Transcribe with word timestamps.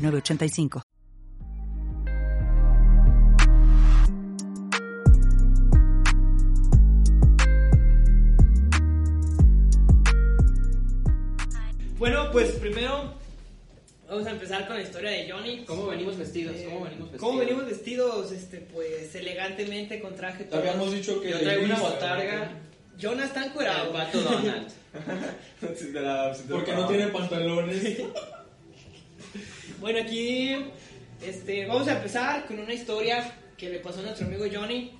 906985. 0.00 0.82
Bueno, 11.98 12.30
pues 12.32 12.52
primero 12.52 13.12
vamos 14.08 14.26
a 14.26 14.30
empezar 14.30 14.66
con 14.66 14.76
la 14.76 14.82
historia 14.82 15.10
de 15.10 15.30
Johnny. 15.30 15.64
¿Cómo 15.66 15.86
venimos 15.88 16.16
vestidos? 16.16 16.56
Eh, 16.56 16.64
¿Cómo 16.64 16.84
venimos 16.84 17.10
vestidos? 17.10 17.20
¿Cómo 17.20 17.38
venimos 17.38 17.66
vestidos? 17.66 18.32
Este, 18.32 18.58
pues 18.58 19.14
elegantemente 19.14 20.00
con 20.00 20.14
traje. 20.14 20.44
Te 20.44 20.56
habíamos 20.56 20.92
dicho 20.92 21.20
que 21.20 21.30
Yo 21.30 21.40
traigo 21.40 21.64
una 21.64 21.78
botarga. 21.78 22.50
Jonas 22.98 23.26
está 23.26 23.44
El 23.44 23.50
encuerado. 23.50 23.92
pato 23.92 24.20
Donald. 24.20 24.68
Porque 26.50 26.72
no 26.72 26.86
tiene 26.86 27.06
pantalones. 27.08 28.02
Bueno, 29.80 30.00
aquí 30.00 30.54
este, 31.26 31.66
vamos 31.66 31.88
a 31.88 31.96
empezar 31.96 32.46
con 32.46 32.58
una 32.58 32.72
historia 32.74 33.32
que 33.56 33.68
le 33.70 33.78
pasó 33.78 34.00
a 34.00 34.02
nuestro 34.02 34.26
amigo 34.26 34.44
Johnny. 34.52 34.92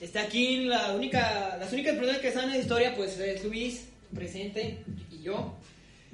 Está 0.00 0.22
aquí 0.22 0.64
la 0.64 0.92
única, 0.94 1.56
las 1.58 1.72
únicas 1.72 1.94
personas 1.96 2.20
que 2.20 2.32
saben 2.32 2.50
la 2.50 2.58
historia, 2.58 2.94
pues 2.96 3.18
es 3.18 3.44
Luis, 3.44 3.88
presente, 4.14 4.78
y 5.10 5.22
yo. 5.22 5.54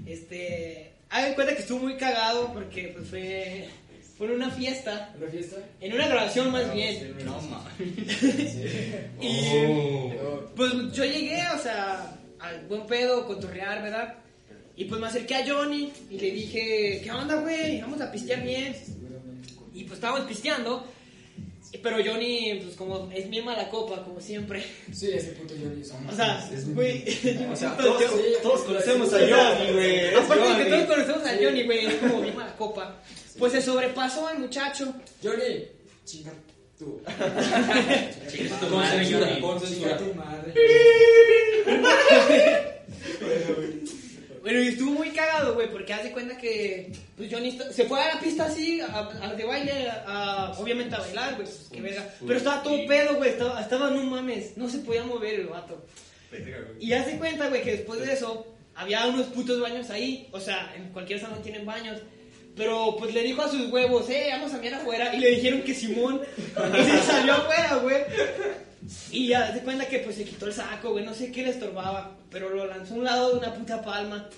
Este, 0.07 0.93
hagan 1.11 1.35
cuenta 1.35 1.55
que 1.55 1.63
estuvo 1.63 1.81
muy 1.81 1.97
cagado 1.97 2.53
porque 2.53 2.89
pues, 2.95 3.09
fue, 3.09 3.69
fue 4.17 4.27
en 4.29 4.35
una 4.35 4.51
fiesta, 4.51 5.15
¿Una 5.19 5.29
fiesta? 5.31 5.57
en 5.81 5.93
una 5.95 6.07
grabación 6.09 6.51
más 6.53 6.73
bien. 6.73 7.17
No, 7.25 7.41
ma. 7.43 7.65
Y 9.21 9.39
Oh. 10.21 10.51
pues 10.55 10.73
yo 10.93 11.05
llegué, 11.05 11.43
o 11.55 11.59
sea, 11.59 12.15
al 12.41 12.67
buen 12.67 12.87
pedo, 12.87 13.27
cotorrear, 13.27 13.83
¿verdad? 13.83 14.15
Y 14.79 14.85
pues 14.85 15.01
me 15.01 15.09
acerqué 15.09 15.35
a 15.35 15.45
Johnny 15.45 15.93
y 16.09 16.21
le 16.21 16.31
dije, 16.31 17.01
¿qué 17.03 17.11
onda, 17.11 17.35
güey? 17.35 17.81
Vamos 17.81 18.01
a 18.01 18.13
pistear 18.13 18.45
bien. 18.45 18.77
Y 19.75 19.83
pues 19.83 19.95
estábamos 19.95 20.29
pisteando. 20.29 20.87
Pero 21.83 21.97
Johnny, 21.97 22.61
pues 22.63 22.77
como 22.77 23.11
es 23.13 23.29
bien 23.29 23.45
mala 23.45 23.69
copa, 23.71 24.05
como 24.05 24.21
siempre. 24.21 24.63
Sí, 24.93 25.11
ese 25.11 25.33
puto 25.33 25.55
Johnny. 25.61 25.83
O 25.83 26.15
sea, 26.15 26.49
güey. 26.69 27.03
O 27.53 27.57
sea, 27.57 27.77
todos, 27.81 28.05
todos 28.41 28.61
conocemos 28.61 29.13
a 29.15 29.19
Johnny, 29.19 29.73
güey. 29.73 29.97
Es 29.97 30.17
Aparte 30.17 30.49
de 30.49 30.65
que 30.65 30.71
todos 30.71 30.87
conocemos 30.87 31.27
a 31.27 31.37
Johnny, 31.43 31.65
güey, 31.65 31.87
es 31.87 31.95
como 31.95 32.21
bien 32.23 32.37
mala 32.37 32.55
copa. 32.57 33.03
Pues 33.37 33.53
se 33.53 33.61
sobrepasó 33.61 34.31
el 34.31 34.39
muchacho. 34.39 34.95
Johnny, 35.21 35.65
chinga 36.05 36.31
tú. 36.79 37.01
Chinga 38.31 38.61
tu 38.61 38.67
madre, 38.69 39.11
Johnny. 39.11 39.43
Chinga 39.67 39.99
tu 39.99 40.15
madre. 40.15 40.55
Y 44.53 44.69
estuvo 44.69 44.91
muy 44.93 45.11
cagado, 45.11 45.55
güey, 45.55 45.71
porque 45.71 45.93
haz 45.93 46.05
de 46.05 46.13
cuenta 46.13 46.37
que 46.39 46.93
pues 47.17 47.33
Johnny 47.33 47.59
se 47.73 47.85
fue 47.85 48.01
a 48.01 48.15
la 48.15 48.21
pista 48.21 48.47
así, 48.47 48.81
a, 48.81 49.09
a- 49.23 49.35
de 49.35 49.45
baile, 49.45 49.89
a- 50.07 50.53
obviamente 50.59 50.95
a 50.95 51.01
bailar, 51.01 51.35
güey, 51.35 51.47
pues, 51.47 51.69
qué 51.73 51.81
verga. 51.81 52.09
Pero 52.27 52.39
estaba 52.39 52.63
todo 52.63 52.87
pedo, 52.87 53.15
güey, 53.17 53.31
estaba, 53.31 53.61
estaba, 53.61 53.91
no 53.91 54.03
mames, 54.05 54.57
no 54.57 54.69
se 54.69 54.79
podía 54.79 55.05
mover 55.05 55.41
el 55.41 55.47
vato. 55.49 55.85
Y 56.81 56.93
haz 56.93 57.07
de 57.07 57.19
cuenta, 57.19 57.49
güey, 57.49 57.63
que 57.63 57.73
después 57.73 58.01
de 58.01 58.13
eso 58.13 58.47
había 58.75 59.07
unos 59.07 59.27
putos 59.27 59.61
baños 59.61 59.91
ahí, 59.91 60.29
o 60.33 60.41
sea, 60.41 60.73
en 60.77 60.91
cualquier 60.93 61.21
salón 61.21 61.43
tienen 61.43 61.67
baños. 61.67 61.99
Pero 62.57 62.97
pues 62.99 63.15
le 63.15 63.23
dijo 63.23 63.43
a 63.43 63.49
sus 63.49 63.71
huevos, 63.71 64.11
eh, 64.11 64.29
vamos 64.33 64.53
a 64.53 64.59
mirar 64.59 64.81
afuera. 64.81 65.15
Y 65.15 65.21
le 65.21 65.31
dijeron 65.31 65.63
que 65.63 65.75
Simón. 65.75 66.21
Y 66.57 66.91
se 66.91 67.03
salió 67.05 67.35
afuera, 67.35 67.77
güey. 67.77 67.97
Y 69.11 69.29
ya 69.29 69.53
se 69.53 69.61
cuenta 69.61 69.87
que 69.89 69.99
pues 69.99 70.17
se 70.17 70.25
quitó 70.25 70.47
el 70.47 70.53
saco, 70.53 70.91
güey, 70.93 71.05
no 71.05 71.15
sé 71.15 71.31
qué 71.31 71.43
le 71.43 71.51
estorbaba, 71.51 72.17
pero 72.31 72.51
lo 72.51 72.67
lanzó 72.67 72.95
a 72.95 72.99
un 72.99 73.05
lado 73.05 73.33
de 73.33 73.39
una 73.39 73.55
puta 73.55 73.83
palma 73.83 74.29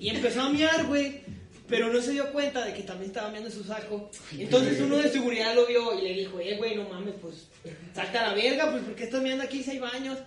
y 0.00 0.08
empezó 0.08 0.42
a 0.42 0.50
miar, 0.50 0.86
güey, 0.86 1.20
pero 1.68 1.92
no 1.92 2.00
se 2.00 2.12
dio 2.12 2.32
cuenta 2.32 2.64
de 2.64 2.72
que 2.72 2.82
también 2.82 3.10
estaba 3.10 3.30
miando 3.30 3.50
su 3.50 3.62
saco. 3.64 4.10
Entonces 4.36 4.80
uno 4.80 4.96
de 4.96 5.10
seguridad 5.10 5.54
lo 5.54 5.66
vio 5.66 5.98
y 5.98 6.02
le 6.02 6.14
dijo, 6.14 6.40
eh, 6.40 6.56
güey, 6.56 6.76
no 6.76 6.88
mames, 6.88 7.14
pues 7.20 7.48
salta 7.94 8.20
a 8.24 8.28
la 8.28 8.34
verga, 8.34 8.70
pues 8.70 8.84
¿por 8.84 8.94
qué 8.94 9.04
estás 9.04 9.22
miando 9.22 9.44
aquí 9.44 9.62
si 9.62 9.72
hay 9.72 9.78
baños? 9.78 10.18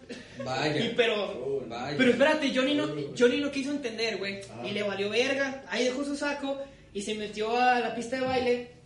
Vaya. 0.46 0.86
Y 0.86 0.94
pero, 0.96 1.66
Vaya. 1.68 1.98
pero 1.98 2.12
espérate, 2.12 2.52
Johnny 2.54 2.76
no, 2.76 2.88
Johnny 3.18 3.38
no 3.40 3.52
quiso 3.52 3.72
entender, 3.72 4.18
güey, 4.18 4.42
y 4.64 4.72
le 4.72 4.84
valió 4.84 5.10
verga, 5.10 5.64
ahí 5.70 5.86
dejó 5.86 6.04
su 6.04 6.16
saco 6.16 6.62
y 6.94 7.02
se 7.02 7.16
metió 7.16 7.58
a 7.58 7.80
la 7.80 7.96
pista 7.96 8.18
de 8.18 8.26
baile. 8.26 8.81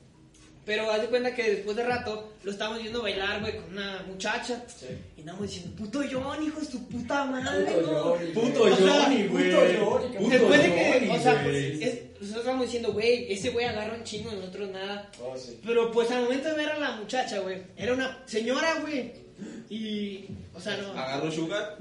Pero 0.65 0.89
haz 0.91 1.01
de 1.01 1.07
cuenta 1.07 1.35
que 1.35 1.43
después 1.51 1.77
de 1.77 1.83
rato 1.83 2.33
lo 2.43 2.51
estábamos 2.51 2.81
viendo 2.81 3.01
bailar, 3.01 3.39
güey, 3.41 3.55
con 3.57 3.71
una 3.73 4.03
muchacha. 4.07 4.63
Y 5.15 5.19
andamos 5.21 5.43
diciendo, 5.43 5.75
puto 5.77 5.99
Johnny, 6.11 6.47
hijo 6.47 6.59
de 6.59 6.65
su 6.65 6.87
puta 6.87 7.23
madre, 7.25 7.65
Puto 7.71 7.81
¿no? 7.91 8.03
Johnny. 8.03 8.25
Puto 8.31 8.59
güey. 8.61 8.71
puto 8.73 8.87
Johnny, 8.87 9.23
Después 10.29 10.63
de 10.63 10.73
que, 10.73 10.93
Johnny, 10.93 11.09
o 11.09 11.21
sea, 11.21 11.43
güey. 11.43 11.83
es- 11.83 12.01
nosotros 12.15 12.37
estábamos 12.39 12.65
diciendo, 12.65 12.93
güey, 12.93 13.31
ese 13.31 13.49
güey 13.51 13.65
agarra 13.65 13.93
un 13.95 14.03
chingo, 14.03 14.31
nosotros 14.31 14.69
nada. 14.71 15.11
Oh, 15.21 15.37
sí. 15.37 15.59
Pero 15.63 15.91
pues 15.91 16.09
al 16.09 16.23
momento 16.23 16.49
de 16.49 16.55
ver 16.55 16.69
a 16.69 16.79
la 16.79 16.91
muchacha, 16.95 17.39
güey, 17.39 17.57
era 17.77 17.93
una 17.93 18.23
señora, 18.25 18.79
güey. 18.81 19.11
Y, 19.69 20.25
o 20.55 20.59
sea, 20.59 20.77
no. 20.77 20.91
Agarró 20.99 21.31
Sugar. 21.31 21.77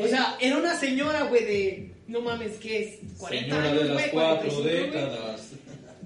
O 0.00 0.06
sea, 0.06 0.36
era 0.40 0.56
una 0.58 0.78
señora, 0.78 1.22
güey, 1.24 1.44
de, 1.44 1.90
no 2.06 2.20
mames, 2.20 2.58
¿qué 2.58 2.84
es? 2.84 3.18
40 3.18 3.46
Señora 3.48 3.70
años, 3.70 3.82
de 3.82 3.88
las 3.88 3.94
güey, 3.98 4.10
cuatro 4.10 4.50
45, 4.50 4.92
güey. 4.92 5.38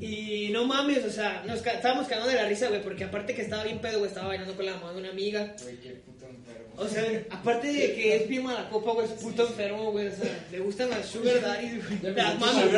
Y 0.04 0.48
no 0.50 0.64
mames, 0.64 1.04
o 1.04 1.10
sea, 1.10 1.44
nos 1.46 1.60
ca- 1.62 1.74
estábamos 1.74 2.08
cagando 2.08 2.28
de 2.30 2.34
la 2.36 2.48
risa, 2.48 2.68
güey, 2.68 2.82
porque 2.82 3.04
aparte 3.04 3.34
que 3.34 3.42
estaba 3.42 3.62
bien 3.64 3.78
pedo, 3.80 3.98
güey, 4.00 4.08
estaba 4.08 4.28
bailando 4.28 4.54
con 4.56 4.66
la 4.66 4.74
mamá 4.74 4.92
de 4.92 4.98
una 4.98 5.10
amiga. 5.10 5.54
Güey, 5.62 5.76
qué 5.76 5.90
puto 5.90 6.26
enfermo. 6.26 6.72
O 6.76 6.88
sea, 6.88 7.04
aparte 7.30 7.68
de 7.72 7.94
que 7.94 8.16
es 8.16 8.28
bien 8.28 8.42
mala 8.42 8.68
copa, 8.68 8.92
güey, 8.92 9.06
es 9.06 9.12
puto 9.12 9.46
enfermo, 9.46 9.92
güey, 9.92 10.08
o 10.08 10.10
sea, 10.16 10.46
le 10.50 10.58
gustan 10.58 10.90
las 10.90 11.06
sugar 11.06 11.40
daddies, 11.40 11.86
güey. 12.02 12.14
Las 12.14 12.38
mamas. 12.40 12.64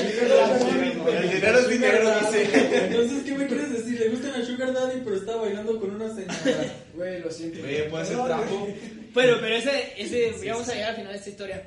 El 0.00 1.30
dinero 1.30 1.58
es 1.58 1.68
dinero, 1.68 2.20
dice. 2.20 2.48
Entonces, 2.86 3.22
¿qué 3.24 3.34
me 3.34 3.46
quieres 3.46 3.72
decir? 3.72 3.98
Le 4.00 4.08
gustan 4.10 4.40
a 4.40 4.44
Sugar 4.44 4.72
Daddy, 4.72 5.00
pero 5.04 5.16
está 5.16 5.36
bailando 5.36 5.78
con 5.80 5.94
una 5.94 6.08
señora. 6.14 6.72
Güey, 6.94 7.20
lo 7.20 7.30
siento. 7.30 7.60
Güey, 7.60 7.88
puede 7.90 8.04
ser 8.06 8.16
trapo. 8.24 8.68
Bueno, 9.14 9.36
pero 9.40 9.54
ese, 9.56 9.92
ese, 9.96 10.32
ya 10.44 10.52
vamos 10.54 10.68
a 10.68 10.74
llegar 10.74 10.90
al 10.90 10.96
final 10.96 11.12
de 11.12 11.18
esta 11.18 11.30
historia. 11.30 11.62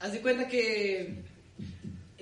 Haz 0.00 0.12
de 0.12 0.20
cuenta 0.20 0.46
que, 0.48 1.14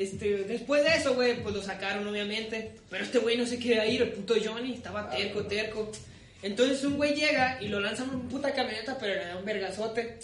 este, 0.02 0.44
después 0.44 0.82
de 0.84 0.96
eso, 0.96 1.14
güey, 1.14 1.42
pues 1.42 1.54
lo 1.54 1.62
sacaron, 1.62 2.06
obviamente. 2.06 2.72
Pero 2.90 3.04
este 3.04 3.18
güey 3.18 3.36
no 3.36 3.46
se 3.46 3.58
quería 3.58 3.86
ir, 3.86 4.02
el 4.02 4.12
puto 4.12 4.34
Johnny, 4.42 4.74
estaba 4.74 5.10
terco, 5.10 5.44
terco. 5.44 5.90
Entonces 6.42 6.84
un 6.84 6.96
güey 6.96 7.14
llega 7.14 7.58
y 7.62 7.68
lo 7.68 7.80
lanzan 7.80 8.08
en 8.08 8.16
una 8.16 8.28
puta 8.28 8.52
camioneta, 8.52 8.98
pero 8.98 9.14
le 9.14 9.26
da 9.26 9.36
un 9.36 9.44
vergazote. 9.44 10.18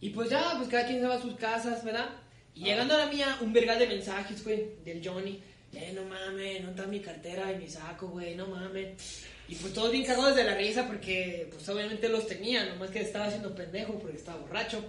Y 0.00 0.10
pues 0.10 0.30
ya, 0.30 0.54
pues 0.56 0.68
cada 0.68 0.86
quien 0.86 1.00
se 1.00 1.06
va 1.06 1.16
a 1.16 1.22
sus 1.22 1.34
casas, 1.36 1.84
¿verdad? 1.84 2.08
Y 2.54 2.64
llegando 2.64 2.94
a 2.94 2.98
la 2.98 3.06
mía, 3.06 3.38
un 3.40 3.52
vergal 3.52 3.78
de 3.78 3.88
mensajes, 3.88 4.42
güey, 4.44 4.64
del 4.84 5.06
Johnny. 5.06 5.40
Eh, 5.74 5.92
no 5.94 6.04
mames, 6.04 6.62
no 6.62 6.70
está 6.70 6.86
mi 6.86 7.00
cartera 7.00 7.52
y 7.52 7.56
mi 7.56 7.68
saco, 7.68 8.08
güey, 8.08 8.34
no 8.34 8.46
mames. 8.46 9.24
Y 9.48 9.54
pues 9.56 9.72
todos 9.72 9.90
bien 9.90 10.04
cagados 10.04 10.36
de 10.36 10.44
la 10.44 10.54
risa 10.54 10.86
porque, 10.86 11.48
pues 11.50 11.68
obviamente 11.68 12.08
los 12.08 12.26
tenía, 12.26 12.66
nomás 12.66 12.90
que 12.90 13.00
estaba 13.00 13.26
haciendo 13.26 13.54
pendejo 13.54 13.98
porque 13.98 14.16
estaba 14.16 14.38
borracho. 14.40 14.84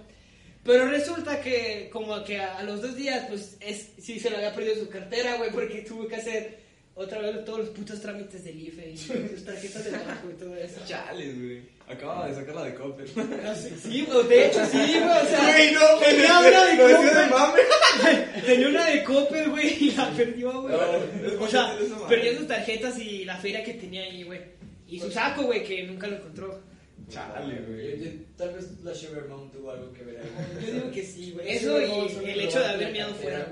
Pero 0.64 0.86
resulta 0.88 1.40
que, 1.40 1.88
como 1.92 2.22
que 2.22 2.38
a, 2.38 2.58
a 2.58 2.62
los 2.62 2.82
dos 2.82 2.94
días, 2.94 3.26
pues 3.28 3.56
es, 3.60 3.90
sí 3.98 4.20
se 4.20 4.30
le 4.30 4.36
había 4.36 4.54
perdido 4.54 4.76
su 4.76 4.88
cartera, 4.88 5.36
güey, 5.36 5.50
porque 5.50 5.82
tuvo 5.82 6.06
que 6.06 6.16
hacer 6.16 6.58
otra 6.94 7.18
vez 7.20 7.44
todos 7.46 7.60
los 7.60 7.68
putos 7.70 8.00
trámites 8.00 8.44
del 8.44 8.60
IFE 8.60 8.90
y 8.90 8.96
sus 8.96 9.44
tarjetas 9.44 9.84
de 9.84 9.90
banco 9.92 10.30
y 10.30 10.34
todo 10.34 10.54
eso. 10.56 10.80
Chales, 10.86 11.38
güey. 11.38 11.62
Acababa 11.88 12.28
de 12.28 12.34
sacarla 12.34 12.64
de 12.64 12.74
Coppel. 12.74 13.08
Sí, 13.08 14.02
güey, 14.02 14.28
de 14.28 14.46
hecho 14.46 14.64
sí, 14.66 14.78
güey, 14.78 15.02
o 15.02 15.26
sea, 15.26 15.40
Güey, 15.40 15.72
no, 15.72 15.80
tenía 15.98 16.38
güey, 16.38 16.94
una 16.94 17.14
de. 17.24 18.42
Tenía 18.46 18.68
una 18.68 18.86
de 18.86 19.02
Coppel, 19.02 19.50
güey, 19.50 19.84
y 19.84 19.90
la 19.92 20.10
perdió, 20.10 20.62
güey. 20.62 20.74
No, 20.74 21.42
o 21.44 21.48
sea, 21.48 21.76
perdió 22.08 22.36
sus 22.36 22.46
tarjetas 22.46 22.98
y 22.98 23.24
la 23.24 23.36
feria 23.38 23.64
que 23.64 23.74
tenía 23.74 24.02
ahí, 24.02 24.22
güey. 24.22 24.40
Y 24.86 25.00
su 25.00 25.10
saco, 25.10 25.44
güey, 25.44 25.64
que 25.64 25.82
nunca 25.84 26.06
lo 26.06 26.16
encontró. 26.16 26.62
Chale, 27.10 27.60
güey. 27.68 28.00
yo- 28.04 28.10
Tal 28.36 28.54
vez 28.54 28.70
la 28.82 28.94
Sugar 28.94 29.28
Mom 29.28 29.50
tuvo 29.50 29.70
algo 29.70 29.92
que 29.92 30.02
ver 30.04 30.20
ahí. 30.20 30.66
Yo 30.66 30.72
digo 30.74 30.90
que 30.90 31.02
sí, 31.04 31.32
güey. 31.32 31.48
Eso 31.50 31.78
y 31.80 32.30
el 32.30 32.40
hecho 32.40 32.58
de 32.60 32.66
haber 32.66 32.92
cartera 32.92 33.08
fuera. 33.14 33.48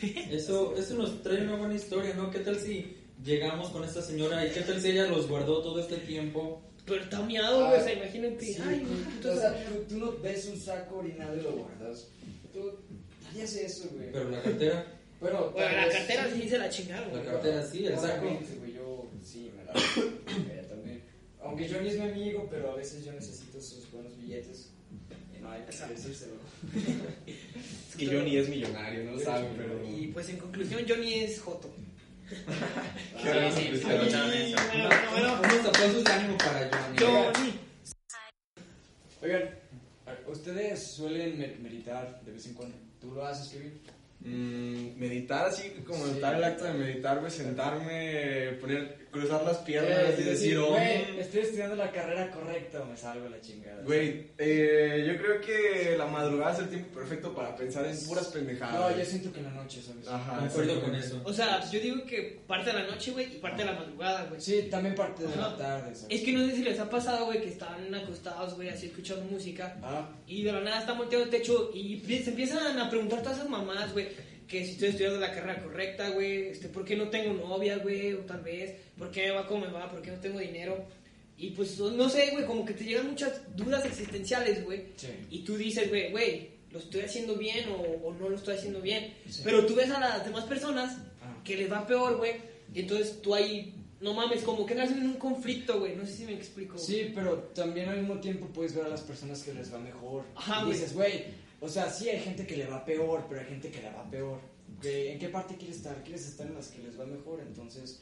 Eso, 0.30 0.74
eso 0.76 0.94
nos 0.96 1.22
trae 1.22 1.42
una 1.42 1.56
buena 1.56 1.74
historia, 1.74 2.12
¿no? 2.14 2.30
¿Qué 2.30 2.40
tal 2.40 2.58
si 2.58 2.94
llegamos 3.24 3.70
con 3.70 3.84
esta 3.84 4.02
señora 4.02 4.44
y 4.44 4.50
qué 4.50 4.60
tal 4.60 4.78
si 4.80 4.90
ella 4.90 5.06
los 5.06 5.28
guardó 5.28 5.62
todo 5.62 5.80
este 5.80 5.96
tiempo? 5.98 6.60
Pero 6.84 7.02
está 7.02 7.22
miado, 7.22 7.68
güey, 7.68 7.80
o 7.80 7.84
sea, 7.84 7.92
imagínate. 7.94 8.44
Sí, 8.44 8.56
Ay, 8.62 8.80
güey. 8.86 9.02
puto 9.16 9.32
o 9.32 9.36
sea, 9.36 9.64
tú, 9.64 9.74
tú 9.88 9.98
no 9.98 10.12
ves 10.18 10.46
un 10.46 10.60
saco 10.60 10.98
orinado 10.98 11.34
y 11.36 11.40
lo 11.40 11.52
guardas. 11.52 12.08
Tú 12.52 12.72
harías 13.30 13.54
eso, 13.56 13.88
güey. 13.94 14.12
Pero 14.12 14.28
la 14.30 14.42
cartera, 14.42 14.86
Bueno, 15.20 15.50
Bueno, 15.52 15.66
tal 15.68 15.76
la 15.88 15.88
cartera 15.90 16.28
sí 16.34 16.48
se 16.50 16.58
la 16.58 16.68
chingaron, 16.68 17.08
La 17.08 17.14
güey. 17.20 17.24
cartera 17.24 17.66
sí, 17.66 17.86
el 17.86 17.98
saco. 17.98 18.26
Güey, 18.26 18.74
yo 18.74 19.06
sí, 19.24 19.50
me 19.56 19.64
la. 19.64 19.72
Aunque 21.44 21.68
Johnny 21.68 21.88
es 21.88 21.98
mi 21.98 22.08
amigo, 22.08 22.48
pero 22.50 22.72
a 22.72 22.76
veces 22.76 23.04
yo 23.04 23.12
necesito 23.12 23.60
sus 23.60 23.90
buenos 23.92 24.16
billetes. 24.16 24.70
Y 25.36 25.42
no 25.42 25.50
hay 25.50 25.60
que 25.62 25.66
decírselo. 25.94 26.34
Es 27.90 27.96
que 27.96 28.06
Johnny 28.06 28.36
es 28.38 28.48
millonario, 28.48 29.04
no 29.04 29.12
lo 29.12 29.20
saben, 29.20 29.52
pero. 29.56 29.84
Y 29.88 30.06
pues 30.08 30.28
en 30.30 30.38
conclusión, 30.38 30.82
Johnny 30.88 31.14
es 31.14 31.40
Joto. 31.40 31.72
Sí, 33.22 33.30
sí, 33.54 33.78
sí. 33.78 33.82
Bueno, 33.84 34.90
bueno, 35.12 35.40
Unos 35.42 35.66
aplausos 35.66 36.04
de 36.04 36.12
ánimo 36.12 36.38
para 36.38 36.70
Johnny. 36.98 36.98
Johnny. 36.98 37.54
Oigan, 39.22 39.50
¿ustedes 40.26 40.86
suelen 40.94 41.38
me- 41.38 41.54
meditar 41.62 42.20
de 42.24 42.32
vez 42.32 42.46
en 42.46 42.54
cuando? 42.54 42.76
¿Tú 43.00 43.12
lo 43.12 43.24
haces, 43.26 43.48
Kevin? 43.52 43.80
Mm, 44.20 44.98
meditar 44.98 45.46
así 45.46 45.70
como 45.86 46.04
Sí. 46.06 46.12
estar 46.12 46.34
el 46.34 46.44
acto 46.44 46.64
de 46.64 46.72
meditar, 46.74 47.20
güey, 47.20 47.30
sentarme, 47.30 48.52
poner, 48.60 49.03
cruzar 49.14 49.44
las 49.44 49.58
piernas 49.58 49.98
Eh, 49.98 50.16
y 50.18 50.22
decir, 50.24 50.58
oh, 50.58 50.70
güey, 50.70 51.18
estoy 51.20 51.40
estudiando 51.40 51.76
la 51.76 51.90
carrera 51.92 52.30
correcta 52.30 52.82
o 52.82 52.84
me 52.86 52.96
salgo 52.96 53.26
a 53.26 53.30
la 53.30 53.40
chingada. 53.40 53.82
güey, 53.82 54.26
eh, 54.38 55.04
yo 55.06 55.16
creo 55.16 55.40
que 55.40 55.96
la 55.96 56.06
madrugada 56.06 56.52
es 56.54 56.58
el 56.58 56.68
tiempo 56.68 56.98
perfecto 56.98 57.32
para 57.34 57.54
pensar 57.56 57.86
en 57.86 57.96
puras 58.06 58.26
pendejadas. 58.28 58.74
No, 58.74 58.98
yo 58.98 59.04
siento 59.04 59.32
que 59.32 59.38
en 59.38 59.44
la 59.46 59.50
noche, 59.52 59.80
¿sabes? 59.80 60.08
Ajá. 60.08 60.38
Concuerdo 60.40 60.82
con 60.82 60.94
eso. 60.94 61.20
O 61.24 61.32
sea, 61.32 61.60
yo 61.70 61.80
digo 61.80 62.04
que 62.04 62.40
parte 62.46 62.70
de 62.72 62.78
la 62.82 62.86
noche, 62.88 63.12
güey, 63.12 63.36
y 63.36 63.38
parte 63.38 63.62
de 63.64 63.70
la 63.70 63.78
madrugada, 63.78 64.24
güey. 64.24 64.40
Sí, 64.40 64.68
también 64.70 64.94
parte 64.94 65.22
de 65.26 65.36
la 65.36 65.56
tarde, 65.56 65.94
¿sabes? 65.94 66.06
Es 66.10 66.22
que 66.22 66.32
no 66.32 66.46
sé 66.46 66.56
si 66.56 66.62
les 66.64 66.78
ha 66.80 66.90
pasado, 66.90 67.26
güey, 67.26 67.40
que 67.40 67.48
estaban 67.50 67.94
acostados, 67.94 68.54
güey, 68.54 68.68
así 68.68 68.86
escuchando 68.86 69.24
música. 69.30 69.76
Ah, 69.82 70.08
Y 70.26 70.42
de 70.42 70.52
la 70.52 70.60
nada 70.60 70.80
están 70.80 70.98
volteando 70.98 71.24
el 71.26 71.30
techo 71.30 71.70
y 71.72 72.00
se 72.00 72.30
empiezan 72.30 72.78
a 72.78 72.90
preguntar 72.90 73.22
todas 73.22 73.38
esas 73.38 73.48
mamadas, 73.48 73.92
güey. 73.92 74.08
Que 74.48 74.64
si 74.64 74.72
estoy 74.72 74.88
estudiando 74.90 75.18
la 75.20 75.32
carrera 75.32 75.62
correcta, 75.62 76.10
güey. 76.10 76.48
Este, 76.48 76.68
¿Por 76.68 76.84
qué 76.84 76.96
no 76.96 77.08
tengo 77.08 77.32
novia, 77.32 77.78
güey? 77.78 78.12
O 78.12 78.18
tal 78.20 78.40
vez, 78.42 78.74
¿por 78.98 79.10
qué 79.10 79.22
me 79.28 79.30
va 79.32 79.46
como 79.46 79.64
me 79.66 79.72
va? 79.72 79.90
¿Por 79.90 80.02
qué 80.02 80.10
no 80.10 80.18
tengo 80.20 80.38
dinero? 80.38 80.84
Y 81.36 81.50
pues, 81.50 81.78
no 81.78 82.08
sé, 82.08 82.30
güey, 82.32 82.44
como 82.46 82.64
que 82.64 82.74
te 82.74 82.84
llegan 82.84 83.08
muchas 83.10 83.40
dudas 83.56 83.84
existenciales, 83.84 84.64
güey. 84.64 84.84
sí. 84.96 85.08
Y 85.30 85.38
tú 85.40 85.56
dices, 85.56 85.88
güey, 85.88 86.10
güey, 86.12 86.50
¿lo 86.70 86.78
estoy 86.78 87.00
haciendo 87.02 87.34
bien 87.36 87.68
o, 87.70 88.06
o 88.06 88.14
no 88.14 88.28
lo 88.28 88.36
estoy 88.36 88.56
haciendo 88.56 88.80
bien? 88.80 89.14
Sí. 89.28 89.40
Pero 89.44 89.64
tú 89.66 89.74
ves 89.74 89.90
a 89.90 89.98
las 90.00 90.24
demás 90.24 90.44
personas 90.44 90.98
Ah. 91.22 91.40
que 91.42 91.56
les 91.56 91.72
va 91.72 91.86
peor, 91.86 92.18
güey. 92.18 92.32
Y 92.74 92.80
entonces 92.80 93.20
tú 93.22 93.34
ahí, 93.34 93.74
no 94.00 94.12
mames, 94.12 94.42
como 94.42 94.66
que 94.66 94.74
entras 94.74 94.90
en 94.92 95.02
un 95.04 95.14
conflicto, 95.14 95.78
güey. 95.80 95.96
No 95.96 96.04
sé 96.06 96.12
si 96.18 96.24
me 96.26 96.34
explico. 96.34 96.76
Sí, 96.78 97.10
pero 97.14 97.38
también 97.54 97.88
al 97.88 97.98
mismo 97.98 98.20
tiempo 98.20 98.46
puedes 98.48 98.74
ver 98.74 98.84
a 98.84 98.88
las 98.88 99.00
personas 99.00 99.42
que 99.42 99.54
les 99.54 99.72
va 99.72 99.78
mejor. 99.78 100.24
Ajá, 100.36 100.60
y 100.60 100.64
güey. 100.66 100.72
dices, 100.74 100.92
güey, 100.94 101.24
o 101.64 101.68
sea, 101.68 101.90
sí 101.90 102.08
hay 102.10 102.20
gente 102.20 102.46
que 102.46 102.56
le 102.58 102.66
va 102.66 102.84
peor, 102.84 103.24
pero 103.28 103.40
hay 103.40 103.46
gente 103.46 103.70
que 103.70 103.80
le 103.80 103.90
va 103.90 104.08
peor. 104.10 104.38
Güey, 104.82 105.08
¿En 105.12 105.18
qué 105.18 105.28
parte 105.28 105.56
quieres 105.56 105.76
estar? 105.78 106.02
¿Quieres 106.04 106.26
estar 106.28 106.46
en 106.46 106.54
las 106.54 106.68
que 106.68 106.82
les 106.82 106.98
va 106.98 107.06
mejor? 107.06 107.40
Entonces, 107.40 108.00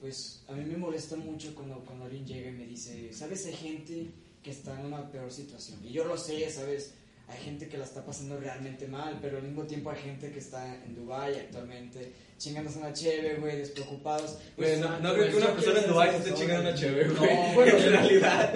pues 0.00 0.42
a 0.48 0.52
mí 0.52 0.64
me 0.64 0.76
molesta 0.76 1.16
mucho 1.16 1.54
cuando, 1.54 1.80
cuando 1.84 2.04
alguien 2.04 2.24
llega 2.26 2.50
y 2.50 2.52
me 2.52 2.66
dice, 2.66 3.12
¿sabes? 3.12 3.44
Hay 3.46 3.54
gente 3.54 4.06
que 4.42 4.50
está 4.50 4.78
en 4.78 4.86
una 4.86 5.10
peor 5.10 5.32
situación. 5.32 5.80
Y 5.84 5.92
yo 5.92 6.04
lo 6.04 6.16
sé, 6.16 6.48
¿sabes? 6.50 6.94
Hay 7.28 7.38
gente 7.38 7.68
que 7.68 7.78
la 7.78 7.84
está 7.84 8.04
pasando 8.04 8.38
realmente 8.38 8.86
mal, 8.86 9.18
pero 9.22 9.38
al 9.38 9.44
mismo 9.44 9.62
tiempo 9.64 9.90
hay 9.90 10.00
gente 10.02 10.30
que 10.30 10.38
está 10.40 10.74
en 10.84 10.94
Dubai 10.94 11.34
actualmente 11.38 12.12
chingándose 12.36 12.78
una 12.78 12.92
cheve, 12.92 13.36
güey, 13.36 13.56
despreocupados. 13.56 14.38
Güey, 14.56 14.70
Pues, 14.76 14.80
no, 14.80 14.98
no 14.98 15.14
güey, 15.14 15.30
creo 15.30 15.30
que 15.30 15.36
una 15.44 15.54
persona 15.54 15.78
en 15.78 15.84
ser 15.86 16.10
se 16.10 16.16
esté 16.28 16.34
chingando 16.34 16.60
una 16.70 16.70
persona. 16.70 16.76
chévere, 16.80 17.08
No, 17.08 17.20
güey. 17.20 17.54
bueno, 17.54 17.78
en 17.78 17.90
realidad. 17.92 18.54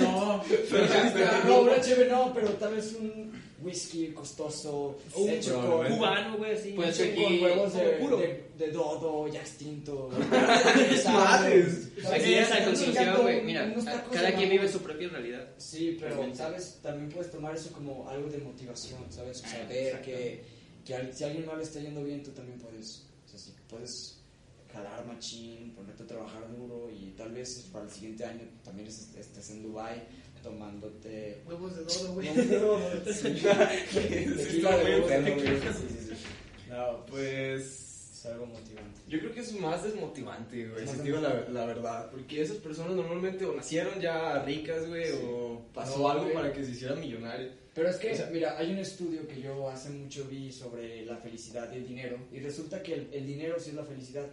no, 0.00 0.42
no, 1.46 1.60
una 1.60 1.80
cheve 1.80 2.08
no, 2.08 2.32
pero 2.34 2.48
tal 2.54 2.74
vez 2.74 2.96
un 2.98 3.30
whisky 3.64 4.08
costoso, 4.12 4.98
Un 5.16 5.28
hecho 5.30 5.60
con. 5.60 5.86
Cubano, 5.96 6.36
güey, 6.38 6.52
así. 6.54 6.72
Pues, 6.72 7.00
hecho 7.00 7.10
aquí- 7.12 7.22
con 7.22 7.42
huevos 7.42 7.74
de, 7.74 7.82
puro. 7.92 8.16
de, 8.18 8.44
de 8.58 8.70
dodo, 8.70 9.26
ya 9.28 9.40
extinto. 9.40 10.10
Madres. 11.12 11.88
Aquí 12.12 12.34
conclusión, 12.64 13.22
güey. 13.22 13.42
Mira, 13.42 13.74
cada 14.12 14.34
quien 14.34 14.50
vive 14.50 14.68
su 14.68 14.80
propia 14.80 15.08
realidad. 15.08 15.48
Sí, 15.58 15.96
pero, 15.98 16.10
Realmente. 16.14 16.38
¿sabes? 16.38 16.78
También 16.82 17.08
puedes 17.10 17.30
tomar 17.30 17.54
eso 17.54 17.72
como 17.72 18.08
algo 18.08 18.28
de 18.28 18.38
motivación, 18.38 19.00
¿sabes? 19.10 19.42
O 19.44 19.48
sea, 19.48 19.64
Ah, 19.64 20.02
que, 20.02 20.42
que 20.84 20.94
al- 20.94 21.14
si 21.14 21.24
a 21.24 21.28
alguien 21.28 21.46
más 21.46 21.56
le 21.56 21.62
está 21.64 21.80
yendo 21.80 22.02
bien, 22.04 22.22
tú 22.22 22.30
también 22.32 22.58
puedes, 22.58 23.06
o 23.24 23.28
sea, 23.28 23.38
sí, 23.38 23.52
puedes 23.68 24.18
jalar 24.72 25.06
machín, 25.06 25.72
ponerte 25.74 26.02
a 26.02 26.06
trabajar 26.06 26.42
duro 26.56 26.90
y 26.90 27.10
tal 27.16 27.30
vez 27.32 27.68
para 27.72 27.84
el 27.84 27.90
siguiente 27.90 28.24
año 28.24 28.42
también 28.64 28.88
es- 28.88 29.14
estés 29.16 29.50
en 29.50 29.62
Dubai 29.62 30.02
tomándote... 30.44 31.42
Huevos 31.46 31.74
de 31.76 31.82
dodo, 31.84 32.14
güey. 32.14 32.28
Huevos 32.28 32.48
de 32.48 32.58
dodo. 32.58 32.80
No, 36.68 37.06
Pues. 37.06 38.10
es 38.12 38.26
algo 38.26 38.46
motivante. 38.46 39.00
Yo 39.08 39.18
creo 39.18 39.32
que 39.34 39.40
es 39.40 39.52
más 39.60 39.82
desmotivante, 39.82 40.68
güey, 40.68 40.86
si 40.88 40.96
te 40.96 41.02
digo 41.02 41.20
la, 41.20 41.46
la 41.50 41.66
verdad. 41.66 42.10
Porque 42.10 42.40
esas 42.42 42.56
personas 42.58 42.94
normalmente 42.96 43.44
o 43.44 43.54
nacieron 43.54 44.00
ya 44.00 44.42
ricas, 44.44 44.86
güey, 44.88 45.06
Sí. 45.06 45.18
o 45.24 45.62
pasó 45.74 45.98
No, 46.00 46.08
algo 46.10 46.22
güey. 46.24 46.34
para 46.34 46.52
que 46.52 46.64
se 46.64 46.70
hicieran 46.72 47.00
millonarios. 47.00 47.52
Pero 47.74 47.88
es 47.88 47.96
que, 47.96 48.12
O 48.12 48.16
sea- 48.16 48.30
mira, 48.30 48.56
hay 48.56 48.70
un 48.72 48.78
estudio 48.78 49.26
que 49.28 49.40
yo 49.42 49.68
hace 49.68 49.90
mucho 49.90 50.24
vi 50.30 50.50
sobre 50.52 51.04
la 51.04 51.16
felicidad 51.18 51.70
y 51.72 51.76
el 51.78 51.86
dinero, 51.88 52.18
y 52.32 52.38
resulta 52.40 52.82
que 52.82 52.94
el, 52.94 53.08
el 53.12 53.26
dinero 53.26 53.56
sí 53.58 53.70
es 53.70 53.76
la 53.76 53.84
felicidad, 53.84 54.26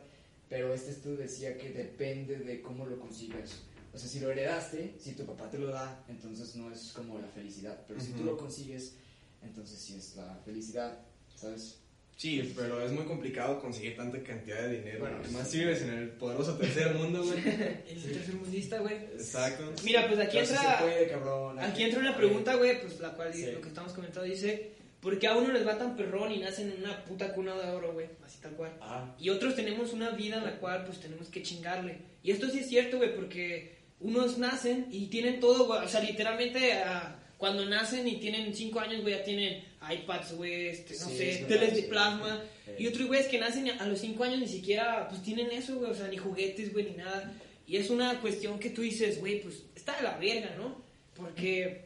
pero 0.48 0.74
este 0.74 0.92
estudio 0.92 1.18
decía 1.18 1.57
que 1.57 1.69
depende 1.72 2.38
de 2.38 2.62
cómo 2.62 2.86
lo 2.86 3.00
consigas. 3.00 3.64
O 3.94 3.98
sea, 3.98 4.08
si 4.08 4.20
lo 4.20 4.32
heredaste, 4.32 4.96
si 5.00 5.14
tu 5.14 5.26
papá 5.26 5.50
te 5.50 5.58
lo 5.58 5.68
da, 5.68 6.04
entonces 6.08 6.56
no 6.56 6.72
es 6.72 6.92
como 6.96 7.20
la 7.20 7.28
felicidad, 7.28 7.84
pero 7.88 8.00
si 8.00 8.12
tú 8.14 8.24
lo 8.24 8.38
consigues, 8.38 8.96
entonces 9.44 9.78
sí 9.80 9.96
es 9.96 10.16
la 10.16 10.36
felicidad, 10.46 10.98
¿sabes? 11.36 11.78
Sí, 12.16 12.54
pero 12.56 12.80
es 12.86 12.92
muy 12.92 13.04
complicado 13.06 13.60
conseguir 13.60 13.96
tanta 13.98 14.22
cantidad 14.22 14.62
de 14.62 14.78
dinero. 14.78 15.00
Bueno, 15.00 15.18
Más 15.32 15.48
sí. 15.48 15.54
si 15.54 15.60
vives 15.60 15.82
en 15.82 15.90
el 15.90 16.10
poderoso 16.10 16.56
tercer 16.56 16.94
mundo, 16.94 17.24
güey. 17.24 17.40
El 17.90 18.02
tercermundista, 18.14 18.78
güey. 18.80 18.96
Exacto. 19.14 19.74
Mira, 19.84 20.08
pues 20.08 20.20
aquí 20.20 20.34
Pero 20.38 20.46
sí 20.46 20.54
entra. 20.54 20.78
se 20.78 20.84
puede, 20.84 21.08
cabrón. 21.10 21.60
Aquí 21.60 21.84
entra 21.84 22.00
una 22.00 22.16
pregunta, 22.16 22.56
güey, 22.56 22.80
pues 22.80 23.00
la 23.00 23.14
cual 23.14 23.34
Sí. 23.34 23.52
lo 23.52 23.60
que 23.60 23.70
estamos 23.70 23.94
comentando 23.94 24.30
dice, 24.30 24.72
¿por 25.02 25.18
qué 25.18 25.28
a 25.28 25.36
uno 25.36 25.52
les 25.52 25.66
va 25.66 25.80
tan 25.80 25.98
perrón 25.98 26.32
y 26.32 26.38
nacen 26.40 26.70
en 26.72 26.84
una 26.84 27.04
puta 27.06 27.34
cuna 27.34 27.56
de 27.58 27.72
oro, 27.72 27.94
güey? 27.94 28.08
Así 28.24 28.38
tal 28.40 28.52
cual. 28.52 28.72
Ah, 28.82 29.16
Y 29.20 29.30
otros 29.32 29.56
tenemos 29.56 29.92
una 29.92 30.12
vida 30.12 30.38
en 30.38 30.44
la 30.44 30.60
cual 30.60 30.86
pues 30.86 31.00
tenemos 31.00 31.28
que 31.30 31.42
chingarle. 31.42 32.02
Y 32.22 32.30
esto 32.30 32.48
sí 32.50 32.60
es 32.60 32.68
cierto, 32.70 32.98
güey, 32.98 33.16
porque 33.16 33.81
unos 34.01 34.38
nacen 34.38 34.88
y 34.92 35.07
tienen 35.07 35.39
todo, 35.39 35.65
güey. 35.68 35.80
O 35.86 35.88
sea, 35.88 36.01
literalmente 36.01 36.74
ah, 36.74 37.18
cuando 37.38 37.65
nacen 37.65 38.07
y 38.07 38.18
tienen 38.18 38.53
5 38.53 38.80
años, 38.80 39.01
güey, 39.01 39.15
ya 39.15 39.24
tienen 39.24 39.63
iPads, 39.81 40.33
güey, 40.36 40.68
este, 40.68 40.94
no 41.00 41.07
Sí, 41.07 41.18
sé, 41.18 41.45
teles 41.48 41.74
de 41.75 41.81
sí. 41.81 41.88
plasma. 41.88 42.44
eh, 42.68 42.75
Y 42.80 42.88
otros 42.88 43.07
güeyes 43.07 43.27
que 43.27 43.39
nacen 43.39 43.69
a 43.69 43.86
los 43.88 44.00
5 44.00 44.24
años 44.24 44.39
ni 44.39 44.48
siquiera 44.48 45.07
pues 45.09 45.21
tienen 45.24 45.50
eso, 45.51 45.75
güey, 45.77 45.92
o 45.92 45.95
sea, 45.95 46.07
ni 46.07 46.18
juguetes, 46.18 46.71
güey, 46.74 46.86
ni 46.92 46.98
nada. 46.98 47.31
Y 47.68 47.78
es 47.78 47.90
una 47.90 48.19
cuestión 48.21 48.59
que 48.59 48.69
tú 48.69 48.81
dices, 48.81 49.19
güey, 49.19 49.42
pues 49.42 49.64
está 49.76 49.95
de 49.97 50.04
la 50.04 50.18
verga, 50.18 50.56
¿no? 50.57 50.81
Porque 51.16 51.85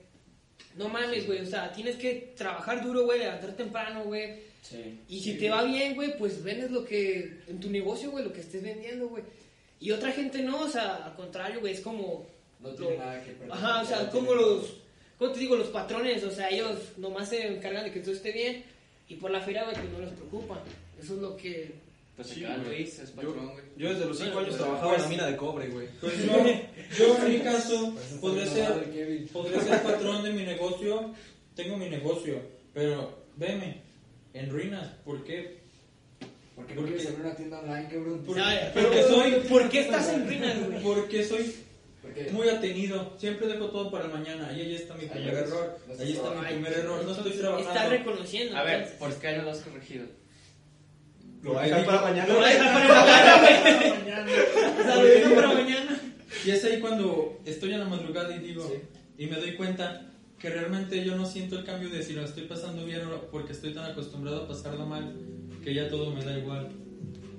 no 0.77 0.89
mames, 0.89 1.25
güey, 1.25 1.39
o 1.41 1.45
sea, 1.45 1.71
tienes 1.73 1.95
que 1.95 2.33
trabajar 2.35 2.83
duro, 2.83 3.05
güey, 3.05 3.19
levantar 3.19 3.53
temprano, 3.55 4.03
güey. 4.05 4.39
sí. 4.61 4.99
Y 5.07 5.19
Sí, 5.19 5.31
si 5.33 5.37
te 5.37 5.49
va 5.49 5.63
bien, 5.63 5.95
güey, 5.95 6.17
pues 6.17 6.43
vendes 6.43 6.71
lo 6.71 6.83
que 6.85 7.39
en 7.47 7.59
tu 7.59 7.69
negocio, 7.69 8.11
güey, 8.11 8.23
lo 8.25 8.33
que 8.33 8.41
estés 8.41 8.61
vendiendo, 8.63 9.07
güey. 9.09 9.23
Y 9.79 9.91
otra 9.91 10.11
gente 10.11 10.41
no, 10.41 10.61
o 10.63 10.69
sea, 10.69 10.95
al 11.05 11.15
contrario, 11.15 11.59
güey, 11.59 11.73
es 11.73 11.81
como 11.81 12.25
No 12.59 12.69
tiene 12.69 12.93
lo- 12.93 12.99
nada 12.99 13.23
que 13.23 13.31
perder. 13.31 13.51
Ajá, 13.51 13.81
o 13.81 13.85
sea, 13.85 14.09
como 14.09 14.33
los 14.33 14.73
¿cómo 15.19 15.31
te 15.31 15.39
digo? 15.39 15.55
Los 15.55 15.67
patrones, 15.67 16.23
o 16.23 16.31
sea, 16.31 16.49
ellos 16.49 16.77
nomás 16.97 17.29
se 17.29 17.47
encargan 17.47 17.83
de 17.85 17.91
que 17.91 17.99
todo 17.99 18.13
esté 18.13 18.31
bien 18.31 18.63
y 19.07 19.15
por 19.15 19.31
la 19.31 19.41
feria, 19.41 19.63
güey, 19.63 19.75
pues 19.75 19.89
no 19.91 19.99
les 19.99 20.11
preocupa. 20.13 20.61
Eso 21.01 21.15
es 21.15 21.19
lo 21.21 21.35
que 21.37 21.71
Pues 22.15 22.29
Sí, 22.29 22.45
acá 22.45 22.55
güey. 22.63 22.77
Luis 22.79 22.99
es 22.99 23.09
patrón, 23.11 23.51
güey. 23.51 23.65
Yo 23.77 23.89
desde 23.89 24.05
los 24.05 24.17
5 24.17 24.31
Bueno, 24.33 24.39
años 24.47 24.55
pues, 24.55 24.57
trabajaba 24.65 24.95
en 24.95 25.01
la 25.01 25.07
pues- 25.07 25.17
mina 25.17 25.27
de 25.27 25.35
cobre, 25.37 25.67
güey. 25.67 25.87
Pues 25.99 26.25
yo, 26.25 26.31
yo 26.97 27.17
en 27.17 27.33
mi 27.33 27.39
caso 27.39 27.93
bien 28.21 28.45
enojado 28.45 28.45
ser, 28.45 29.27
podría 29.33 29.61
ser 29.61 29.83
patrón 29.83 30.23
de 30.23 30.31
mi 30.31 30.43
negocio. 30.43 31.13
Tengo 31.55 31.75
mi 31.77 31.89
negocio, 31.89 32.41
pero 32.73 33.19
veme, 33.35 33.81
en 34.33 34.49
ruinas. 34.49 34.87
¿Por 35.03 35.23
qué? 35.25 35.64
¿Por 36.55 36.65
qué 36.65 36.75
no 36.75 36.83
quieres 36.83 37.05
abrir 37.07 37.25
una 37.25 37.35
tienda 37.35 37.59
online, 37.59 37.87
cabrón? 37.89 38.23
Por- 38.25 38.37
Ya, 38.37 38.71
porque 38.73 39.03
soy- 39.03 39.31
¿Por 39.49 39.69
qué 39.69 39.79
estás 39.81 40.09
en 40.13 40.25
ruinas, 40.25 40.65
güey? 40.67 40.81
Porque 40.83 41.23
soy 41.25 41.55
muy 42.31 42.47
atenido. 42.49 43.13
Siempre 43.17 43.47
dejo 43.47 43.65
todo 43.67 43.91
para 43.91 44.07
mañana. 44.07 44.51
Y 44.55 44.61
ahí 44.61 44.75
está 44.75 44.93
mi 44.95 45.05
primer 45.05 45.33
error. 45.33 45.77
no 45.87 45.93
Ahí 46.01 46.13
está 46.13 46.29
mi 46.31 46.45
Ay, 46.45 46.53
primer 46.53 46.73
error. 46.73 47.03
No 47.03 47.11
estoy 47.11 47.31
Está 47.31 47.41
trabajando. 47.41 47.89
reconociendo. 47.89 48.57
A 48.57 48.63
ver. 48.63 48.97
¿por 48.97 49.13
qué 49.15 49.37
no 49.37 49.43
lo 49.43 49.51
has 49.51 49.59
corregido? 49.59 50.05
Lo 51.43 51.53
voy 51.53 51.59
a 51.59 51.63
dejar 51.65 51.85
para 51.85 52.01
mañana. 52.01 52.27
Lo 52.27 52.35
voy 52.35 52.43
a 52.45 52.47
dejar 52.47 52.87
para 52.87 53.37
mañana, 53.99 54.23
güey. 54.25 54.79
O 54.79 54.83
sea, 54.83 54.95
lo 54.95 55.03
dejo 55.03 55.35
para 55.35 55.47
mañana. 55.53 56.01
Y 56.45 56.51
es 56.51 56.63
ahí 56.63 56.79
cuando 56.79 57.39
estoy 57.45 57.73
en 57.73 57.79
la 57.79 57.85
madrugada 57.85 58.35
y 58.35 58.39
digo, 58.39 58.63
Sí. 58.67 59.23
y 59.23 59.27
me 59.27 59.35
doy 59.37 59.55
cuenta 59.55 60.09
que 60.39 60.49
realmente 60.49 61.03
yo 61.03 61.15
no 61.15 61.25
siento 61.25 61.57
el 61.59 61.65
cambio 61.65 61.89
de 61.89 62.01
si 62.03 62.13
lo 62.13 62.23
estoy 62.23 62.43
pasando 62.43 62.85
bien 62.85 63.01
o 63.07 63.21
porque 63.31 63.51
estoy 63.53 63.73
tan 63.73 63.85
acostumbrado 63.91 64.43
a 64.43 64.47
pasarlo 64.47 64.85
mal 64.85 65.13
que 65.65 65.73
ya 65.73 65.89
todo 65.89 66.11
me 66.11 66.23
da 66.23 66.37
igual. 66.37 66.69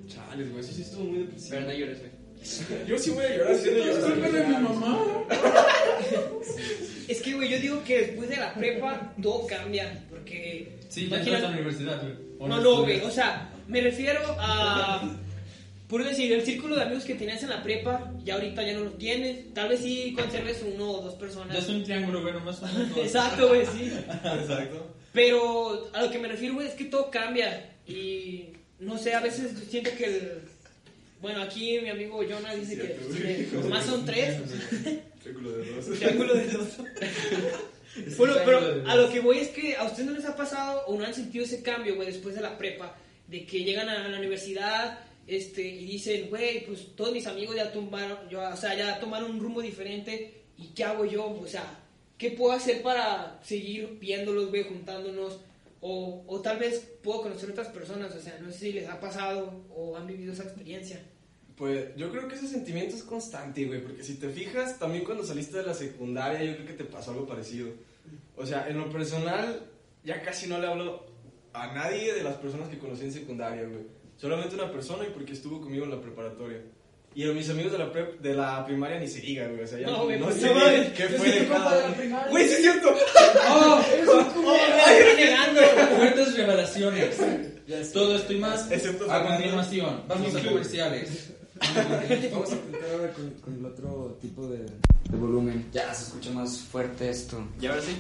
Chales, 0.09 0.53
güey, 0.53 0.63
sí, 0.63 0.75
sí 0.75 0.83
estuvo 0.83 1.05
muy 1.05 1.19
depresivo. 1.21 1.51
Pero 1.57 1.67
no 1.67 1.73
llores, 1.73 1.99
güey. 2.01 2.87
Yo 2.87 2.99
sí 2.99 3.11
voy 3.11 3.25
a 3.25 3.37
llorar 3.37 3.53
haciendo 3.55 3.85
llorar. 3.85 4.61
mamá. 4.63 4.99
Es 7.09 7.23
que, 7.23 7.35
güey, 7.35 7.49
yo 7.49 7.59
digo 7.61 7.85
que 7.85 7.99
después 8.01 8.29
de 8.29 8.37
la 8.37 8.53
prepa 8.53 9.15
todo 9.23 9.47
cambia. 9.47 10.05
Porque. 10.11 10.77
Sí, 10.89 11.03
ya 11.09 11.17
imagina- 11.19 11.37
entras 11.37 11.43
a 11.45 11.49
la 11.49 11.55
universidad, 11.57 12.03
güey. 12.03 12.15
¿O 12.41 12.49
No, 12.49 12.61
no, 12.61 12.83
güey. 12.83 13.01
O 13.03 13.11
sea, 13.11 13.49
me 13.69 13.81
refiero 13.81 14.21
a. 14.41 15.17
Por 15.89 16.03
decir, 16.05 16.33
el 16.33 16.43
círculo 16.43 16.75
de 16.75 16.83
amigos 16.83 17.05
que 17.05 17.15
tenías 17.15 17.41
en 17.45 17.51
la 17.51 17.63
prepa, 17.63 18.13
ya 18.25 18.35
ahorita 18.35 18.65
ya 18.67 18.73
no 18.75 18.81
lo 18.81 18.91
tienes. 18.93 19.55
Tal 19.55 19.69
vez 19.69 19.81
sí 19.81 20.15
conserves 20.19 20.65
uno 20.75 20.91
o 20.91 21.03
dos 21.03 21.13
Ya 21.15 21.19
personas. 21.21 21.57
es 21.59 21.69
un 21.69 21.85
triángulo, 21.85 22.23
güey, 22.23 22.35
nomás 22.35 22.59
son 22.59 22.71
dos. 22.89 22.99
Exacto, 23.05 23.49
güey, 23.51 23.65
sí. 23.67 23.93
Exacto. 24.25 24.96
Pero 25.17 25.91
a 25.95 26.03
lo 26.03 26.11
que 26.11 26.19
me 26.19 26.29
refiero, 26.29 26.55
güey, 26.55 26.69
es 26.69 26.75
que 26.75 26.85
todo 26.85 27.11
cambia. 27.11 27.75
Y 27.89 28.51
no 28.79 28.99
sé, 28.99 29.15
a 29.15 29.21
veces 29.21 29.51
siento 29.71 29.91
que 29.97 30.05
el. 30.05 30.33
Bueno, 31.23 31.41
aquí 31.43 31.81
mi 31.81 31.89
amigo 31.89 32.23
Jonah 32.23 32.55
dice 32.55 32.77
que 32.77 32.99
si 33.11 33.23
güey. 33.23 33.47
le- 33.47 33.63
nomás 33.63 33.87
son 33.87 34.05
tres. 34.05 34.37
Triángulo 35.23 35.53
de 35.57 35.71
dos. 35.73 35.87
Triángulo 35.99 36.35
de 36.35 36.47
dos. 36.49 36.69
Bueno, 38.19 38.35
pero 38.45 38.85
a 38.87 38.95
lo 38.95 39.09
que 39.11 39.21
voy 39.21 39.39
es 39.39 39.49
que 39.49 39.75
a 39.75 39.85
ustedes 39.85 40.05
no 40.07 40.13
les 40.13 40.27
ha 40.27 40.37
pasado 40.37 40.83
o 40.87 40.99
no 40.99 41.07
han 41.07 41.15
sentido 41.15 41.47
ese 41.47 41.63
cambio, 41.63 41.95
güey, 41.97 42.09
después 42.09 42.35
de 42.35 42.43
la 42.43 42.59
prepa, 42.59 42.95
de 43.27 43.47
que 43.47 43.65
llegan 43.65 43.89
a 43.89 44.07
la 44.07 44.19
universidad 44.19 44.99
este, 45.27 45.63
y 45.63 45.87
dicen, 45.87 46.29
güey, 46.29 46.67
pues 46.67 46.95
todos 46.95 47.13
mis 47.15 47.27
amigos 47.27 47.57
ya 47.57 47.73
tomaron, 47.73 48.29
yo, 48.29 48.47
o 48.47 48.57
sea, 48.57 48.75
ya 48.77 49.01
tomaron 49.01 49.31
un 49.31 49.41
rumbo 49.41 49.63
diferente 49.63 50.43
y 50.59 50.67
¿qué 50.75 50.85
hago 50.85 51.07
yo? 51.07 51.25
O 51.27 51.47
sea, 51.47 51.65
¿qué 52.19 52.31
puedo 52.31 52.53
hacer 52.53 52.83
para 52.83 53.41
seguir 53.43 53.99
viéndolos, 54.01 54.51
güey, 54.51 54.65
juntándonos? 54.65 55.41
O, 55.81 56.25
o 56.27 56.41
tal 56.41 56.59
vez 56.59 56.81
puedo 57.03 57.23
conocer 57.23 57.51
otras 57.51 57.69
personas, 57.69 58.15
o 58.15 58.21
sea, 58.21 58.39
no 58.41 58.51
sé 58.51 58.59
si 58.59 58.73
les 58.73 58.89
ha 58.89 58.99
pasado 58.99 59.65
o 59.71 59.97
han 59.97 60.07
vivido 60.07 60.33
esa 60.33 60.45
experiencia. 60.45 61.01
Pues 61.57 61.97
yo 61.97 62.11
creo 62.11 62.29
que 62.29 62.35
ese 62.35 62.49
sentimiento 62.49 62.97
es 62.97 63.03
constante, 63.03 63.65
güey, 63.65 63.83
porque 63.83 64.03
si 64.03 64.17
te 64.17 64.29
fijas, 64.29 64.79
también 64.79 65.05
cuando 65.05 65.25
saliste 65.25 65.59
de 65.59 65.65
la 65.65 65.75
secundaria, 65.75 66.43
yo 66.43 66.55
creo 66.55 66.67
que 66.67 66.73
te 66.75 66.85
pasó 66.85 67.13
algo 67.13 67.27
parecido. 67.27 67.71
O 68.37 68.45
sea, 68.45 68.69
en 68.69 68.79
lo 68.79 68.91
personal, 68.91 69.67
ya 70.05 70.23
casi 70.23 70.49
no 70.49 70.59
le 70.59 70.67
hablo 70.67 71.07
a 71.55 71.73
nadie 71.73 72.13
de 72.13 72.23
las 72.23 72.35
personas 72.37 72.69
que 72.69 72.79
conocí 72.79 73.05
en 73.05 73.13
secundaria, 73.13 73.65
güey. 73.65 73.85
Solamente 74.19 74.55
una 74.55 74.71
persona 74.71 75.07
y 75.07 75.11
porque 75.11 75.33
estuvo 75.33 75.61
conmigo 75.61 75.85
en 75.85 75.91
la 75.91 76.01
preparatoria. 76.01 76.61
Y 77.17 77.27
a 77.27 77.33
mis 77.33 77.49
amigos 77.49 77.73
de 77.73 77.79
la, 77.79 77.91
prep- 77.91 78.19
de 78.19 78.35
la 78.35 78.63
primaria 78.67 78.99
ni 79.01 79.09
se 79.09 79.21
diga, 79.23 79.47
güey. 79.49 79.63
O 79.63 79.67
sea, 79.67 79.79
ya 79.81 79.87
No, 79.87 80.05
güey, 80.05 80.19
no 80.21 80.27
pues, 80.27 80.37
sé 80.39 80.55
no 80.55 80.61
qué 80.95 81.09
Yo 81.11 81.17
fue 81.19 81.31
de 81.31 81.49
cada 81.49 81.87
uno. 81.87 82.31
Güey, 82.31 82.45
sí 82.47 82.53
es 82.57 82.61
cierto. 82.61 82.95
¡Oh! 83.49 83.81
negando! 85.17 85.61
Fuertes 85.97 86.37
revelaciones. 86.37 87.17
Todo 87.95 88.17
esto 88.17 88.33
y 88.35 88.39
más 88.39 88.71
Excepto 88.71 89.11
a 89.11 89.25
continuación. 89.25 90.03
Vamos 90.07 90.35
a 90.35 90.43
comerciales. 90.45 91.33
Vamos 92.33 92.53
a 92.53 92.55
intentar 92.55 92.91
ahora 92.93 93.13
con, 93.15 93.31
con 93.41 93.55
el 93.59 93.65
otro 93.65 94.19
tipo 94.21 94.47
de, 94.49 94.59
de 94.59 95.17
volumen. 95.17 95.67
Ya 95.73 95.95
se 95.95 96.05
escucha 96.05 96.31
más 96.33 96.59
fuerte 96.71 97.09
esto. 97.09 97.43
¿Y 97.59 97.67
ahora 97.67 97.81
sí? 97.81 97.97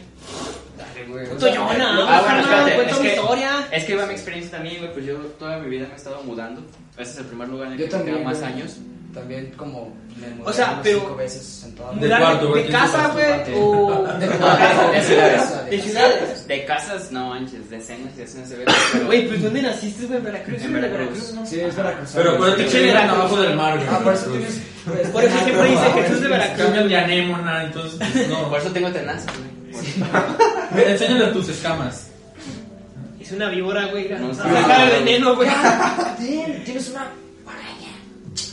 Dale, 0.76 1.06
güey. 1.08 1.26
Ah, 1.26 2.20
bueno, 2.20 2.40
espérate, 2.40 2.90
es 2.90 2.96
que- 2.98 3.14
historia. 3.16 3.68
Es 3.72 3.84
que 3.84 3.92
iba 3.92 4.04
mi 4.04 4.12
experiencia 4.12 4.50
también, 4.58 4.76
güey, 4.80 4.92
pues 4.92 5.06
yo 5.06 5.16
toda 5.38 5.58
mi 5.58 5.70
vida 5.70 5.86
me 5.86 5.94
he 5.94 5.96
estado 5.96 6.22
mudando. 6.22 6.60
Ese 6.98 7.12
es 7.12 7.18
el 7.18 7.24
primer 7.24 7.48
lugar 7.48 7.68
en 7.68 7.72
el 7.72 7.78
Yo 7.78 7.84
que 7.86 8.04
tengo 8.04 8.20
más 8.20 8.40
güey. 8.40 8.52
años. 8.52 8.76
También 9.16 9.50
como 9.56 9.92
me 10.20 10.28
mudé 10.34 10.50
O 10.50 10.52
sea, 10.52 10.72
unas 10.72 10.80
pero- 10.82 11.00
cinco 11.00 11.16
veces 11.16 11.62
en 11.64 11.74
toda 11.74 11.92
De 11.94 12.08
cuarto, 12.08 12.48
güey, 12.50 12.62
de 12.64 12.68
tienes 12.68 12.90
casa, 12.92 13.08
güey, 13.08 13.54
o... 13.58 14.02
De, 14.20 14.26
de 14.28 15.02
ciudades. 15.02 15.70
De 15.70 15.80
ciudades. 15.82 16.46
De 16.48 16.64
casas, 16.66 17.10
no 17.12 17.30
manches, 17.30 17.70
de 17.70 17.80
cenas 17.80 18.12
y 18.18 18.22
escenas 18.22 18.50
de 18.50 18.56
veces. 18.58 18.74
pero- 18.92 19.06
Güey, 19.06 19.26
pues 19.28 19.42
¿dónde 19.42 19.62
naciste, 19.62 20.04
güey? 20.06 20.18
En 20.18 20.24
Veracruz. 20.24 20.62
En 20.62 20.72
de 20.74 20.80
Veracruz. 20.80 21.32
¿no? 21.32 21.46
Sí, 21.46 21.60
es 21.60 21.74
Veracruz. 21.74 22.10
Pero 22.14 22.30
acuérdate 22.32 22.66
que 22.66 22.80
Veracruz. 22.82 23.12
abajo 23.18 23.40
del 23.40 23.56
mar, 23.56 23.76
güey. 23.76 23.88
Ah, 23.90 24.00
por 24.04 24.12
eso 24.14 24.30
tienes. 24.30 24.60
pues, 24.84 25.08
Por 25.08 25.24
eso 25.24 25.38
siempre 25.44 25.70
dice 25.70 25.92
Jesús 25.94 26.20
de 26.20 26.28
Veracruz. 26.28 26.62
Cambian 26.66 26.88
de 26.88 26.96
anémona, 26.96 27.64
entonces 27.64 27.98
pues, 28.12 28.28
no. 28.28 28.48
Por 28.50 28.58
eso 28.60 28.70
tengo 28.70 28.90
tenazas, 28.92 29.26
güey. 29.36 30.86
Enséñale 30.86 31.26
tus 31.32 31.48
escamas. 31.48 32.08
Es 33.20 33.32
una 33.32 33.48
víbora, 33.48 33.86
güey. 33.86 34.08
No, 34.10 34.32
saca 34.34 34.84
el 34.84 35.04
veneno, 35.04 35.34
güey. 35.36 35.48
Tienes 36.64 36.88
una. 36.90 37.06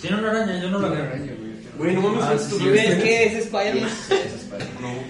Tiene 0.01 0.17
una 0.17 0.29
araña, 0.31 0.61
yo 0.61 0.69
no 0.69 0.79
la 0.79 0.89
veo. 0.89 1.05
Güey, 1.77 1.95
no 1.95 2.01
mames, 2.01 2.23
Ah, 2.23 2.27
¿cuántos 2.27 2.45
sí, 2.45 2.51
tú 2.51 2.59
sí, 2.59 2.65
ves? 2.69 2.89
¿Ves 2.89 3.03
qué 3.03 3.25
es 3.25 3.33
Spider-Man? 3.45 3.89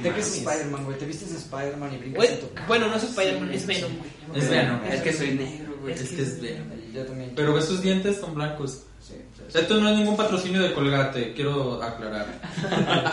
¿De 0.01 0.11
qué 0.11 0.19
es 0.21 0.37
Spider-Man, 0.37 0.85
güey? 0.85 0.97
Te 0.97 1.05
vistes 1.05 1.31
de 1.31 1.37
Spider-Man 1.37 1.93
y 1.93 1.97
brincas 1.97 2.29
en 2.29 2.39
tu 2.39 2.53
casa. 2.53 2.67
Bueno, 2.67 2.87
no 2.87 2.95
es 2.95 3.03
Spider-Man, 3.03 3.51
es 3.53 3.65
Venom, 3.67 3.91
güey. 3.97 4.41
Es 4.43 4.49
Venom. 4.49 4.79
Es 4.89 5.01
que 5.01 5.13
soy 5.13 5.31
negro, 5.31 5.75
güey. 5.81 5.93
Es 5.93 6.09
que 6.09 6.21
es 6.21 6.41
de. 6.41 6.61
Yo 6.93 7.05
también. 7.05 7.33
Pero 7.35 7.53
ves 7.53 7.67
tus 7.67 7.81
dientes 7.81 8.17
son 8.17 8.33
blancos. 8.35 8.83
Sí, 9.05 9.15
Esto 9.53 9.77
no 9.81 9.89
es 9.89 9.97
ningún 9.97 10.15
patrocinio 10.15 10.61
de 10.61 10.73
Colgate, 10.73 11.33
quiero 11.33 11.83
aclarar. 11.83 12.27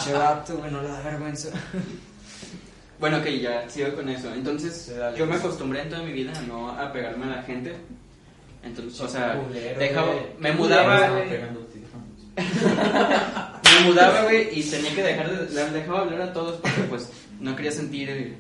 Che 0.04 0.12
vato, 0.12 0.56
güey, 0.58 0.70
no 0.70 0.80
le 0.82 0.88
da 0.88 1.00
vergüenza. 1.02 1.48
Bueno, 3.00 3.16
ok, 3.18 3.26
ya 3.40 3.68
sigo 3.68 3.94
con 3.94 4.08
eso. 4.10 4.32
Entonces, 4.32 4.84
Sí, 4.86 4.92
dale. 4.92 5.18
yo 5.18 5.26
me 5.26 5.34
acostumbré 5.36 5.82
en 5.82 5.88
toda 5.88 6.02
mi 6.02 6.12
vida 6.12 6.32
a 6.38 6.42
no 6.42 6.70
apegarme 6.70 7.24
a 7.26 7.36
la 7.36 7.42
gente. 7.42 7.74
Entonces, 8.62 9.00
o 9.00 9.08
sea, 9.08 9.40
dejaba, 9.78 10.12
me 10.38 10.52
mudaba, 10.52 11.10
me 12.36 13.86
mudaba, 13.86 14.22
güey, 14.24 14.58
y 14.58 14.62
tenía 14.62 14.94
que 14.94 15.02
dejar 15.02 15.30
de, 15.30 15.54
le 15.54 15.70
dejaba 15.70 16.00
hablar 16.00 16.22
a 16.22 16.32
todos 16.32 16.60
porque, 16.60 16.82
pues, 16.82 17.10
no 17.40 17.56
quería 17.56 17.72
sentir 17.72 18.36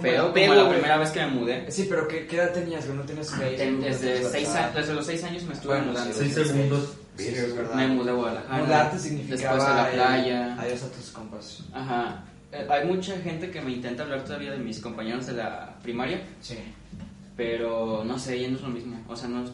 feo 0.00 0.32
como 0.32 0.54
la 0.54 0.70
primera 0.70 0.96
vez 0.98 1.10
que 1.10 1.20
me 1.20 1.26
mudé. 1.28 1.70
Sí, 1.70 1.86
pero 1.88 2.06
¿qué, 2.06 2.26
qué 2.26 2.36
edad 2.36 2.52
tenías, 2.52 2.86
güey? 2.86 2.98
No 2.98 3.04
tenías. 3.04 3.36
Desde, 3.38 4.24
seis 4.30 4.48
años, 4.50 4.74
desde 4.74 4.94
los 4.94 5.06
seis 5.06 5.24
años 5.24 5.42
me 5.42 5.54
estuve 5.54 5.74
Bueno, 5.74 5.92
mudando. 5.92 6.14
Seis 6.14 6.34
segundos. 6.34 6.96
Sí, 7.16 7.28
es 7.28 7.56
verdad. 7.56 7.74
Me 7.74 7.88
mudé 7.88 8.10
a 8.10 8.14
Guadalajara. 8.14 8.64
Mudarte 8.64 8.98
significaba. 8.98 9.54
Después 9.56 9.64
a 9.64 9.82
la 9.82 9.90
playa. 9.90 10.56
Adiós 10.60 10.82
a 10.84 10.92
tus 10.92 11.10
compas. 11.10 11.64
Ajá. 11.72 12.24
Eh, 12.52 12.66
hay 12.70 12.86
mucha 12.86 13.18
gente 13.18 13.50
que 13.50 13.60
me 13.60 13.72
intenta 13.72 14.04
hablar 14.04 14.24
todavía 14.24 14.52
de 14.52 14.58
mis 14.58 14.80
compañeros 14.80 15.26
de 15.26 15.34
la 15.34 15.76
primaria, 15.82 16.22
Sí. 16.40 16.56
Pero 17.38 18.02
no 18.04 18.18
sé, 18.18 18.40
ya 18.40 18.48
no 18.50 18.56
es 18.56 18.62
lo 18.62 18.68
mismo. 18.68 19.00
O 19.08 19.14
sea, 19.16 19.28
no 19.28 19.44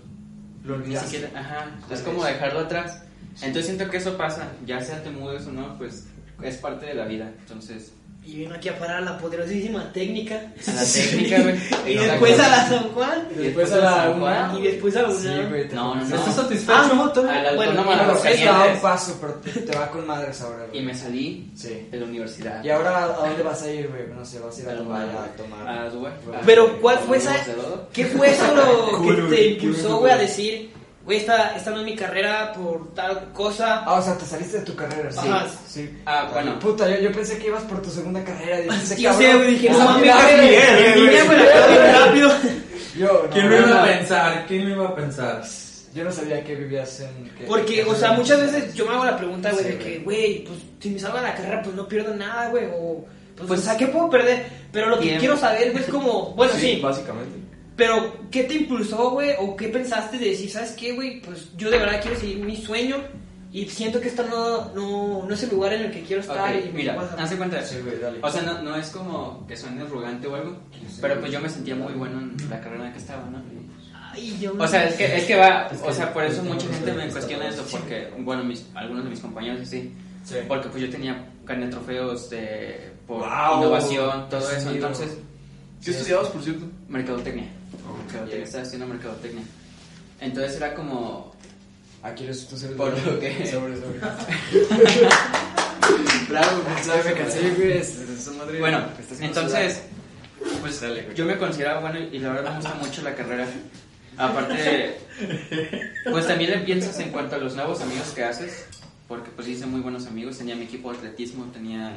Lo 0.65 0.79
ni 0.79 0.85
olvidaste. 0.85 1.19
siquiera, 1.19 1.39
ajá, 1.39 1.71
es 1.91 2.01
como 2.01 2.25
dejarlo 2.25 2.61
atrás. 2.61 3.03
Entonces 3.43 3.67
siento 3.67 3.91
que 3.91 3.99
eso 3.99 4.17
pasa, 4.17 4.53
ya 4.65 4.81
sea 4.81 5.03
te 5.03 5.11
mudes 5.11 5.47
o 5.47 5.53
no, 5.53 5.77
pues 5.77 6.09
es 6.43 6.57
parte 6.57 6.87
de 6.87 6.95
la 6.95 7.05
vida. 7.05 7.31
Entonces, 7.41 7.93
Y 8.27 8.37
vino 8.39 8.55
aquí 8.55 8.69
a 8.71 8.79
parar 8.79 8.97
a 8.97 9.01
la 9.03 9.19
poderosísima 9.19 9.93
técnica. 9.93 10.35
a 10.67 10.73
la 10.73 10.83
técnica, 10.85 11.43
güey. 11.43 11.57
Y 11.87 11.99
después 11.99 12.41
a 12.41 12.49
la 12.49 12.69
San 12.69 12.89
Juan. 12.95 13.29
Y 13.33 13.43
después 13.43 13.73
a 13.73 13.77
la 13.77 13.91
San 13.97 14.11
una. 14.13 14.21
Juan. 14.49 14.57
Y 14.59 14.63
después 14.67 14.97
a 14.97 15.03
la 15.03 15.09
UNAM. 15.11 15.53
No, 15.75 15.95
no, 15.95 16.05
no. 16.05 16.17
¿Estás 16.17 16.35
satisfecho? 16.35 16.73
Ah, 16.75 16.91
no, 16.95 17.13
todo. 17.13 17.29
A 17.31 17.43
la 17.43 17.55
Bueno, 17.55 17.73
eso. 18.17 18.25
esto 18.29 18.45
da 18.47 18.67
un 18.73 18.81
paso, 18.81 19.19
pero 19.21 19.35
te, 19.35 19.51
te 19.61 19.77
va 19.79 19.91
con 19.91 20.07
madres 20.07 20.41
ahora, 20.41 20.67
Y 20.73 20.81
me 20.81 20.95
salí 20.95 21.51
Sí. 21.55 21.87
de 21.91 21.99
la 22.01 22.07
universidad. 22.07 22.65
¿Y 22.65 22.71
ahora 22.71 23.05
a 23.05 23.07
dónde 23.09 23.43
vas 23.43 23.63
a 23.63 23.71
ir, 23.71 23.89
güey? 23.89 24.07
No 24.09 24.25
sé, 24.25 24.39
vas 24.41 24.59
a 24.59 24.63
ir 24.63 24.69
a 24.69 24.73
A 24.73 24.77
tomar, 24.77 25.07
tomar, 25.07 25.29
a 25.29 25.37
tomar. 25.37 25.79
a 25.87 25.91
Dubái. 25.91 26.13
Pero, 26.47 26.81
¿cuál 26.81 26.99
fue 27.01 27.19
esa-. 27.19 27.37
¿Qué 27.93 28.07
fue 28.07 28.31
eso 28.31 28.55
lo 28.55 29.03
que 29.31 29.37
te 29.37 29.47
impulsó, 29.49 29.99
güey, 29.99 30.13
a 30.13 30.17
decir, 30.17 30.71
güey, 31.05 31.19
esta, 31.19 31.55
esta 31.57 31.71
no 31.71 31.79
es 31.81 31.85
mi 31.85 31.95
carrera 31.97 32.53
por 32.53 32.95
tal 32.95 33.33
cosa? 33.33 33.83
Ah, 33.85 33.95
o 33.95 34.03
sea, 34.03 34.17
te 34.17 34.25
saliste 34.25 34.59
de 34.61 34.65
tu 34.65 34.75
carrera, 34.75 35.11
sí. 35.13 35.19
Ajá. 35.23 35.47
Sí. 35.69 35.99
Ah, 36.07 36.29
bueno. 36.33 36.59
Puta, 36.59 36.89
yo, 36.89 36.97
yo 37.01 37.13
pensé 37.13 37.39
que 37.39 37.49
ibas 37.49 37.63
por 37.65 37.83
tu 37.83 37.91
segunda 37.91 38.23
carrera. 38.25 38.61
Dijiste, 38.61 38.97
Yo 39.03 39.11
cabrón, 39.11 39.31
sé, 39.31 39.37
güey, 39.37 39.51
dije, 39.53 39.71
no 39.71 39.79
la 39.79 39.85
acabo 39.85 39.99
bien 40.41 41.93
rápido. 41.93 42.31
Yo, 42.97 43.27
¿Quién 43.33 43.51
no, 43.51 43.61
no, 43.61 43.67
iba 43.69 43.83
a 43.83 43.87
pensar? 43.87 44.45
¿Quién 44.47 44.69
lo 44.69 44.75
iba 44.77 44.89
a 44.89 44.95
pensar? 44.95 45.43
Yo 45.95 46.05
no 46.05 46.11
sabía 46.13 46.43
que 46.43 46.55
vivías 46.57 47.01
en... 47.01 47.31
que- 47.39 47.45
Porque, 47.45 47.75
que- 47.77 47.85
o 47.85 47.95
sea, 47.95 48.13
muchas 48.13 48.41
veces 48.41 48.75
yo 48.75 48.85
me 48.87 48.95
hago 48.95 49.05
la 49.05 49.17
pregunta, 49.17 49.51
güey, 49.53 49.65
Sí, 49.65 49.71
de 49.71 49.79
que, 49.79 49.99
güey, 50.01 50.45
pues 50.45 50.59
si 50.81 50.91
me 50.91 50.99
salgo 50.99 51.19
de 51.19 51.23
la 51.25 51.35
carrera, 51.35 51.63
pues 51.63 51.75
no 51.77 51.87
pierdo 51.87 52.15
nada, 52.15 52.49
güey, 52.49 52.65
o... 52.77 53.05
Pues, 53.37 53.49
Pues, 53.49 53.61
o 53.61 53.63
sea, 53.65 53.77
¿qué 53.77 53.87
puedo 53.89 54.09
perder? 54.11 54.47
Pero 54.73 54.89
lo 54.91 54.97
que 54.97 55.03
tiempo. 55.05 55.21
quiero 55.21 55.37
saber, 55.37 55.73
güey, 55.73 55.85
es 55.85 55.91
como, 55.91 56.31
bueno, 56.35 56.53
sí, 56.57 56.81
Básicamente. 56.83 57.37
Pero 57.77 58.17
¿qué 58.31 58.45
te 58.45 58.55
impulsó, 58.55 59.11
güey? 59.11 59.33
¿O 59.39 59.57
qué 59.57 59.69
pensaste 59.69 60.19
de 60.19 60.31
decir, 60.31 60.51
sabes 60.51 60.73
qué, 60.73 60.93
güey? 60.93 61.21
Pues 61.21 61.49
yo 61.57 61.71
de 61.71 61.79
verdad 61.79 62.01
quiero 62.01 62.19
seguir 62.19 62.39
mi 62.39 62.57
sueño 62.57 62.97
y 63.53 63.67
siento 63.67 64.01
que 64.01 64.09
esto 64.09 64.25
no, 64.29 64.73
no, 64.75 65.27
no 65.27 65.35
es 65.35 65.43
el 65.45 65.51
lugar 65.51 65.73
en 65.75 65.83
el 65.83 65.91
que 65.93 66.03
quiero 66.03 66.23
estar. 66.23 66.55
Ok, 66.57 66.65
y 66.67 66.73
mira, 66.73 66.97
hace 67.19 67.37
cuenta 67.37 67.63
Sí, 67.63 67.77
güey, 67.85 67.99
dale. 68.01 68.19
O 68.23 68.31
sea, 68.31 68.43
no, 68.43 68.63
no 68.63 68.77
es 68.77 68.89
como 68.91 69.47
que 69.47 69.57
suene 69.57 69.83
arrogante 69.83 70.27
o 70.27 70.35
algo, 70.35 70.57
pero 71.01 71.21
pues 71.21 71.33
yo 71.33 71.41
me 71.41 71.49
sentía 71.49 71.75
muy 71.75 71.93
bueno 71.95 72.21
en 72.21 72.37
la 72.51 72.61
carrera 72.61 72.83
en 72.83 72.89
la 72.89 72.93
que 72.93 72.99
estaba, 72.99 73.25
¿no? 73.31 73.41
Ay, 74.13 74.37
yo 74.41 74.55
O 74.59 74.67
sea, 74.69 74.87
es 74.89 74.95
que, 74.95 75.17
es 75.17 75.25
que 75.25 75.35
va, 75.37 75.69
o 75.85 75.93
sea, 75.93 76.13
por 76.13 76.23
eso 76.25 76.43
mucha 76.45 76.69
gente 76.69 76.93
me 76.93 77.09
cuestiona 77.09 77.49
eso, 77.49 77.65
porque, 77.71 78.09
bueno, 78.19 78.45
mis, 78.45 78.65
algunos 78.75 79.03
de 79.05 79.11
mis 79.11 79.19
compañeros 79.21 79.67
sí, 79.69 79.93
Sí. 80.25 80.37
porque 80.49 80.69
pues 80.69 80.83
yo 80.85 80.89
tenía 80.91 81.27
carnet 81.45 81.71
trofeos 81.71 82.31
de, 82.31 82.93
por 83.09 83.19
Wow, 83.29 83.59
innovación, 83.59 84.29
todo 84.31 84.41
eso, 84.41 84.51
sentido. 84.51 84.75
entonces, 84.89 85.19
¿Qué 85.85 85.91
estudiabas, 85.91 86.29
por 86.29 86.43
cierto? 86.43 86.65
mercadotecnia, 86.89 87.47
mercadotecnia, 88.03 88.45
estaba 88.45 88.63
haciendo 88.65 88.87
mercadotecnia. 88.87 89.43
Entonces 90.21 90.57
era 90.57 90.75
como, 90.75 91.35
Aquí 92.03 92.27
tú, 92.27 92.57
sobre 92.57 92.75
Por 92.75 93.07
lo 93.07 93.19
que- 93.19 93.47
Sobre, 93.51 93.77
sobre. 93.77 93.99
bravo, 96.29 96.63
¿Sabes? 96.83 97.05
Me 97.07 97.13
cansé, 97.15 97.51
güey. 97.51 97.83
madre- 98.39 98.59
Bueno, 98.61 98.85
entonces, 99.21 99.83
pues 100.61 100.81
yo 101.15 101.25
me 101.25 101.39
consideraba 101.39 101.81
bueno 101.81 101.99
y 102.13 102.19
la 102.19 102.33
verdad 102.33 102.51
me 102.51 102.57
gusta 102.57 102.75
mucho 102.75 103.03
la 103.03 103.15
carrera. 103.15 103.47
Aparte, 104.17 104.97
pues 106.11 106.27
también 106.29 106.51
le 106.53 106.59
piensas 106.59 106.99
en 107.01 107.11
cuanto 107.11 107.35
a 107.35 107.39
los 107.39 107.57
nuevos 107.57 107.81
amigos 107.81 108.13
que 108.15 108.23
haces, 108.23 108.67
porque 109.09 109.31
pues 109.35 109.49
hice 109.49 109.67
muy 109.67 109.81
buenos 109.81 110.07
amigos, 110.07 110.39
tenía 110.39 110.55
mi 110.55 110.65
equipo 110.65 110.93
de 110.93 110.99
atletismo, 110.99 111.47
tenía... 111.53 111.97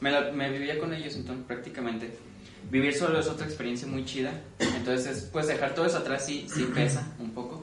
Me, 0.00 0.10
la- 0.10 0.32
me 0.32 0.50
vivía 0.50 0.78
con 0.80 0.92
ellos, 0.92 1.14
entonces 1.14 1.44
prácticamente. 1.46 2.10
Vivir 2.70 2.94
solo 2.94 3.20
es 3.20 3.26
otra 3.28 3.46
experiencia 3.46 3.86
muy 3.86 4.04
chida, 4.04 4.32
entonces 4.76 5.28
pues 5.32 5.46
dejar 5.46 5.74
todo 5.74 5.84
eso 5.86 5.98
atrás 5.98 6.24
sí, 6.24 6.46
sí 6.52 6.64
pesa 6.74 7.06
un 7.18 7.30
poco. 7.32 7.62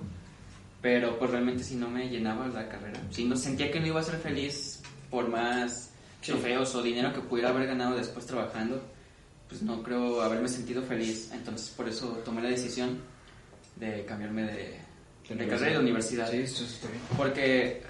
pero 0.81 1.17
pues 1.17 1.31
realmente 1.31 1.63
si 1.63 1.75
no 1.75 1.89
me 1.89 2.07
llenaba 2.09 2.47
la 2.47 2.69
carrera. 2.69 2.99
Si 3.11 3.25
no 3.25 3.35
sentía 3.35 3.71
que 3.71 3.79
no 3.79 3.87
iba 3.87 3.99
a 3.99 4.03
ser 4.03 4.17
feliz 4.19 4.81
por 5.09 5.27
más 5.27 5.89
Sí. 6.21 6.31
trofeos 6.33 6.75
o 6.75 6.81
dinero 6.83 7.13
que 7.13 7.21
pudiera 7.21 7.49
haber 7.49 7.65
ganado 7.67 7.95
después 7.95 8.25
trabajando, 8.25 8.83
pues 9.47 9.61
no 9.61 9.81
creo 9.83 10.21
haberme 10.21 10.47
sentido 10.49 10.81
feliz. 10.83 11.31
Entonces 11.33 11.69
por 11.69 11.87
eso 11.89 12.07
tomé 12.25 12.41
la 12.41 12.49
decisión 12.49 12.99
de 13.77 14.03
cambiarme 14.05 14.43
de, 14.43 14.79
de 15.35 15.47
carrera 15.47 15.71
y 15.71 15.73
de 15.75 15.79
universidad. 15.79 16.29
Sí, 16.29 16.37
eso 16.41 16.63
está 16.65 16.87
bien. 16.89 17.01
Porque, 17.17 17.81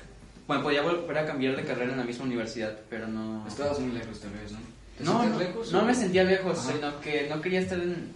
bueno, 0.48 0.62
podía 0.64 0.84
volver 0.84 1.18
a 1.18 1.26
cambiar 1.26 1.56
de 1.56 1.64
carrera 1.64 1.92
en 1.92 1.98
la 1.98 2.04
misma 2.06 2.26
universidad, 2.26 2.80
pero 2.90 3.08
no... 3.08 3.46
Estabas 3.48 3.80
muy 3.80 3.92
lejos 3.98 4.20
tal 4.20 4.32
vez, 4.32 4.52
¿no? 4.52 4.60
¿Te 5.00 5.04
No, 5.06 5.24
no, 5.26 5.40
lejos? 5.40 5.72
no 5.72 5.80
o- 5.80 5.86
me 5.86 5.96
sentía 5.96 6.24
lejos, 6.24 6.60
Ajá. 6.60 6.74
sino 6.74 7.00
que 7.02 7.28
no 7.30 7.42
quería 7.42 7.62
estar 7.62 7.80
en, 7.80 8.14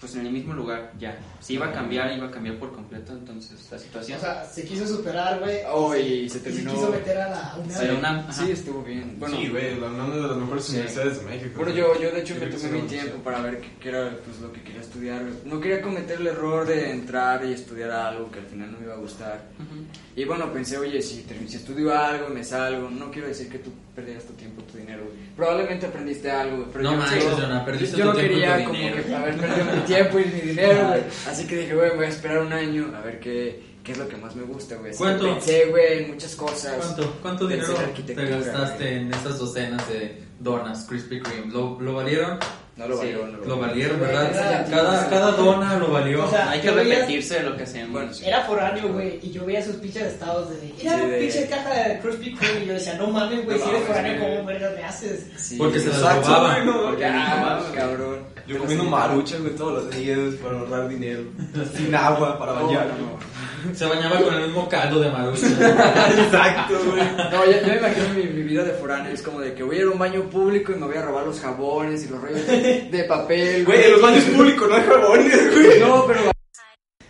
pues, 0.00 0.14
en 0.16 0.26
el 0.26 0.32
mismo 0.32 0.54
lugar 0.54 0.92
ya. 0.98 1.18
Si 1.40 1.54
iba 1.54 1.66
a 1.66 1.72
cambiar, 1.72 2.16
iba 2.16 2.26
a 2.26 2.30
cambiar 2.30 2.56
por 2.58 2.72
completo, 2.72 3.12
entonces 3.12 3.68
la 3.70 3.78
situación... 3.78 4.18
O 4.18 4.20
sea, 4.20 4.44
se 4.44 4.64
quiso 4.64 4.86
superar, 4.86 5.38
güey. 5.40 5.58
Oh, 5.70 5.94
y 5.94 6.28
se 6.28 6.38
y 6.38 6.40
terminó. 6.40 6.72
quiso 6.72 6.90
meter 6.90 7.18
a 7.18 7.28
la 7.30 7.56
UNAM. 7.62 7.78
Pero 7.80 7.98
una- 7.98 8.20
ajá. 8.20 8.32
Sí, 8.32 8.50
estuvo 8.52 8.82
bien. 8.82 9.16
Bueno, 9.18 9.36
sí, 9.36 9.48
güey, 9.48 9.78
la 9.78 9.86
UNAM 9.88 10.10
es 10.12 10.22
de 10.22 10.28
las 10.28 10.36
mejores 10.36 10.64
Sí. 10.64 10.72
universidades 10.72 11.18
de 11.18 11.24
México. 11.30 11.50
Bueno, 11.56 11.72
yo, 11.74 12.00
yo 12.00 12.10
de 12.10 12.20
hecho 12.20 12.34
me 12.40 12.46
tomé 12.46 12.68
mi 12.70 12.78
no, 12.82 12.86
tiempo 12.86 13.16
para 13.22 13.40
ver 13.42 13.60
qué, 13.60 13.68
qué 13.80 13.88
era 13.90 14.10
pues, 14.24 14.40
lo 14.40 14.52
que 14.52 14.62
quería 14.62 14.80
estudiar. 14.80 15.22
No 15.44 15.60
quería 15.60 15.82
cometer 15.82 16.20
el 16.20 16.26
error 16.26 16.66
de 16.66 16.90
entrar 16.90 17.44
y 17.44 17.52
estudiar 17.52 17.90
algo 17.90 18.30
que 18.30 18.38
al 18.40 18.46
final 18.46 18.72
no 18.72 18.78
me 18.78 18.84
iba 18.86 18.94
a 18.94 18.98
gustar. 18.98 19.44
Ujú. 19.58 19.84
Y 20.16 20.24
bueno, 20.24 20.52
pensé, 20.52 20.76
oye, 20.78 21.00
si, 21.02 21.24
si 21.46 21.56
estudio 21.56 21.96
algo 21.96 22.28
y 22.30 22.34
me 22.34 22.44
salgo, 22.44 22.90
no 22.90 23.10
quiero 23.10 23.28
decir 23.28 23.48
que 23.48 23.58
tú 23.58 23.70
perdieras 23.94 24.24
tu 24.24 24.32
tiempo, 24.34 24.62
tu 24.62 24.76
dinero. 24.78 25.04
güey. 25.04 25.16
Probablemente 25.36 25.86
aprendiste 25.86 26.30
algo, 26.30 26.66
pero 26.72 26.84
No 26.84 26.92
yo, 26.92 26.96
manches, 26.98 27.24
yo- 27.24 27.36
Jonah, 27.36 27.64
perdiste 27.64 27.96
yo 27.96 28.04
tu 28.04 28.10
no 28.10 28.14
tiempo 28.16 28.32
y 28.32 28.34
tu 28.36 28.40
quería 28.40 28.64
como 28.64 28.76
dinero. 28.78 29.04
que 29.06 29.14
haber 29.14 29.36
perdido 29.36 29.64
mi 29.64 29.70
tiempo 29.70 29.89
y 29.98 30.24
mi 30.26 30.40
dinero, 30.40 30.88
güey. 30.88 31.00
Así 31.28 31.46
que 31.46 31.56
dije, 31.56 31.74
güey, 31.74 31.96
voy 31.96 32.06
a 32.06 32.08
esperar 32.08 32.38
un 32.38 32.52
año 32.52 32.92
a 32.96 33.00
ver 33.00 33.20
qué, 33.20 33.62
qué 33.82 33.92
es 33.92 33.98
lo 33.98 34.08
que 34.08 34.16
más 34.16 34.34
me 34.36 34.42
gusta, 34.44 34.76
güey. 34.76 34.94
¿Cuánto? 34.94 35.24
Pensé, 35.24 35.66
güey, 35.66 36.04
en 36.04 36.10
muchas 36.12 36.34
cosas. 36.36 36.74
¿Cuánto, 36.76 37.16
cuánto 37.22 37.46
dinero 37.46 37.74
te 38.06 38.14
gastaste 38.14 38.84
güey. 38.84 38.96
en 38.98 39.14
esas 39.14 39.38
docenas 39.38 39.88
de 39.88 40.22
donas 40.38 40.84
Krispy 40.88 41.20
Kreme? 41.20 41.52
¿Lo, 41.52 41.80
lo 41.80 41.94
valieron? 41.94 42.38
No 42.76 42.88
lo 42.88 42.94
Sí, 42.98 43.08
valió, 43.12 43.26
no 43.26 43.38
Lo 43.44 43.58
valieron, 43.58 44.00
¿verdad? 44.00 44.30
era- 44.34 44.64
Cada, 44.70 45.10
cada 45.10 45.30
dona 45.32 45.76
lo 45.76 45.90
valió. 45.90 46.24
O 46.24 46.30
sea, 46.30 46.50
Hay 46.50 46.60
que 46.62 46.70
veía- 46.70 46.94
repetirse 47.00 47.34
de 47.34 47.42
lo 47.42 47.54
que 47.54 47.64
hacemos. 47.64 47.90
Bueno, 47.92 48.14
sí. 48.14 48.24
Era 48.24 48.42
foráneo, 48.44 48.90
güey, 48.90 49.18
y 49.22 49.32
yo 49.32 49.44
veía 49.44 49.62
sus 49.62 49.76
pinches 49.76 50.04
estados 50.04 50.48
de... 50.48 50.72
Mira, 50.78 50.94
Sí, 50.98 51.06
de- 51.10 51.18
pinche 51.18 51.46
caja 51.46 51.74
de 51.74 51.98
Krispy 51.98 52.34
Kreme, 52.36 52.64
y 52.64 52.66
yo 52.68 52.72
decía, 52.72 52.94
no 52.94 53.08
mames, 53.08 53.44
güey, 53.44 53.58
No 53.58 53.64
si 53.64 53.70
eres 53.70 53.82
foráneo. 53.86 54.20
¿cómo 54.22 54.44
vergas 54.46 54.74
me 54.76 54.82
haces? 54.84 55.26
Sí, 55.36 55.56
Porque 55.58 55.78
se 55.78 55.88
las 55.88 56.00
robaban. 56.00 56.72
Porque, 56.72 57.04
ah, 57.04 57.62
cabrón. 57.74 58.20
Yo 58.50 58.58
comiendo 58.58 58.82
maruchas, 58.84 59.40
güey, 59.40 59.54
todos 59.54 59.84
los 59.84 59.90
días 59.96 60.18
para 60.42 60.58
ahorrar 60.58 60.88
dinero. 60.88 61.22
Sin 61.76 61.94
agua 61.94 62.36
para 62.36 62.52
bañar. 62.52 62.88
no, 62.98 63.74
Se 63.74 63.86
bañaba 63.86 64.20
con 64.20 64.34
el 64.34 64.46
mismo 64.46 64.68
caldo 64.68 65.00
de 65.00 65.08
marucha. 65.08 65.46
Exacto, 66.18 66.74
güey. 66.90 67.02
No, 67.30 67.44
yo, 67.46 67.60
yo 67.60 67.66
me 67.68 67.76
imagino 67.76 68.08
mi, 68.16 68.24
mi 68.24 68.42
vida 68.42 68.64
de 68.64 68.72
foráneo. 68.72 69.12
Es 69.12 69.22
como 69.22 69.38
de 69.38 69.54
que 69.54 69.62
voy 69.62 69.76
a 69.76 69.78
ir 69.78 69.84
a 69.84 69.90
un 69.90 69.98
baño 70.00 70.28
público 70.28 70.72
y 70.72 70.74
me 70.74 70.86
voy 70.86 70.96
a 70.96 71.02
robar 71.02 71.26
los 71.26 71.38
jabones 71.38 72.04
y 72.04 72.08
los 72.08 72.20
rollos 72.20 72.44
de, 72.44 72.88
de 72.90 73.04
papel. 73.04 73.64
Güey, 73.64 73.84
en 73.84 73.92
los 73.92 74.02
baños 74.02 74.24
públicos 74.24 74.68
no 74.68 74.74
hay 74.74 74.82
jabones, 74.82 75.54
güey. 75.54 75.80
No, 75.80 76.04
pero. 76.08 76.20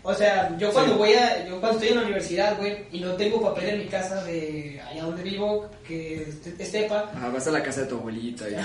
O 0.02 0.14
sea, 0.14 0.54
yo 0.58 0.70
cuando 0.72 0.96
voy 0.96 1.12
a, 1.12 1.46
yo 1.46 1.58
cuando 1.60 1.78
estoy 1.78 1.88
en 1.88 1.96
la 1.96 2.02
universidad, 2.02 2.58
güey, 2.58 2.86
y 2.92 3.00
no 3.00 3.12
tengo 3.14 3.40
papel 3.42 3.68
en 3.70 3.78
mi 3.78 3.86
casa 3.86 4.22
de 4.24 4.80
allá 4.90 5.04
donde 5.04 5.22
vivo, 5.22 5.70
que 5.86 6.22
es 6.22 6.46
Estepa. 6.58 7.10
Ajá, 7.14 7.30
vas 7.30 7.46
a 7.46 7.50
la 7.50 7.62
casa 7.62 7.82
de 7.82 7.86
tu 7.86 7.96
abuelita 7.96 8.44
y. 8.48 8.56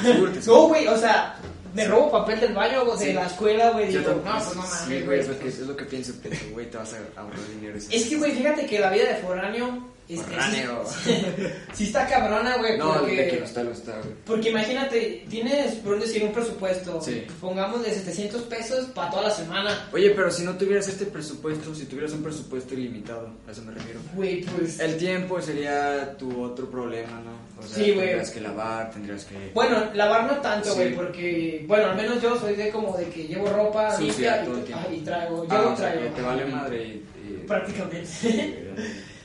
No, 0.46 0.68
güey, 0.68 0.88
o 0.88 0.98
sea, 0.98 1.36
me 1.76 1.86
robo 1.86 2.10
papel 2.12 2.40
del 2.40 2.54
baño 2.54 2.84
o 2.84 2.96
de 2.98 3.06
Sí. 3.08 3.14
la 3.14 3.26
escuela, 3.28 3.70
güey, 3.72 3.88
digo, 3.90 4.02
no, 4.26 4.32
pues 4.32 4.56
no 4.56 4.62
mames, 4.64 4.80
Sí, 4.88 5.02
güey. 5.02 5.20
es 5.20 5.28
es 5.30 5.60
lo 5.60 5.76
que 5.76 5.86
pienso. 5.86 6.14
Pero, 6.24 6.36
güey, 6.54 6.70
te 6.70 6.78
vas 6.78 6.94
a 6.94 7.20
ahorrar 7.22 7.40
dinero. 7.54 7.78
Es 7.78 8.06
que, 8.08 8.16
güey, 8.16 8.32
fíjate 8.32 8.66
que 8.66 8.80
la 8.80 8.90
vida 8.90 9.06
de 9.10 9.16
foráneo, 9.18 9.95
este, 10.08 10.36
sí, 11.04 11.26
sí 11.74 11.84
está 11.86 12.08
cabrona, 12.08 12.58
güey, 12.58 12.78
No, 12.78 12.94
porque... 12.94 13.16
de 13.16 13.28
que 13.30 13.40
no 13.40 13.46
está, 13.46 13.64
no 13.64 13.72
está, 13.72 13.92
güey. 14.02 14.14
Porque 14.26 14.50
imagínate, 14.50 15.26
tienes, 15.30 15.74
por 15.76 16.00
decir, 16.00 16.24
un 16.24 16.32
presupuesto, 16.32 17.02
Sí. 17.02 17.26
pongamos 17.42 17.84
de 17.84 17.92
700 17.92 18.44
pesos 18.44 18.86
para 18.88 19.10
toda 19.10 19.24
la 19.24 19.32
semana. 19.32 19.90
Oye, 19.94 20.12
pero 20.12 20.30
si 20.32 20.44
no 20.44 20.56
tuvieras 20.58 20.88
este 20.88 21.06
presupuesto, 21.06 21.74
si 21.74 21.86
tuvieras 21.86 22.12
un 22.14 22.22
presupuesto 22.24 22.74
ilimitado, 22.76 23.30
a 23.48 23.52
eso 23.52 23.62
me 23.64 23.72
refiero. 23.74 24.00
Güey, 24.14 24.42
pues... 24.44 24.80
El 24.80 24.98
tiempo 24.98 25.42
sería 25.42 26.16
tu 26.18 26.42
otro 26.44 26.70
problema, 26.70 27.22
¿no? 27.22 27.46
O 27.58 27.64
sea, 27.66 27.76
Sí, 27.84 27.92
güey. 27.92 28.06
tendrías 28.08 28.32
que 28.32 28.42
lavar, 28.42 28.92
tendrías 28.92 29.26
que... 29.26 29.52
Bueno, 29.54 29.90
lavar 29.94 30.26
no 30.26 30.34
tanto, 30.42 30.70
Sí. 30.70 30.76
güey, 30.76 30.94
porque, 30.96 31.64
bueno, 31.68 31.88
al 31.92 31.96
menos 31.96 32.22
yo 32.22 32.38
soy 32.40 32.56
de 32.56 32.70
como 32.70 32.96
de 32.98 33.06
que 33.06 33.24
llevo 33.28 33.48
ropa 33.50 33.92
Sucia 33.96 34.06
limpia 34.08 34.42
y, 34.42 34.46
todo 34.46 34.58
el 34.58 34.64
tiempo. 34.66 34.86
ah, 34.88 34.94
y 34.94 35.00
traigo, 35.02 35.44
yo 35.48 35.50
Ah, 35.52 35.62
o 35.74 35.78
sea, 35.78 35.92
traigo. 35.92 36.10
que 36.10 36.16
te 36.16 36.22
vale 36.22 36.46
madre 36.46 36.84
y... 36.84 36.90
y- 36.92 37.06
Prácticamente. 37.48 38.10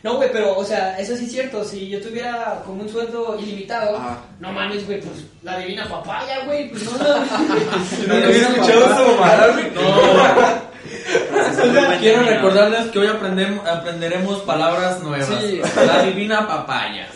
No, 0.03 0.17
güey, 0.17 0.31
pero, 0.33 0.57
o 0.57 0.65
sea, 0.65 0.99
eso 0.99 1.15
sí 1.15 1.27
es 1.27 1.33
cierto, 1.33 1.63
si 1.63 1.89
yo 1.89 2.01
tuviera 2.01 2.63
como 2.65 2.83
un 2.83 2.89
sueldo 2.89 3.39
ilimitado, 3.39 4.01
no 4.39 4.53
mames, 4.53 4.87
güey, 4.87 4.99
pues 5.01 5.25
la 5.43 5.59
divina 5.59 5.87
papaya, 5.89 6.45
güey, 6.47 6.71
pues 6.71 6.85
no, 6.85 6.93
no. 6.93 7.07
No 8.07 8.15
había 8.15 8.31
escuchado 8.49 9.17
güey. 9.53 9.71
No. 9.73 10.71
Quiero 12.01 12.23
recordarles 12.23 12.87
que 12.87 12.99
hoy 12.99 13.09
aprendemos, 13.09 13.67
aprenderemos 13.67 14.41
palabras 14.41 15.03
nuevas. 15.03 15.29
Sí. 15.29 15.61
La 15.85 16.03
divina 16.03 16.47
papaya. 16.47 17.07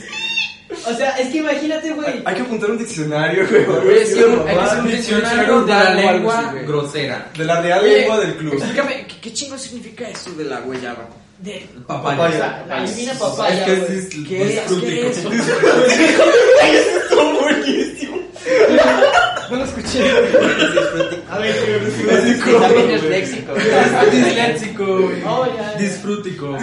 o 0.86 0.92
sea, 0.92 1.12
es 1.12 1.28
que 1.28 1.38
imagínate, 1.38 1.90
güey. 1.92 2.22
Hay 2.24 2.34
que 2.34 2.42
apuntar 2.42 2.70
un 2.70 2.78
diccionario, 2.78 3.46
güey. 3.48 3.98
Es 4.02 4.14
que 4.14 4.24
hay 4.24 4.56
que 4.56 4.60
hacer 4.60 4.80
Un 4.80 4.90
diccionario 4.90 5.62
de 5.62 5.72
la 5.72 5.94
lengua 5.94 6.54
grosera. 6.66 7.30
De 7.36 7.44
la 7.44 7.62
real 7.62 7.82
lengua 7.82 8.20
del 8.20 8.34
club. 8.36 8.54
Explícame, 8.54 9.06
¿qué, 9.06 9.20
qué 9.22 9.32
chingo 9.32 9.56
significa 9.56 10.06
eso 10.08 10.32
de 10.32 10.44
la 10.44 10.60
guayaba? 10.60 11.08
De, 11.38 11.66
Papaya. 11.86 12.30
sea, 12.30 12.64
la 12.68 12.84
divina 12.84 13.12
papaya, 13.14 13.66
Es 13.66 13.86
que 13.86 13.98
es 13.98 14.08
¿Qué 14.28 14.58
es? 14.58 14.60
¿Qué 14.80 15.08
es? 15.08 15.24
disfrútico. 17.10 18.14
No 19.50 19.56
lo 19.56 19.64
escuché. 19.64 20.10
A 21.30 21.38
ver, 21.38 21.54
Y 22.46 22.60
también 22.60 22.90
es 22.90 23.02
léxico. 23.04 23.52
Disléxico. 24.10 24.84
Oh. 25.26 25.46
Disfrútico. 25.78 26.56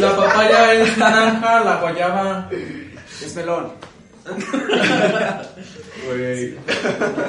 La 0.00 0.16
papaya 0.16 0.74
es 0.74 0.96
naranja, 0.96 1.60
la 1.64 1.76
guayaba. 1.76 2.50
Es 3.24 3.34
melón. 3.34 3.72
Güey. 6.06 6.54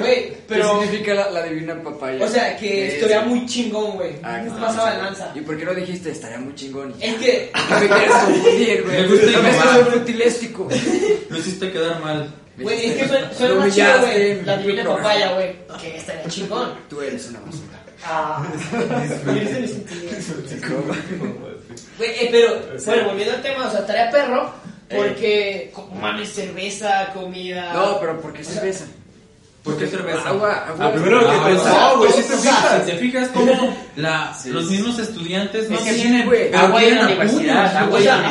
Güey, 0.00 0.36
pero. 0.46 0.78
¿Qué 0.80 0.86
significa 0.86 1.14
la, 1.14 1.30
la 1.30 1.42
divina 1.44 1.82
papaya? 1.82 2.24
O 2.24 2.28
sea, 2.28 2.56
que 2.56 2.68
¿Qué 2.68 2.94
estaría 2.94 3.20
es? 3.22 3.26
muy 3.26 3.46
chingón, 3.46 3.92
güey. 3.96 4.16
Ah, 4.22 4.38
No 4.44 4.56
pasaba 4.60 4.92
de 4.92 4.98
lanza. 5.02 5.32
¿Y 5.34 5.40
por 5.40 5.56
qué 5.58 5.64
no 5.64 5.74
dijiste 5.74 6.10
estaría 6.10 6.38
muy 6.38 6.54
chingón? 6.54 6.94
Es 7.00 7.14
que. 7.16 7.50
¿Qué 7.52 7.74
me 7.80 7.88
quieres 7.88 8.12
confundir, 8.12 8.84
güey? 8.84 9.02
Me 9.02 9.08
gusta 9.08 9.26
No 9.32 9.42
me 9.42 9.48
innovar. 9.50 9.74
soy 9.74 9.84
futilístico. 9.98 10.68
Lo 11.30 11.38
hiciste 11.38 11.72
quedar 11.72 12.00
mal. 12.00 12.30
Güey, 12.58 12.86
es 12.86 12.96
que 12.96 13.08
suena, 13.08 13.32
suena 13.32 13.54
más 13.54 13.74
chido, 13.74 14.00
güey. 14.00 14.42
La 14.44 14.56
divina 14.56 14.84
papaya, 14.84 15.32
güey. 15.34 15.56
Que 15.80 15.96
estaría 15.96 16.24
chingón. 16.28 16.74
Tú 16.88 17.00
eres 17.02 17.28
una 17.30 17.40
basura. 17.40 17.82
Ah. 18.04 18.46
Güey, 21.98 22.10
eh, 22.10 22.28
pero, 22.30 22.60
bueno, 22.86 23.08
volviendo 23.08 23.34
al 23.34 23.42
tema, 23.42 23.66
o 23.66 23.70
sea, 23.70 23.80
estaría 23.80 24.10
perro. 24.10 24.52
Porque, 24.88 25.70
co- 25.74 25.88
mames, 26.00 26.30
cerveza, 26.32 27.10
comida. 27.12 27.72
No, 27.74 28.00
pero 28.00 28.20
¿por 28.20 28.32
qué 28.32 28.42
cerveza? 28.44 28.86
¿Por 29.62 29.76
qué 29.76 29.86
cerveza? 29.86 30.26
Agua, 30.30 30.64
agua. 30.68 30.86
Ah, 30.86 30.92
primero 30.92 31.20
lo 31.20 31.28
que 31.28 31.36
Ah, 31.36 31.44
pensaba, 31.44 31.94
güey, 31.96 32.12
si 32.12 32.22
te 32.22 32.36
fijas. 32.38 32.80
Si 32.84 32.90
te 32.90 32.96
fijas 32.96 33.28
cómo 33.34 33.76
la, 33.96 34.32
Sí, 34.32 34.48
los 34.50 34.70
mismos 34.70 34.98
estudiantes 34.98 35.68
no 35.68 35.76
Es 35.76 35.82
que 35.84 35.92
tienen 35.94 36.22
agua 36.54 36.80
y 36.82 36.86
tienen 36.86 37.00
la 37.00 37.06
universidad, 37.06 37.76
agua 37.76 38.00
la 38.00 38.16
universidad, 38.16 38.24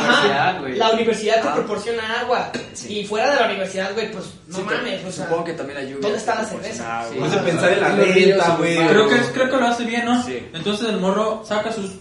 ajá, 0.50 0.60
güey. 0.60 0.76
la 0.78 0.91
universidad 0.91 1.41
te 1.43 1.48
Ah. 1.50 1.54
proporciona 1.56 2.22
agua. 2.22 2.52
Sí. 2.74 3.00
Y 3.02 3.06
fuera 3.06 3.30
de 3.36 3.39
la 3.41 3.46
universidad, 3.48 3.93
güey, 3.93 4.12
pues 4.12 4.26
no 4.48 4.56
Sí, 4.58 4.63
mames, 4.63 5.06
o 5.06 5.12
sea. 5.12 5.26
Supongo 5.26 5.43
que 5.43 5.54
también 5.54 5.78
la 5.78 5.84
lluvia. 5.84 6.02
¿dónde 6.02 6.17
está 6.17 6.36
la 6.36 6.43
cerveza? 6.46 7.06
Sí. 7.12 7.20
Puse 7.20 7.36
a 7.38 7.43
pensar 7.43 7.74
en 7.74 7.82
la 7.82 7.89
renta, 7.89 8.56
güey. 8.58 8.76
Creo 8.88 9.08
que, 9.10 9.15
creo 9.34 9.50
que 9.52 9.58
lo 9.58 9.67
hace 9.67 9.84
bien, 9.84 10.06
¿no? 10.06 10.24
Sí. 10.26 10.39
Entonces 10.54 10.89
el 10.89 10.98
morro 10.98 11.43
saca 11.46 11.72
sus 11.72 11.91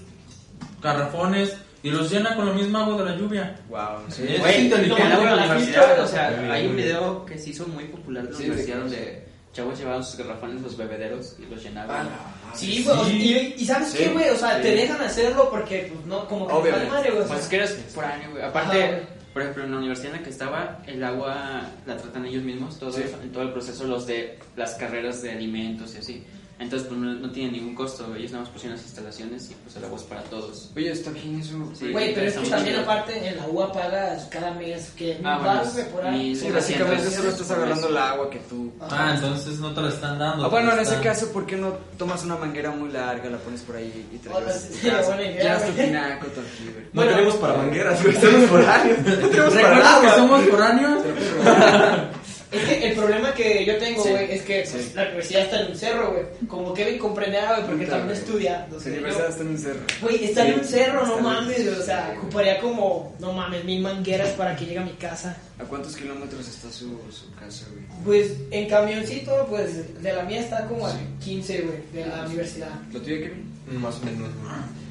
garrafones 0.82 1.52
y 1.86 1.90
los 1.90 2.10
llena 2.10 2.34
con 2.34 2.46
la 2.46 2.52
misma 2.52 2.84
agua 2.84 2.98
de 2.98 3.10
la 3.10 3.16
lluvia. 3.16 3.56
Wow, 3.68 3.78
sí. 4.08 4.22
Güey, 4.38 4.68
la 4.68 4.76
universidad, 4.78 6.00
o 6.02 6.06
sea, 6.06 6.28
hay 6.52 6.66
un 6.66 6.76
video 6.76 7.24
que 7.24 7.38
se 7.38 7.50
hizo 7.50 7.66
muy 7.68 7.84
popular 7.84 8.24
de 8.24 8.30
la 8.32 8.36
universidad 8.38 8.76
de- 8.76 8.80
donde 8.82 9.26
chavos 9.52 9.78
llevaban 9.78 10.04
sus 10.04 10.16
garrafones, 10.18 10.60
los 10.62 10.76
bebederos 10.76 11.36
y 11.38 11.46
los 11.50 11.62
llenaban. 11.62 12.08
Sí, 12.54 12.84
güey, 12.84 13.04
Sí. 13.06 13.54
y, 13.56 13.62
y 13.62 13.66
¿sabes 13.66 13.88
Sí, 13.88 13.98
qué, 13.98 14.08
güey? 14.10 14.28
O 14.30 14.36
sea, 14.36 14.56
sí. 14.56 14.62
te 14.62 14.74
dejan 14.74 15.00
hacerlo 15.00 15.48
porque, 15.50 15.90
pues, 15.94 16.06
no, 16.06 16.26
como 16.28 16.46
que 16.46 16.52
te 16.52 16.58
Obviamente. 16.58 16.86
vale 16.90 16.98
madre, 16.98 17.10
güey. 17.10 17.22
o 17.22 17.26
sea. 17.26 17.32
Pues 17.34 17.42
es 17.44 17.48
que 17.48 17.56
eres 17.56 17.84
foráneo, 17.94 18.30
güey. 18.32 18.42
Aparte, 18.42 18.82
Ajá, 18.82 18.92
güey. 18.92 19.06
por 19.32 19.42
ejemplo, 19.42 19.64
en 19.64 19.70
la 19.72 19.78
universidad 19.78 20.12
en 20.12 20.16
la 20.18 20.24
que 20.24 20.30
estaba, 20.30 20.82
el 20.86 21.02
agua 21.04 21.62
la 21.86 21.96
tratan 21.96 22.24
ellos 22.26 22.42
mismos, 22.42 22.78
todo 22.78 22.92
Sí. 22.92 23.02
eso, 23.04 23.18
en 23.22 23.32
todo 23.32 23.42
el 23.44 23.52
proceso, 23.52 23.84
los 23.84 24.06
de 24.06 24.38
las 24.56 24.74
carreras 24.74 25.22
de 25.22 25.30
alimentos 25.32 25.94
y 25.94 25.98
así. 25.98 26.24
Entonces, 26.58 26.88
pues 26.88 26.98
no, 26.98 27.12
no 27.12 27.30
tiene 27.32 27.52
ningún 27.52 27.74
costo. 27.74 28.14
Ellos 28.16 28.30
nada 28.32 28.44
más 28.44 28.50
pusieron 28.52 28.76
las 28.78 28.86
instalaciones 28.86 29.50
y 29.50 29.54
pues 29.62 29.76
el 29.76 29.84
agua 29.84 29.98
es 29.98 30.04
para 30.04 30.22
todos. 30.22 30.70
Oye, 30.74 30.90
está 30.90 31.10
bien 31.10 31.38
eso. 31.38 31.52
Sí. 31.78 31.92
Güey, 31.92 32.14
pero 32.14 32.28
es 32.28 32.34
que 32.38 32.48
también 32.48 32.76
aparte 32.76 33.28
en 33.28 33.36
la 33.36 33.46
UA 33.46 33.72
pagas 33.72 34.24
cada 34.30 34.52
mes 34.54 34.90
que 34.96 35.20
Ah, 35.22 35.38
bueno, 35.38 35.70
güey, 35.70 35.90
por 35.92 36.06
ahí. 36.06 36.34
Sí, 36.34 36.50
básicamente 36.50 36.94
Entonces, 36.96 37.14
solo 37.18 37.28
estás 37.30 37.50
agarrando 37.50 37.88
el 37.88 37.96
agua 37.98 38.30
que 38.30 38.38
tú. 38.38 38.72
Ah, 38.80 39.12
entonces 39.14 39.58
no 39.58 39.74
te 39.74 39.82
lo 39.82 39.88
están 39.90 40.18
dando. 40.18 40.46
Ah, 40.46 40.48
bueno, 40.48 40.70
en 40.70 40.76
lo 40.76 40.82
ese 40.82 40.92
están- 40.94 41.04
caso, 41.04 41.30
¿por 41.30 41.44
qué 41.44 41.56
no 41.56 41.72
tomas 41.98 42.24
una 42.24 42.36
manguera 42.36 42.70
muy 42.70 42.90
larga, 42.90 43.28
la 43.28 43.36
pones 43.36 43.60
por 43.60 43.76
ahí 43.76 44.08
y 44.10 44.16
te 44.16 44.30
la 44.30 44.36
Hola, 44.36 44.52
sí, 44.54 44.68
tu 44.68 44.74
sí, 44.78 44.90
buena 45.06 45.22
idea, 45.24 45.42
Llevas 45.42 45.66
tu 45.66 45.72
güey. 45.74 45.86
tinaco, 45.88 46.26
tu 46.28 46.40
aljibe. 46.40 46.88
No 46.94 47.02
tenemos 47.04 47.34
para 47.34 47.52
mangueras, 47.58 48.02
güey. 48.02 48.14
Estamos 48.14 48.44
por 48.48 48.60
años. 48.64 48.98
No 48.98 49.28
tenemos 49.28 49.54
para 49.54 49.68
¿Recuerdas 49.68 50.00
que 50.00 50.06
nada. 50.06 50.16
somos 50.16 50.44
foráneos? 50.46 51.02
Es 52.56 52.68
que 52.68 52.88
el 52.88 52.94
problema 52.96 53.34
que 53.34 53.64
yo 53.64 53.76
tengo, 53.78 54.02
Sí, 54.02 54.10
güey, 54.10 54.32
es 54.32 54.42
que 54.42 54.66
pues, 54.70 54.84
sí. 54.84 54.92
la 54.94 55.02
universidad 55.04 55.42
está 55.42 55.60
en 55.60 55.70
un 55.72 55.76
cerro, 55.76 56.12
güey. 56.12 56.24
Como 56.48 56.74
Kevin 56.74 56.98
comprenderá, 56.98 57.54
güey, 57.56 57.66
porque 57.66 57.86
también 57.86 58.16
estudia. 58.18 58.66
La 58.70 58.76
universidad 58.76 59.28
está 59.28 59.42
en 59.42 59.48
un 59.48 59.58
cerro. 59.58 59.80
Güey, 60.02 60.24
está 60.24 60.42
Sí, 60.42 60.48
en 60.48 60.58
un 60.58 60.64
cerro, 60.64 61.06
no 61.06 61.18
mames, 61.20 61.66
o 61.68 61.82
sea, 61.82 62.14
ocuparía 62.18 62.60
como, 62.60 63.14
no 63.18 63.32
mames, 63.32 63.64
mil 63.64 63.80
mangueras 63.80 64.30
para 64.30 64.56
que 64.56 64.66
llegue 64.66 64.78
a 64.78 64.84
mi 64.84 64.92
casa. 64.92 65.36
¿A 65.58 65.64
cuántos 65.64 65.96
kilómetros 65.96 66.46
está 66.48 66.70
su, 66.70 66.98
su 67.10 67.32
casa, 67.34 67.66
güey? 67.72 67.84
Pues 68.04 68.32
en 68.50 68.68
camioncito, 68.68 69.46
pues 69.48 70.02
de 70.02 70.12
la 70.12 70.22
mía 70.24 70.40
está 70.40 70.66
como 70.66 70.86
a. 70.86 70.94
15, 71.26 71.60
güey, 71.62 71.78
de 71.92 72.06
la 72.08 72.24
universidad. 72.24 72.70
¿Lo 72.92 73.00
tuyo, 73.00 73.16
Kevin? 73.16 73.52
Más 73.80 73.96
o 73.96 74.04
menos. 74.04 74.28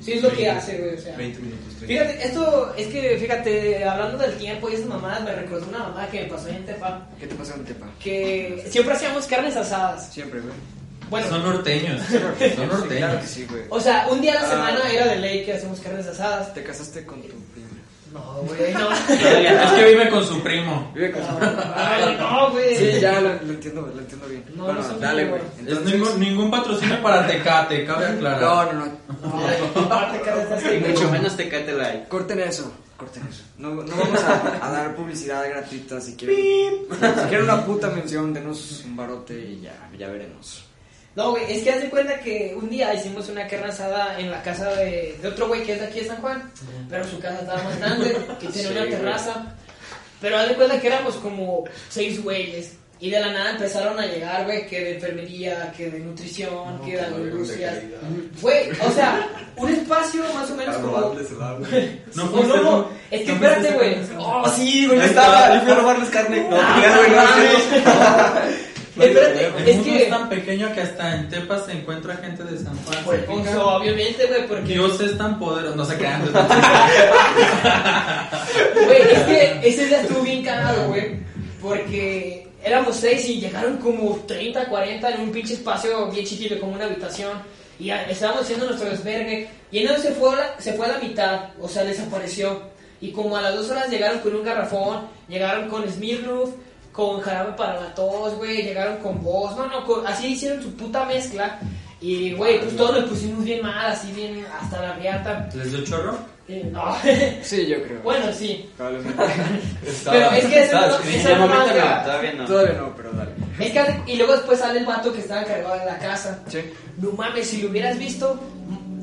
Sí, 0.04 0.12
es 0.14 0.22
lo 0.22 0.30
que 0.34 0.50
hace, 0.50 0.78
güey, 0.78 0.96
o 0.96 1.00
sea. 1.00 1.16
20 1.16 1.40
minutos, 1.40 1.76
30. 1.80 1.88
Fíjate, 1.88 2.28
esto 2.28 2.74
es 2.78 2.88
que, 2.88 3.18
fíjate, 3.18 3.84
hablando 3.86 4.18
del 4.18 4.36
tiempo 4.36 4.70
y 4.70 4.74
esas 4.74 4.86
mamadas, 4.88 5.24
me 5.24 5.34
recordó 5.34 5.66
una 5.70 5.80
mamada 5.80 6.10
que 6.12 6.22
me 6.24 6.26
pasó 6.28 6.50
en 6.50 6.66
Tepa, 6.66 7.08
¿Qué 7.20 7.28
te 7.28 7.36
pasa 7.36 7.56
en 7.56 7.64
Tepa? 7.64 7.88
que 8.04 8.66
siempre 8.70 8.94
hacíamos 8.94 9.26
carnes 9.28 9.56
asadas. 9.56 10.12
Siempre, 10.14 10.42
güey. 10.42 10.54
Bueno, 11.10 11.28
Son 11.30 11.44
norteños. 11.44 12.02
Son 12.02 12.22
Sí, 12.38 12.50
claro 12.56 12.78
norteños. 12.80 13.22
que 13.22 13.28
sí, 13.28 13.46
güey. 13.50 13.64
o 13.70 13.80
sea, 13.80 14.08
un 14.12 14.20
día 14.22 14.32
a 14.34 14.42
la 14.42 14.48
Ah. 14.48 14.50
semana 14.52 14.92
era 14.92 15.06
de 15.08 15.16
ley 15.18 15.46
que 15.46 15.54
hacíamos 15.54 15.80
carnes 15.80 16.06
asadas. 16.08 16.54
Te 16.54 16.64
casaste 16.64 17.06
con 17.06 17.22
tu 17.22 17.28
prima. 17.30 17.65
No, 18.16 18.22
güey, 18.48 18.74
no. 18.74 18.90
Es 19.10 19.72
que 19.74 19.86
vive 19.86 20.10
con 20.10 20.24
su 20.26 20.42
primo. 20.42 20.90
Vive 20.96 21.12
con 21.12 21.22
su 21.22 21.30
Ay, 21.76 22.16
no, 22.18 22.50
güey. 22.52 22.76
Sí, 22.78 23.00
ya 23.02 23.20
lo, 23.20 23.30
lo 23.34 23.36
entiendo, 23.54 23.82
lo 23.94 24.00
entiendo 24.00 24.28
bien. 24.28 24.46
No, 24.56 24.64
bueno, 24.66 24.82
no 24.82 24.98
dale, 25.00 25.26
güey. 25.26 25.42
Es 25.42 25.60
Entonces- 25.68 25.94
ningún, 25.94 26.20
ningún 26.20 26.52
patrocinio 26.52 27.02
para 27.04 27.28
Tecate, 27.28 27.86
cabe 27.86 28.06
aclarar. 28.08 28.74
No, 28.74 28.74
no, 28.74 28.86
no. 28.86 28.92
No. 29.26 30.88
Mucho 30.88 31.12
menos 31.12 31.36
te 31.36 31.50
cate 31.50 31.74
like. 31.74 32.08
Corten 32.08 32.40
eso, 32.40 32.72
corten 32.98 33.24
eso. 33.30 33.44
No, 33.58 33.70
no 33.74 33.84
vamos 33.96 34.24
a, 34.24 34.66
a 34.68 34.72
dar 34.72 34.96
publicidad 34.96 35.48
gratuita 35.50 36.00
si 36.00 36.16
quieren. 36.16 36.38
Si 36.90 37.22
quieren 37.28 37.44
una 37.44 37.66
puta 37.66 37.90
mención, 37.90 38.34
denos 38.34 38.84
un 38.86 38.96
barote 38.96 39.34
y 39.38 39.62
ya, 39.62 39.90
ya 39.98 40.08
veremos. 40.08 40.64
No, 41.16 41.32
güey, 41.32 41.44
es 41.50 41.64
que 41.64 41.72
haz 41.72 41.82
de 41.82 41.90
cuenta 41.90 42.20
que 42.20 42.54
un 42.60 42.70
día 42.70 42.94
hicimos 42.94 43.30
una 43.30 43.48
carne 43.48 43.68
asada 43.68 44.20
en 44.20 44.30
la 44.32 44.42
casa 44.44 44.70
de, 44.76 45.18
de 45.22 45.28
otro 45.30 45.48
güey 45.48 45.64
que 45.64 45.74
es 45.74 45.80
de 45.80 45.86
aquí 45.88 46.02
de 46.02 46.08
San 46.08 46.18
Juan, 46.18 46.52
pero 46.90 47.06
su 47.06 47.20
casa 47.20 47.40
estaba 47.40 47.64
más 47.64 47.80
grande, 47.80 48.18
que 48.40 48.48
tenía 48.48 48.62
Sí, 48.64 48.68
una 48.72 48.80
güey. 48.82 48.90
terraza. 48.92 49.46
Pero 50.20 50.38
haz 50.38 50.50
de 50.50 50.56
cuenta 50.56 50.80
que 50.82 50.88
éramos 50.88 51.16
como 51.16 51.64
seis 51.90 52.22
güeyes. 52.24 52.74
Y 52.98 53.10
de 53.10 53.20
la 53.20 53.30
nada 53.32 53.52
empezaron 53.52 54.00
a 54.00 54.06
llegar, 54.06 54.46
güey, 54.46 54.66
que 54.68 54.80
de 54.82 54.96
enfermería, 54.96 55.72
que 55.76 55.92
de 55.92 56.00
nutrición, 56.00 56.80
que 56.86 56.96
de 56.98 57.08
industrias. 57.10 57.76
Güey, 58.42 58.70
o 58.72 58.92
sea, 58.92 59.28
un 59.58 59.70
espacio 59.70 60.24
más 60.34 60.50
o 60.50 60.56
menos 60.56 60.78
como... 60.78 60.98
No 62.16 62.24
No, 62.30 62.44
no, 62.44 62.62
no, 62.64 62.90
es 63.12 63.20
que 63.22 63.28
No 63.28 63.34
espérate, 63.34 63.72
güey. 63.74 63.98
Oh, 64.18 64.50
sí, 64.50 64.88
güey, 64.88 65.00
estaba, 65.02 65.56
yo 65.56 65.62
fui 65.64 65.72
a 65.72 65.76
robarles 65.76 66.10
carne. 66.10 66.48
No, 66.50 66.58
Ah, 66.60 66.96
güey, 66.98 67.10
no, 67.12 67.16
mames. 67.18 68.56
Espérate, 68.98 69.48
El 69.58 69.68
es 69.68 69.76
mundo 69.76 69.92
que... 69.92 70.04
es 70.04 70.10
tan 70.10 70.30
pequeño 70.30 70.74
que 70.74 70.82
hasta 70.82 71.16
en 71.16 71.30
Tepa 71.30 71.60
se 71.60 71.74
encuentra 71.74 72.16
gente 72.16 72.44
de 72.44 72.58
San 72.58 72.78
Juan. 72.78 72.98
Pues, 73.04 73.26
sea, 73.44 73.66
obviamente, 73.66 74.26
güey, 74.26 74.48
porque... 74.48 74.74
Dios 74.74 75.02
es 75.02 75.18
tan 75.18 75.38
poderoso. 75.38 75.76
No 75.76 75.86
se 75.86 75.98
crean. 75.98 76.22
Güey, 78.74 79.02
es 79.02 79.24
que 79.24 79.60
ese 79.64 79.88
día 79.88 80.02
estuvo 80.02 80.22
bien 80.22 80.44
cagado, 80.44 80.88
güey. 80.90 81.18
Porque 81.62 82.48
éramos 82.64 82.96
seis 82.96 83.28
y 83.28 83.40
llegaron 83.40 83.78
como 83.78 84.16
30, 84.28 84.66
40 84.68 85.10
en 85.10 85.22
un 85.22 85.32
pinche 85.32 85.56
espacio 85.56 86.10
bien 86.12 86.26
chiquito, 86.26 86.60
como 86.60 86.74
una 86.74 86.86
habitación. 86.86 87.38
Y 87.80 87.90
estábamos 87.90 88.44
haciendo 88.44 88.68
nuestro 88.68 88.90
desvergue. 88.90 89.50
Y 89.72 89.80
en 89.80 89.88
eso 89.88 90.02
se 90.02 90.12
fue, 90.12 90.34
a 90.34 90.36
la, 90.36 90.62
se 90.62 90.74
fue 90.74 90.86
a 90.86 90.94
la 90.94 91.00
mitad, 91.00 91.50
o 91.60 91.68
sea, 91.68 91.84
desapareció. 91.84 92.62
Y 93.02 93.12
como 93.12 93.36
a 93.36 93.42
las 93.42 93.56
dos 93.56 93.70
horas 93.70 93.90
llegaron 93.90 94.20
con 94.20 94.36
un 94.36 94.44
garrafón, 94.44 95.02
llegaron 95.28 95.68
con 95.68 95.90
Smirnoff, 95.90 96.52
con 96.96 97.20
jarabe 97.22 97.52
para 97.58 97.82
la 97.82 97.94
tos, 97.94 98.36
güey, 98.36 98.64
llegaron 98.64 98.98
con 98.98 99.22
voz. 99.22 99.56
No, 99.58 99.68
no, 99.68 99.84
con- 99.86 100.06
así 100.08 100.28
hicieron 100.28 100.64
su 100.64 100.74
puta 100.76 101.04
mezcla. 101.06 101.60
Y, 102.02 102.34
güey, 102.34 102.60
pues 102.62 102.76
todos 102.78 103.00
nos 103.02 103.10
pusimos 103.10 103.44
bien 103.44 103.62
mal, 103.64 103.88
así 103.92 104.12
bien 104.12 104.46
hasta 104.62 104.82
la 104.82 104.94
riata. 104.94 105.50
¿Les 105.56 105.72
dio 105.72 105.84
chorro? 105.84 106.18
Eh, 106.48 106.70
no. 106.72 106.96
Sí, 107.42 107.66
yo 107.68 107.82
creo. 107.84 108.00
bueno, 108.04 108.26
sí. 108.32 108.70
Probablemente. 108.78 109.24
Pero 110.06 110.32
es 110.32 110.46
que 110.46 110.64
eso 110.64 110.72
¿Sabes? 110.72 111.24
no, 111.24 111.30
no 111.30 111.48
momento 111.48 111.66
marca. 111.74 111.96
no, 111.98 112.04
todavía 112.06 112.34
no. 112.34 112.46
Todavía 112.46 112.74
no, 112.74 112.96
pero 112.96 113.12
dale. 113.14 113.32
Es 113.60 113.72
que 113.72 114.12
y 114.14 114.18
luego 114.18 114.34
después 114.34 114.60
sale 114.60 114.80
el 114.80 114.86
vato 114.86 115.12
que 115.12 115.20
estaba 115.22 115.42
encargado 115.42 115.80
de 115.80 115.86
la 115.86 115.98
casa. 115.98 116.40
Sí. 116.48 116.60
No 117.02 117.12
mames, 117.14 117.48
si 117.48 117.62
lo 117.64 117.70
hubieras 117.70 117.98
visto, 117.98 118.40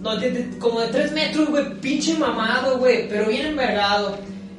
no, 0.00 0.16
de- 0.16 0.30
de- 0.30 0.58
como 0.58 0.80
de 0.80 0.88
3 0.88 1.12
metros, 1.12 1.48
güey, 1.48 1.74
pinche 1.80 2.14
mamado, 2.16 2.78
güey, 2.78 3.08
pero 3.08 3.26
bien 3.26 3.46
envergado. 3.46 4.16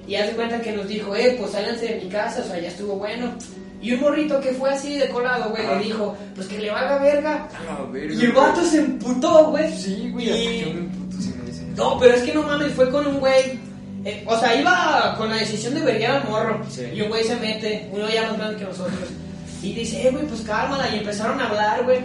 Y 0.08 0.16
hace 0.16 0.34
cuenta 0.34 0.60
que 0.62 0.72
nos 0.74 0.88
dijo, 0.88 1.16
eh, 1.16 1.36
pues 1.40 1.52
sálganse 1.52 1.86
de 1.88 2.02
mi 2.04 2.10
casa, 2.10 2.42
o 2.42 2.48
sea, 2.48 2.60
ya 2.60 2.68
estuvo 2.68 2.96
bueno. 2.96 3.34
Y 3.82 3.94
un 3.94 4.02
morrito 4.02 4.40
que 4.40 4.52
fue 4.54 4.70
así 4.70 4.98
de 4.98 5.10
colado, 5.10 5.50
güey, 5.50 5.66
le 5.66 5.84
dijo, 5.84 6.16
pues 6.36 6.48
que 6.48 6.58
le 6.60 6.72
valga 6.72 7.00
verga. 7.00 7.48
A 7.58 7.64
la 7.84 7.90
verga. 7.92 8.14
Y 8.16 8.26
el 8.26 8.32
vato 8.32 8.64
se 8.66 8.78
emputó, 8.80 9.46
güey. 9.52 9.72
Sí, 9.78 10.10
güey, 10.12 10.26
Y- 10.28 10.30
hasta 10.32 10.68
yo 10.70 10.74
me 10.74 10.80
emputo 10.82 11.22
si 11.22 11.30
me 11.30 11.46
dicen. 11.46 11.76
No, 11.76 12.00
pero 12.00 12.14
es 12.16 12.24
que 12.24 12.34
no 12.34 12.44
mames, 12.44 12.74
fue 12.74 12.90
con 12.90 13.06
un 13.08 13.20
güey. 13.20 13.60
eh, 14.06 14.24
o 14.28 14.38
sea, 14.38 14.54
iba 14.60 15.16
con 15.18 15.30
la 15.30 15.38
decisión 15.38 15.74
de 15.76 15.82
verguiar 15.82 16.12
al 16.22 16.30
morro. 16.30 16.62
Sí. 16.70 16.84
Y 16.94 17.02
un 17.02 17.08
güey 17.10 17.24
se 17.24 17.36
mete, 17.38 17.90
uno 17.94 18.10
ya 18.10 18.24
más 18.30 18.38
grande 18.38 18.58
que 18.58 18.64
nosotros. 18.66 18.96
Y 19.62 19.74
dice, 19.74 20.08
eh, 20.08 20.12
güey, 20.12 20.26
pues 20.28 20.42
cálmala. 20.42 20.94
Y 20.94 21.00
empezaron 21.00 21.40
a 21.40 21.48
hablar, 21.48 21.84
güey. 21.86 22.00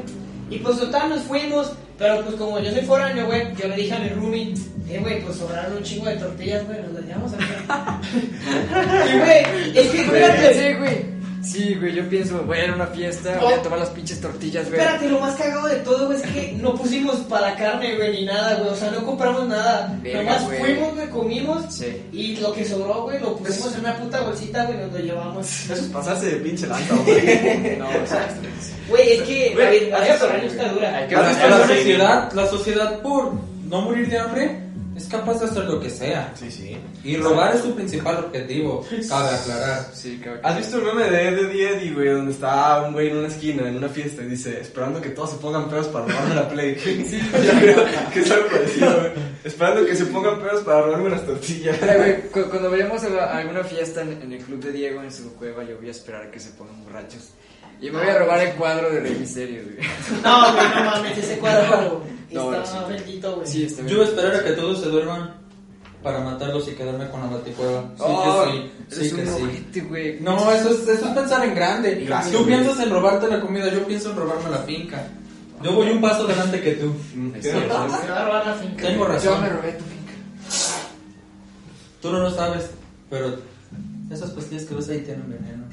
Y 0.50 0.58
pues 0.58 0.78
total, 0.78 1.10
nos 1.10 1.22
fuimos. 1.22 1.72
Pero 1.98 2.22
pues 2.22 2.36
como 2.36 2.60
yo 2.60 2.70
soy 2.70 2.82
foráneo, 2.82 3.26
güey, 3.26 3.54
yo 3.56 3.66
le 3.66 3.74
dije 3.74 3.92
a 3.92 3.98
mi 3.98 4.08
roomie, 4.10 4.54
eh, 4.88 5.00
güey, 5.00 5.20
pues 5.20 5.36
sobraron 5.36 5.78
un 5.78 5.82
chingo 5.82 6.06
de 6.06 6.14
tortillas, 6.16 6.64
güey, 6.64 6.80
nos 6.80 6.92
las 6.92 7.04
llevamos 7.04 7.32
acá. 7.32 8.00
y 8.14 9.18
güey, 9.18 9.78
es 9.78 9.90
que, 9.90 10.76
güey. 10.78 11.17
Sí, 11.42 11.74
güey, 11.74 11.94
yo 11.94 12.08
pienso, 12.08 12.42
voy 12.42 12.58
a 12.58 12.64
ir 12.64 12.70
a 12.70 12.74
una 12.74 12.86
fiesta, 12.88 13.38
voy 13.40 13.52
a 13.52 13.62
tomar 13.62 13.78
las 13.78 13.90
pinches 13.90 14.20
tortillas, 14.20 14.68
güey. 14.68 14.80
Espérate, 14.80 15.08
lo 15.08 15.20
más 15.20 15.34
cagado 15.36 15.68
de 15.68 15.76
todo, 15.76 16.06
güey, 16.06 16.18
es 16.20 16.26
que 16.26 16.52
no 16.60 16.74
pusimos 16.74 17.16
para 17.20 17.54
carne, 17.56 17.96
güey, 17.96 18.20
ni 18.20 18.26
nada, 18.26 18.56
güey. 18.56 18.70
O 18.70 18.76
sea, 18.76 18.90
no 18.90 19.04
compramos 19.04 19.46
nada. 19.48 19.96
Verga, 20.02 20.22
Nomás 20.22 20.44
güey. 20.44 20.60
fuimos, 20.60 20.94
güey, 20.94 21.08
comimos. 21.10 21.74
Sí. 21.74 22.02
Y 22.12 22.36
lo 22.36 22.52
que 22.52 22.64
sobró, 22.64 23.02
güey, 23.02 23.20
lo 23.20 23.36
pusimos 23.36 23.74
en 23.74 23.80
una 23.80 23.96
puta 23.96 24.20
bolsita, 24.20 24.64
güey, 24.64 24.78
nos 24.78 24.92
lo 24.92 24.98
llevamos. 24.98 25.46
Eso 25.64 25.74
es 25.74 25.80
pasarse 25.82 26.26
de 26.26 26.36
pinche 26.36 26.66
lanza, 26.66 26.94
güey. 26.96 27.76
No, 27.78 27.86
o 28.04 28.06
sea, 28.06 28.28
Güey, 28.88 29.12
es 29.12 29.22
que 29.22 29.48
la 29.50 29.54
Güey, 29.66 29.84
vida 29.84 30.00
vida 30.00 30.14
foránea 30.14 30.46
está 30.46 30.68
dura. 30.68 30.96
Hay 30.96 31.08
que 31.08 31.14
La, 31.14 31.66
sociedad, 31.66 32.32
la 32.32 32.46
sociedad 32.46 33.00
por 33.00 33.32
no 33.68 33.82
morir 33.82 34.08
de 34.08 34.18
hambre 34.18 34.67
es 34.98 35.06
capaz 35.08 35.38
de 35.40 35.46
hacer 35.46 35.64
lo 35.64 35.80
que 35.80 35.88
sea. 35.88 36.32
Sí, 36.38 36.50
sí. 36.50 36.76
Y 37.04 37.16
robar 37.16 37.54
es 37.54 37.62
su 37.62 37.74
principal 37.74 38.16
objetivo, 38.24 38.84
cabe 39.08 39.34
aclarar. 39.34 39.86
Sí. 39.94 40.20
¿Has 40.42 40.56
visto 40.58 40.76
el 40.78 40.84
meme 40.84 41.04
de 41.10 41.28
Eddie 41.28 41.68
Eddie, 41.70 41.92
güey? 41.94 42.08
Donde 42.08 42.32
está 42.32 42.82
un 42.82 42.92
güey 42.92 43.08
en 43.08 43.16
una 43.18 43.28
esquina, 43.28 43.68
en 43.68 43.76
una 43.76 43.88
fiesta, 43.88 44.22
y 44.22 44.26
dice, 44.26 44.60
esperando 44.60 45.00
que 45.00 45.10
todos 45.10 45.30
se 45.30 45.36
pongan 45.36 45.68
pedos 45.70 45.86
para 45.88 46.04
robarme 46.06 46.34
la 46.34 46.48
Play. 46.48 46.76
Sí, 46.78 47.18
yo 47.32 47.60
creo 47.60 47.84
que 48.12 48.20
es 48.20 48.30
algo 48.30 48.48
parecido, 48.48 48.94
güey. 49.00 49.12
Esperando 49.44 49.86
que 49.86 49.94
se 49.96 50.04
pongan 50.06 50.40
pedos 50.40 50.62
para 50.64 50.82
robarme 50.82 51.06
unas 51.06 51.24
tortillas. 51.24 51.78
Mira, 51.80 51.96
güey, 51.96 52.22
cu- 52.30 52.50
cuando 52.50 52.70
vayamos 52.70 53.02
a, 53.04 53.08
la- 53.08 53.24
a 53.24 53.38
alguna 53.38 53.62
fiesta 53.64 54.02
en, 54.02 54.20
en 54.20 54.32
el 54.32 54.42
club 54.42 54.60
de 54.62 54.72
Diego 54.72 55.02
en 55.02 55.12
su 55.12 55.34
cueva, 55.36 55.62
yo 55.64 55.76
voy 55.78 55.88
a 55.88 55.92
esperar 55.92 56.22
a 56.26 56.30
que 56.30 56.40
se 56.40 56.50
pongan 56.50 56.82
borrachos. 56.84 57.30
Y 57.80 57.90
me 57.90 57.98
voy 57.98 58.08
a 58.08 58.18
robar 58.18 58.40
el 58.40 58.54
cuadro 58.54 58.90
de 58.90 59.00
Rey 59.00 59.16
Misterio, 59.18 59.62
güey. 59.64 59.76
No, 60.22 60.52
güey, 60.52 60.68
no 60.74 60.84
mames, 60.90 61.18
ese 61.18 61.38
cuadro 61.38 62.02
No, 62.32 62.54
está 62.54 62.66
sí. 62.86 62.92
bendito, 62.92 63.36
güey. 63.36 63.46
Sí, 63.46 63.64
está 63.64 63.82
bien. 63.82 63.88
Yo 63.94 63.98
voy 63.98 64.06
a 64.06 64.10
esperar 64.10 64.34
a 64.36 64.44
que 64.44 64.50
todos 64.52 64.80
se 64.80 64.86
duerman 64.88 65.34
para 66.02 66.20
matarlos 66.20 66.66
y 66.68 66.72
quedarme 66.72 67.08
con 67.08 67.20
la 67.20 67.26
baticueva. 67.36 67.82
Sí 67.96 68.02
Oh, 68.04 68.44
que 68.88 68.94
sí, 68.94 69.10
sí 69.10 69.16
que 69.16 69.26
sí. 69.26 69.42
ojete, 69.42 69.80
güey. 69.82 70.20
No, 70.20 70.50
eso 70.52 70.70
es, 70.70 70.88
eso 70.88 71.06
es 71.08 71.14
pensar 71.14 71.44
en 71.44 71.54
grande. 71.54 71.94
Gracias, 72.06 72.32
tú 72.32 72.38
güey. 72.44 72.50
piensas 72.56 72.80
en 72.80 72.90
robarte 72.90 73.28
la 73.28 73.40
comida, 73.40 73.68
yo 73.72 73.84
pienso 73.86 74.10
en 74.10 74.16
robarme 74.16 74.50
la 74.50 74.58
finca. 74.58 75.06
Yo 75.62 75.72
voy 75.72 75.90
un 75.90 76.00
paso 76.00 76.24
adelante 76.24 76.60
que 76.60 76.72
tú. 76.72 76.92
Se 77.40 77.52
va 77.66 77.84
a 77.84 78.24
robar 78.26 78.46
la 78.46 78.54
finca. 78.54 78.82
Tengo 78.86 79.04
Yo 79.06 79.12
razón. 79.12 79.42
me 79.42 79.48
robé 79.48 79.72
tu 79.72 79.84
finca. 79.84 80.12
Tú 82.00 82.12
no 82.12 82.20
lo 82.20 82.30
sabes, 82.30 82.70
pero 83.10 83.36
esas 84.10 84.30
pastillas 84.30 84.64
que 84.64 84.74
ves 84.74 84.88
ahí 84.88 85.00
tienen 85.00 85.28
veneno. 85.30 85.64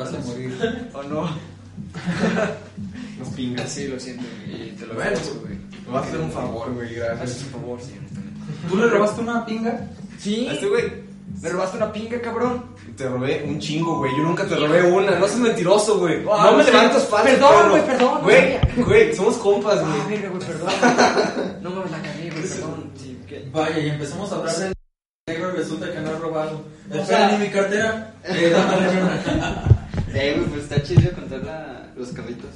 Vas 0.00 0.14
a 0.14 0.18
morir. 0.26 0.88
¿O 0.94 1.02
no? 1.04 1.22
Nos 3.18 3.28
pingas. 3.30 3.70
Sí, 3.70 3.86
lo 3.88 3.98
siento, 4.00 4.24
güey. 4.46 4.68
Y 4.68 4.72
te 4.72 4.86
lo 4.86 4.94
Bueno, 4.94 5.10
agradezco, 5.10 5.40
güey. 5.40 5.54
Me 5.86 5.92
vas 5.92 6.04
a 6.04 6.08
hacer 6.08 6.20
un 6.20 6.30
favor, 6.32 6.72
güey, 6.74 6.88
Haces 7.00 7.06
gracias. 7.18 7.42
un 7.44 7.50
favor, 7.60 7.80
sí, 7.80 7.94
honestamente. 7.98 8.40
¿Tú 8.68 8.76
le 8.76 8.86
robaste 8.88 9.20
una 9.20 9.44
pinga? 9.46 9.80
Sí. 10.18 10.46
A 10.48 10.52
este 10.52 10.66
güey. 10.68 11.10
Me 11.42 11.48
robaste 11.48 11.76
una 11.76 11.92
pinga, 11.92 12.20
cabrón. 12.20 12.64
Te 12.96 13.08
robé 13.08 13.44
un 13.46 13.58
chingo, 13.60 13.98
güey. 13.98 14.12
Yo 14.16 14.22
nunca 14.24 14.44
te 14.46 14.56
robé 14.56 14.82
una. 14.90 15.18
No 15.18 15.26
seas 15.26 15.38
mentiroso, 15.40 15.98
güey. 16.00 16.22
Ah, 16.30 16.48
no 16.50 16.56
me 16.58 16.64
sí. 16.64 16.70
levantas 16.70 17.04
fácil. 17.06 17.30
Perdón, 17.32 17.70
güey, 17.70 17.86
perdón, 17.86 18.20
Güey, 18.22 18.58
güey, 18.84 19.14
somos 19.14 19.36
compas, 19.38 19.78
Ah, 19.82 20.04
güey. 20.06 20.18
verga, 20.20 20.28
güey, 20.36 20.46
perdón. 20.46 20.70
No 21.62 21.70
mames, 21.70 21.90
la 21.92 22.02
cagué, 22.02 22.30
güey, 22.30 22.42
perdón. 22.42 22.90
Vaya, 23.52 23.78
y 23.78 23.88
empezamos 23.90 24.30
a 24.32 24.36
hablar 24.36 24.54
del 24.56 24.72
negro 25.28 25.52
y 25.54 25.56
resulta 25.56 25.92
que 25.92 26.00
no 26.00 26.10
ha 26.10 26.18
robado. 26.18 26.62
O 26.90 26.94
Espera, 26.94 27.28
sea- 27.28 27.38
ni 27.38 27.44
mi 27.46 27.50
cartera. 27.50 28.14
Eh, 28.24 28.50
dame 28.50 28.76
la 28.76 29.79
Eh, 30.14 30.34
güey, 30.36 30.48
pues 30.50 30.62
está 30.64 30.82
chido 30.82 31.10
contar 31.12 31.40
la- 31.44 31.86
los 31.96 32.08
carritos. 32.10 32.50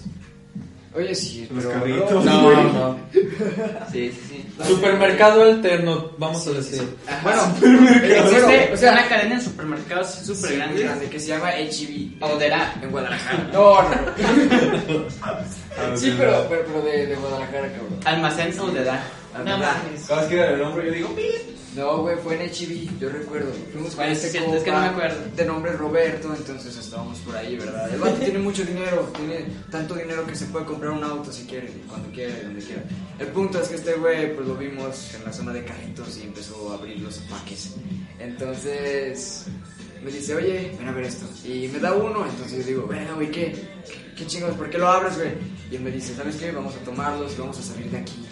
Oye, 0.96 1.12
sí, 1.12 1.48
Los 1.52 1.64
pero... 1.64 1.78
carritos. 1.80 2.24
No, 2.24 2.42
güey. 2.42 2.56
no. 2.56 2.96
Sí, 3.90 4.12
sí, 4.12 4.20
sí. 4.28 4.44
Supermercado 4.64 5.42
alterno, 5.42 6.12
vamos 6.18 6.46
a 6.46 6.50
decir. 6.52 6.82
Bueno, 7.24 7.42
Existe 7.60 8.70
o 8.72 8.76
sea, 8.76 8.92
una 8.92 9.08
cadena 9.08 9.34
de 9.34 9.40
supermercados 9.40 10.10
súper 10.14 10.50
Sí, 10.50 10.56
grande. 10.56 10.82
grande, 10.84 11.08
que 11.08 11.18
se 11.18 11.26
llama 11.28 11.50
HB. 11.50 12.22
Odera. 12.22 12.74
En 12.80 12.90
Guadalajara. 12.92 13.48
No, 13.52 13.82
no, 13.82 13.90
no. 13.90 15.04
Sí, 15.96 16.14
pero, 16.16 16.46
pero, 16.48 16.62
pero 16.66 16.82
de, 16.82 17.06
de 17.06 17.14
Guadalajara, 17.16 17.68
cabrón. 17.72 17.98
Almacén 18.04 18.60
Odera. 18.60 19.02
No 19.44 19.58
mames. 19.58 20.04
Cada 20.06 20.20
vez 20.20 20.30
que 20.30 20.36
era 20.38 20.50
el 20.52 20.60
nombre, 20.60 20.86
yo 20.86 20.92
digo, 20.92 21.16
No, 21.74 22.02
güey, 22.02 22.16
fue 22.18 22.34
en 22.36 22.48
HB, 22.50 23.00
yo 23.00 23.08
recuerdo. 23.08 23.52
Fuimos 23.72 23.96
con 23.96 24.04
este 24.04 24.26
es 24.26 24.32
cierto, 24.32 24.54
es 24.54 24.62
que 24.62 24.70
no 24.70 24.76
compa 24.76 24.92
me 24.92 24.96
acuerdo. 24.96 25.36
De 25.36 25.44
nombre 25.44 25.72
Roberto, 25.72 26.32
entonces 26.32 26.76
estábamos 26.76 27.18
por 27.18 27.36
ahí, 27.36 27.56
¿verdad? 27.56 27.92
El 27.92 28.00
vato 28.00 28.16
tiene 28.16 28.38
mucho 28.38 28.64
dinero, 28.64 29.10
tiene 29.16 29.46
tanto 29.70 29.94
dinero 29.94 30.24
que 30.24 30.36
se 30.36 30.46
puede 30.46 30.66
comprar 30.66 30.92
un 30.92 31.02
auto 31.02 31.32
si 31.32 31.44
quiere, 31.44 31.68
cuando 31.88 32.10
quiere, 32.10 32.44
donde 32.44 32.62
quiera. 32.62 32.82
El 33.18 33.26
punto 33.28 33.60
es 33.60 33.68
que 33.68 33.74
este 33.74 33.94
güey, 33.94 34.34
pues 34.36 34.46
lo 34.46 34.54
vimos 34.54 35.14
en 35.14 35.24
la 35.24 35.32
zona 35.32 35.52
de 35.52 35.64
carritos 35.64 36.16
y 36.18 36.22
empezó 36.22 36.72
a 36.72 36.74
abrir 36.76 37.00
los 37.00 37.18
empaques. 37.18 37.74
Entonces 38.20 39.46
me 40.04 40.12
dice, 40.12 40.34
oye, 40.36 40.76
ven 40.78 40.88
a 40.88 40.92
ver 40.92 41.06
esto. 41.06 41.26
Y 41.44 41.66
me 41.68 41.80
da 41.80 41.92
uno, 41.92 42.24
entonces 42.24 42.58
yo 42.58 42.64
digo, 42.64 42.82
bueno, 42.86 43.16
güey, 43.16 43.30
¿qué? 43.30 43.52
¿Qué, 43.86 44.14
qué 44.16 44.26
chingados? 44.26 44.56
¿Por 44.56 44.70
qué 44.70 44.78
lo 44.78 44.86
abres, 44.88 45.16
güey? 45.16 45.30
Y 45.72 45.76
él 45.76 45.82
me 45.82 45.90
dice, 45.90 46.14
¿sabes 46.14 46.36
qué? 46.36 46.52
Vamos 46.52 46.74
a 46.76 46.84
tomarlos 46.84 47.32
y 47.32 47.40
vamos 47.40 47.58
a 47.58 47.62
salir 47.62 47.90
de 47.90 47.98
aquí. 47.98 48.24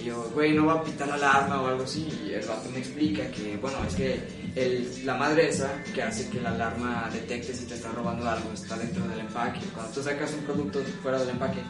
Y 0.00 0.04
yo, 0.04 0.30
güey, 0.34 0.52
no 0.54 0.66
va 0.66 0.74
a 0.74 0.82
pitar 0.84 1.08
la 1.08 1.14
alarma 1.14 1.60
o 1.62 1.66
algo 1.66 1.84
así. 1.84 2.08
Y 2.26 2.32
el 2.34 2.46
vato 2.46 2.70
me 2.70 2.78
explica 2.78 3.26
que, 3.30 3.56
bueno, 3.58 3.78
es 3.86 3.94
que 3.94 4.20
el- 4.56 5.04
la 5.06 5.14
madre 5.14 5.48
esa 5.48 5.70
que 5.94 6.02
hace 6.02 6.28
que 6.30 6.40
la 6.40 6.50
alarma 6.50 7.08
detecte 7.12 7.54
si 7.54 7.66
te 7.66 7.74
están 7.74 7.94
robando 7.94 8.28
algo 8.28 8.52
está 8.52 8.76
dentro 8.76 9.06
del 9.08 9.20
empaque. 9.20 9.60
Cuando 9.74 9.92
tú 9.92 10.02
sacas 10.02 10.32
un 10.32 10.40
producto 10.44 10.80
fuera 11.02 11.18
del 11.20 11.30
empaque, 11.30 11.60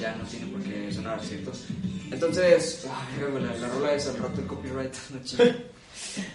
ya 0.00 0.14
no 0.16 0.24
tiene 0.24 0.46
por 0.46 0.62
qué 0.62 0.92
sonar, 0.92 1.20
¿cierto? 1.22 1.52
Entonces, 2.10 2.86
güey, 3.30 3.42
la, 3.42 3.54
la 3.56 3.68
rola 3.68 3.94
es 3.94 4.06
al 4.06 4.18
rato 4.18 4.40
el 4.40 4.46
copyright, 4.46 4.94
no 5.10 5.22
chingue. 5.24 5.66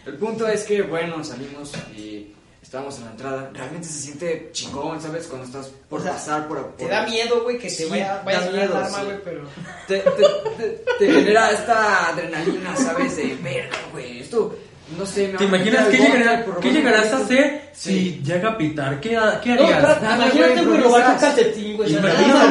El 0.06 0.16
punto 0.16 0.48
es 0.48 0.64
que, 0.64 0.82
bueno, 0.82 1.24
salimos 1.24 1.72
y 1.96 2.34
estábamos 2.72 2.98
en 3.00 3.04
la 3.06 3.12
entrada. 3.12 3.50
Realmente 3.54 3.86
se 3.90 4.00
siente 4.00 4.50
chingón, 4.54 5.02
¿sabes? 5.02 5.28
Cuando 5.28 5.46
estás 5.46 5.70
por 5.90 6.00
O 6.00 6.04
sea, 6.04 6.14
pasar 6.14 6.48
por, 6.48 6.68
por- 6.68 6.78
Te 6.78 6.88
da 6.88 7.06
miedo, 7.06 7.44
güey, 7.44 7.58
que 7.58 7.68
te 7.68 7.74
Sí, 7.76 7.86
vaya, 7.90 8.22
vaya 8.24 8.38
a 8.38 8.42
miedo, 8.50 8.56
la 8.74 8.80
alarma, 8.80 8.98
sí. 9.00 9.04
güey, 9.08 9.18
pero... 9.26 9.42
te, 9.90 9.98
te, 10.00 10.24
te- 10.58 10.84
te 11.00 11.12
genera 11.12 11.52
esta 11.52 12.08
adrenalina, 12.12 12.74
¿sabes? 12.78 13.18
De 13.18 13.36
verga, 13.44 13.76
güey. 13.92 14.22
Esto, 14.22 14.56
no 14.98 15.06
sé, 15.06 15.28
me 15.28 15.38
¿Te 15.38 15.44
imaginas 15.44 15.88
qué, 15.90 15.98
llegará- 15.98 16.46
qué 16.46 16.50
robar 16.50 16.64
llegarás 16.64 17.12
a 17.12 17.18
hacer 17.18 17.62
Sí. 17.74 18.22
si 18.24 18.24
llega 18.24 18.50
a 18.52 18.58
pitar? 18.58 19.02
¿Qué, 19.02 19.10
qué 19.10 19.16
No, 19.16 19.20
harías? 19.66 19.72
espérate, 19.72 20.02
Nada, 20.06 20.16
imagínate, 20.26 20.66
güey, 20.66 20.80
robarte 20.82 21.12
un 21.12 21.18
calcetín, 21.20 21.76
güey. 21.78 21.92
Imagínate 21.94 22.28
No, 22.28 22.46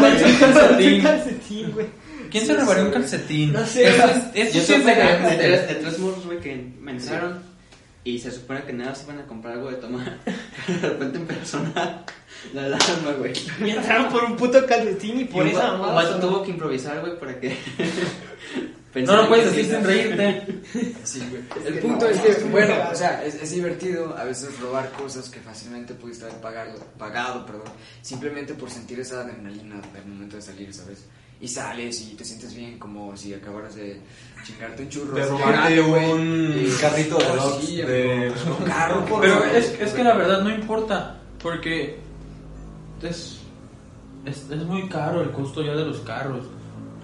un 0.97 1.03
calcetín. 1.03 1.73
güey. 1.73 1.87
¿Quién 2.31 2.47
se 2.47 2.55
robaría 2.57 2.85
un 2.85 2.91
calcetín? 2.91 3.53
No 3.55 3.65
sé, 3.67 3.89
Eso 3.89 4.05
es, 4.05 4.17
eso 4.35 4.59
Yo 4.59 4.65
sí 4.65 4.73
es 4.75 4.85
de 4.85 4.93
tres- 5.39 5.67
de 5.69 5.75
tres 5.77 5.99
morros, 5.99 6.27
güey, 6.27 6.39
que 6.41 6.57
me 6.79 6.93
entraron 6.93 7.43
y 8.03 8.19
se 8.19 8.31
supone 8.31 8.63
que 8.65 8.73
nada 8.73 8.95
se 8.95 9.05
iban 9.05 9.19
a 9.19 9.27
comprar 9.27 9.55
algo 9.55 9.71
de 9.71 9.77
tomar. 9.77 10.19
de 10.67 10.89
repente 10.89 11.19
empezó 11.19 11.41
a 11.41 11.61
sonar 11.61 12.05
la 12.55 12.65
alarma, 12.65 13.13
güey. 13.19 13.33
Me 13.61 13.73
entraron 13.73 14.11
por 14.11 14.25
un 14.25 14.37
puto 14.37 14.65
calcetín 14.67 15.21
y 15.21 15.25
por 15.25 15.47
Y 15.47 15.51
esa 15.51 15.73
vato 15.73 16.13
sonó. 16.13 16.29
tuvo 16.29 16.43
que 16.43 16.51
improvisar, 16.51 17.01
güey, 17.01 17.19
para 17.19 17.39
que... 17.39 17.57
No 18.93 19.17
lo 19.17 19.29
puedes 19.29 19.55
decir 19.55 19.73
sin 19.73 19.85
reírte. 19.85 20.63
Sí, 21.05 21.25
güey. 21.31 21.43
Es 21.61 21.67
El 21.67 21.75
que 21.75 21.81
punto 21.81 22.07
no, 22.07 22.11
es 22.11 22.21
que, 22.21 22.45
bueno, 22.47 22.75
o 22.91 22.95
sea, 22.97 23.25
es, 23.25 23.37
es 23.37 23.53
divertido 23.53 24.17
a 24.19 24.25
veces 24.25 24.59
robar 24.59 24.91
cosas 24.91 25.29
que 25.29 25.39
fácilmente 25.39 25.95
pudiste 25.95 26.25
haber 26.25 26.41
pagado, 26.41 26.77
pagado, 26.99 27.47
perdón, 27.47 27.69
simplemente 28.03 28.55
por 28.55 28.69
sentir 28.69 28.99
esa 28.99 29.21
adrenalina 29.21 29.81
al 29.95 30.07
momento 30.07 30.35
de 30.35 30.43
salir, 30.43 30.75
¿sabes? 30.75 31.05
Y 31.41 31.49
sales 31.49 32.01
y 32.03 32.15
te 32.15 32.25
sientes 32.25 32.55
bien 32.55 32.79
como 32.79 33.17
si 33.17 33.33
acabaras 33.33 33.75
de 33.75 34.01
chingarte 34.47 34.83
un 34.83 34.89
churro. 34.91 35.15
De 35.17 35.25
robarte 35.25 35.81
un 35.81 36.69
carrito 36.81 37.17
de 37.19 37.25
oh, 37.25 37.37
dogs 37.37 37.65
sí, 37.65 37.77
de- 37.79 38.33
un 38.59 38.65
carro, 38.67 39.05
por 39.07 39.21
Pero 39.23 39.45
es, 39.45 39.71
es 39.81 39.93
que 39.93 40.05
la 40.05 40.15
verdad 40.15 40.43
no 40.43 40.51
importa, 40.55 41.19
porque 41.43 41.99
es, 43.03 43.39
es, 44.27 44.51
es 44.51 44.63
muy 44.65 44.87
caro 44.89 45.23
el 45.23 45.31
costo 45.31 45.63
ya 45.63 45.75
de 45.75 45.85
los 45.87 46.01
carros. 46.01 46.45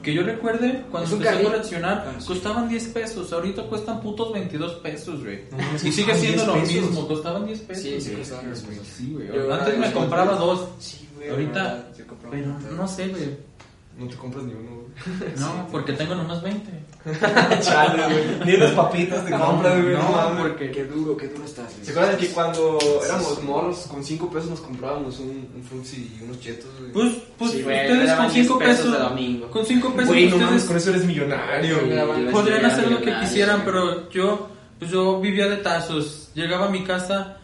Que 0.02 0.14
yo 0.14 0.22
recuerde, 0.22 0.84
cuando 0.90 1.10
empecé 1.16 1.34
a 1.36 1.42
coleccionar, 1.42 2.04
Ah, 2.06 2.20
sí. 2.20 2.26
costaban 2.28 2.68
10 2.68 2.84
pesos. 2.90 3.32
Ahorita 3.32 3.64
cuestan 3.64 4.00
putos 4.00 4.32
22 4.32 4.74
pesos, 4.74 5.24
güey. 5.24 5.40
No 5.50 5.88
y 5.88 5.90
sigue 5.92 6.14
siendo 6.14 6.44
10 6.44 6.46
lo 6.46 6.52
pesos. 6.54 6.72
mismo, 6.90 7.08
costaban 7.08 7.44
10 7.46 7.60
pesos. 7.60 7.82
Sí, 7.82 8.00
sí, 8.00 8.12
costaban 8.12 8.46
10 8.46 8.60
pesos. 8.62 8.86
Sí, 8.86 9.12
güey. 9.14 9.50
Antes 9.50 9.78
me 9.78 9.92
compraba 9.92 10.36
dos. 10.36 10.68
Sí, 10.78 11.08
güey, 11.16 11.30
Ahorita, 11.30 11.88
Pero 12.30 12.46
no 12.76 12.86
sé, 12.86 13.08
güey. 13.08 13.55
No 13.98 14.06
te 14.08 14.16
compras 14.16 14.44
ni 14.44 14.52
uno, 14.52 14.70
güey. 14.76 14.86
No, 15.38 15.68
porque 15.72 15.92
tengo 15.94 16.14
nomás 16.14 16.42
20. 16.42 16.70
Chale, 17.62 18.02
güey. 18.04 18.24
Ni 18.46 18.54
unas 18.54 18.72
papitas 18.72 19.24
te 19.24 19.30
compras, 19.30 19.80
güey. 19.82 19.94
No, 19.94 20.02
no, 20.02 20.10
mames. 20.12 20.42
porque- 20.42 20.70
Qué 20.70 20.84
duro, 20.84 21.16
qué 21.16 21.28
duro 21.28 21.44
estás, 21.44 21.72
güey. 21.74 21.84
¿Se 21.84 21.92
acuerdan 21.92 22.16
que 22.18 22.28
cuando 22.28 22.78
éramos 23.04 23.42
morros, 23.42 23.86
con 23.90 24.04
5 24.04 24.30
pesos 24.30 24.50
nos 24.50 24.60
comprábamos 24.60 25.18
un, 25.20 25.48
un 25.54 25.62
frutzi 25.62 26.16
y 26.18 26.24
unos 26.24 26.40
chetos, 26.40 26.68
güey? 26.78 26.92
Pues, 26.92 27.12
pues 27.38 27.50
Sí, 27.52 27.62
güey, 27.62 27.90
ustedes 27.90 28.12
con 28.12 28.32
10 28.32 28.46
5 28.46 28.58
pesos 28.58 28.76
pesos. 28.76 28.92
de 28.92 28.98
domingo. 28.98 29.50
Con 29.50 29.64
5 29.66 29.92
pesos 29.92 30.08
Güey, 30.08 30.28
no 30.30 30.36
mames, 30.38 30.64
con 30.64 30.76
eso 30.76 30.90
eres 30.90 31.04
millonario, 31.04 31.80
güey. 31.86 32.30
podrían 32.32 32.64
hacer 32.66 32.90
lo 32.90 33.00
que 33.00 33.14
quisieran, 33.20 33.62
pero 33.64 34.10
yo, 34.10 34.48
pues 34.78 34.90
yo 34.90 35.20
vivía 35.20 35.46
de 35.48 35.56
tazos. 35.58 36.30
Llegaba 36.34 36.66
a 36.66 36.70
mi 36.70 36.84
casa, 36.84 37.38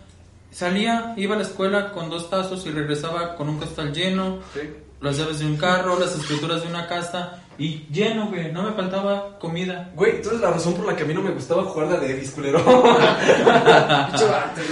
salía, 0.50 1.14
iba 1.16 1.34
a 1.34 1.38
la 1.38 1.44
escuela 1.44 1.92
con 1.92 2.10
dos 2.10 2.28
tazos 2.28 2.66
y 2.66 2.70
regresaba 2.70 3.36
con 3.36 3.48
un 3.48 3.58
costal 3.58 3.92
lleno, 3.92 4.38
Sí. 4.54 4.60
Las 5.02 5.18
llaves 5.18 5.40
de 5.40 5.46
un 5.46 5.56
carro, 5.56 5.98
las 5.98 6.16
escrituras 6.16 6.62
de 6.62 6.68
una 6.68 6.86
casa 6.86 7.42
y 7.58 7.86
lleno, 7.90 8.28
güey. 8.28 8.52
No 8.52 8.62
me 8.62 8.72
faltaba 8.72 9.38
comida. 9.38 9.90
Güey, 9.94 10.22
tú 10.22 10.30
eres 10.30 10.40
la 10.40 10.50
razón 10.50 10.74
por 10.74 10.86
la 10.86 10.96
que 10.96 11.02
a 11.02 11.06
mí 11.06 11.12
no 11.12 11.22
me 11.22 11.32
gustaba 11.32 11.64
jugar 11.64 11.88
la 11.88 11.98
de 11.98 12.14
güey, 12.14 12.22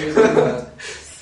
es 0.08 0.14
verdad. 0.14 0.68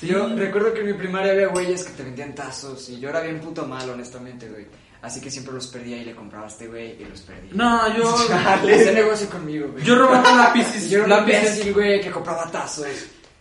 Yo 0.01 0.29
recuerdo 0.35 0.73
que 0.73 0.81
en 0.81 0.87
mi 0.87 0.93
primaria 0.93 1.33
había 1.33 1.47
güeyes 1.47 1.83
que 1.83 1.93
te 1.93 2.03
vendían 2.03 2.33
tazos 2.33 2.87
y 2.89 2.99
yo 2.99 3.09
era 3.09 3.21
bien 3.21 3.41
puto 3.41 3.65
mal, 3.65 3.89
honestamente, 3.89 4.47
güey. 4.47 4.65
Así 5.01 5.21
que 5.21 5.31
siempre 5.31 5.53
los 5.53 5.67
perdía 5.67 5.97
y 5.97 6.05
le 6.05 6.15
compraba 6.15 6.45
a 6.45 6.49
este 6.49 6.67
güey 6.67 7.01
y 7.01 7.05
los 7.05 7.21
perdía. 7.21 7.51
No, 7.53 7.97
yo, 7.97 8.15
Hacía 8.15 8.91
negocio 8.91 9.29
conmigo, 9.29 9.69
güey. 9.71 9.83
yo 9.83 9.95
robaba 9.95 10.35
lápices, 10.35 10.89
Yo 10.89 10.99
era 10.99 11.03
un 11.05 11.09
lápices, 11.09 11.51
imbécil, 11.51 11.73
güey, 11.73 12.01
que 12.01 12.11
compraba 12.11 12.49
tazos. 12.51 12.85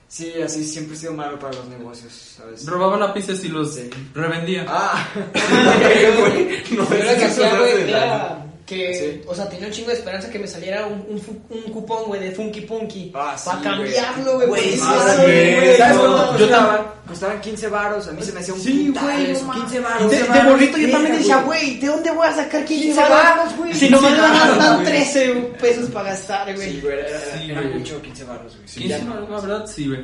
Sí, 0.09 0.33
así 0.43 0.65
siempre 0.65 0.97
he 0.97 0.99
sido 0.99 1.13
malo 1.13 1.39
para 1.39 1.55
los 1.55 1.67
negocios, 1.67 2.13
¿sabes? 2.37 2.65
robaba 2.67 2.97
lápices 2.97 3.45
y 3.45 3.49
los 3.49 3.75
Sí. 3.75 3.91
revendía. 4.15 4.65
Ah. 4.67 5.07
No, 6.71 6.89
que 6.89 7.03
hacía, 7.25 7.59
güey, 7.59 7.83
era 7.91 8.48
que, 8.69 8.95
Sí. 8.95 9.23
o 9.27 9.35
sea, 9.35 9.49
tenía 9.49 9.67
un 9.67 9.73
chingo 9.73 9.89
de 9.89 9.95
esperanza 9.95 10.29
que 10.31 10.39
me 10.39 10.47
saliera 10.47 10.87
un, 10.87 11.01
un, 11.09 11.43
un 11.49 11.73
cupón, 11.73 12.05
güey, 12.07 12.21
de 12.21 12.33
Funky 12.33 12.61
Punky. 12.63 13.11
Ah, 13.15 13.35
sí, 13.39 13.47
para 13.49 13.63
cambiarlo, 13.63 14.35
güey. 14.35 14.47
Güey, 14.49 14.73
sí. 14.73 14.79
¿Sabes 14.79 15.97
no, 15.97 16.03
cuánto 16.03 16.33
yo 16.39 16.47
costaban? 16.49 16.81
Costaban 17.09 17.41
15 17.41 17.69
varos, 17.69 18.07
a 18.09 18.13
mí 18.13 18.23
se 18.23 18.33
me 18.33 18.41
hacía 18.41 18.53
un 18.53 18.61
Sí, 18.61 18.93
güey, 19.01 19.31
eso, 19.31 19.47
no 19.47 19.53
15 19.55 19.81
mames. 19.81 19.83
varos. 19.83 20.11
De, 20.11 20.17
15 20.19 20.23
de 20.23 20.29
varos, 20.39 20.53
morrito 20.53 20.77
yo 20.79 20.91
también 20.91 21.17
decía, 21.17 21.37
güey. 21.43 21.79
¿de 21.81 21.87
dónde 21.87 22.11
voy 22.11 22.27
a 22.29 22.35
sacar 22.35 22.65
15 22.67 22.85
15 22.85 23.01
varos, 23.01 23.17
varos, 23.39 23.57
güey? 23.57 23.75
Si 23.75 23.89
no 23.89 24.01
me 24.03 24.09
15 24.09 24.23
van 24.23 24.31
a 24.35 24.39
varos, 24.41 24.59
dar 24.59 24.73
güey. 24.75 24.87
13 24.87 25.35
pesos 25.59 25.91
para 25.91 26.11
gastar, 26.11 26.55
güey. 26.55 26.71
Sí, 26.73 26.81
güey, 26.83 26.99
era, 26.99 27.09
Sí, 27.21 27.51
era 27.51 27.63
güey. 27.63 27.75
mucho 27.75 28.03
15 28.03 28.25
varos, 28.25 28.55
güey. 28.57 28.69
Sí, 28.69 28.81
15, 28.81 28.89
ya 28.99 29.05
no. 29.05 29.21
la 29.29 29.41
verdad, 29.41 29.67
sí, 29.67 29.87
güey. 29.89 30.01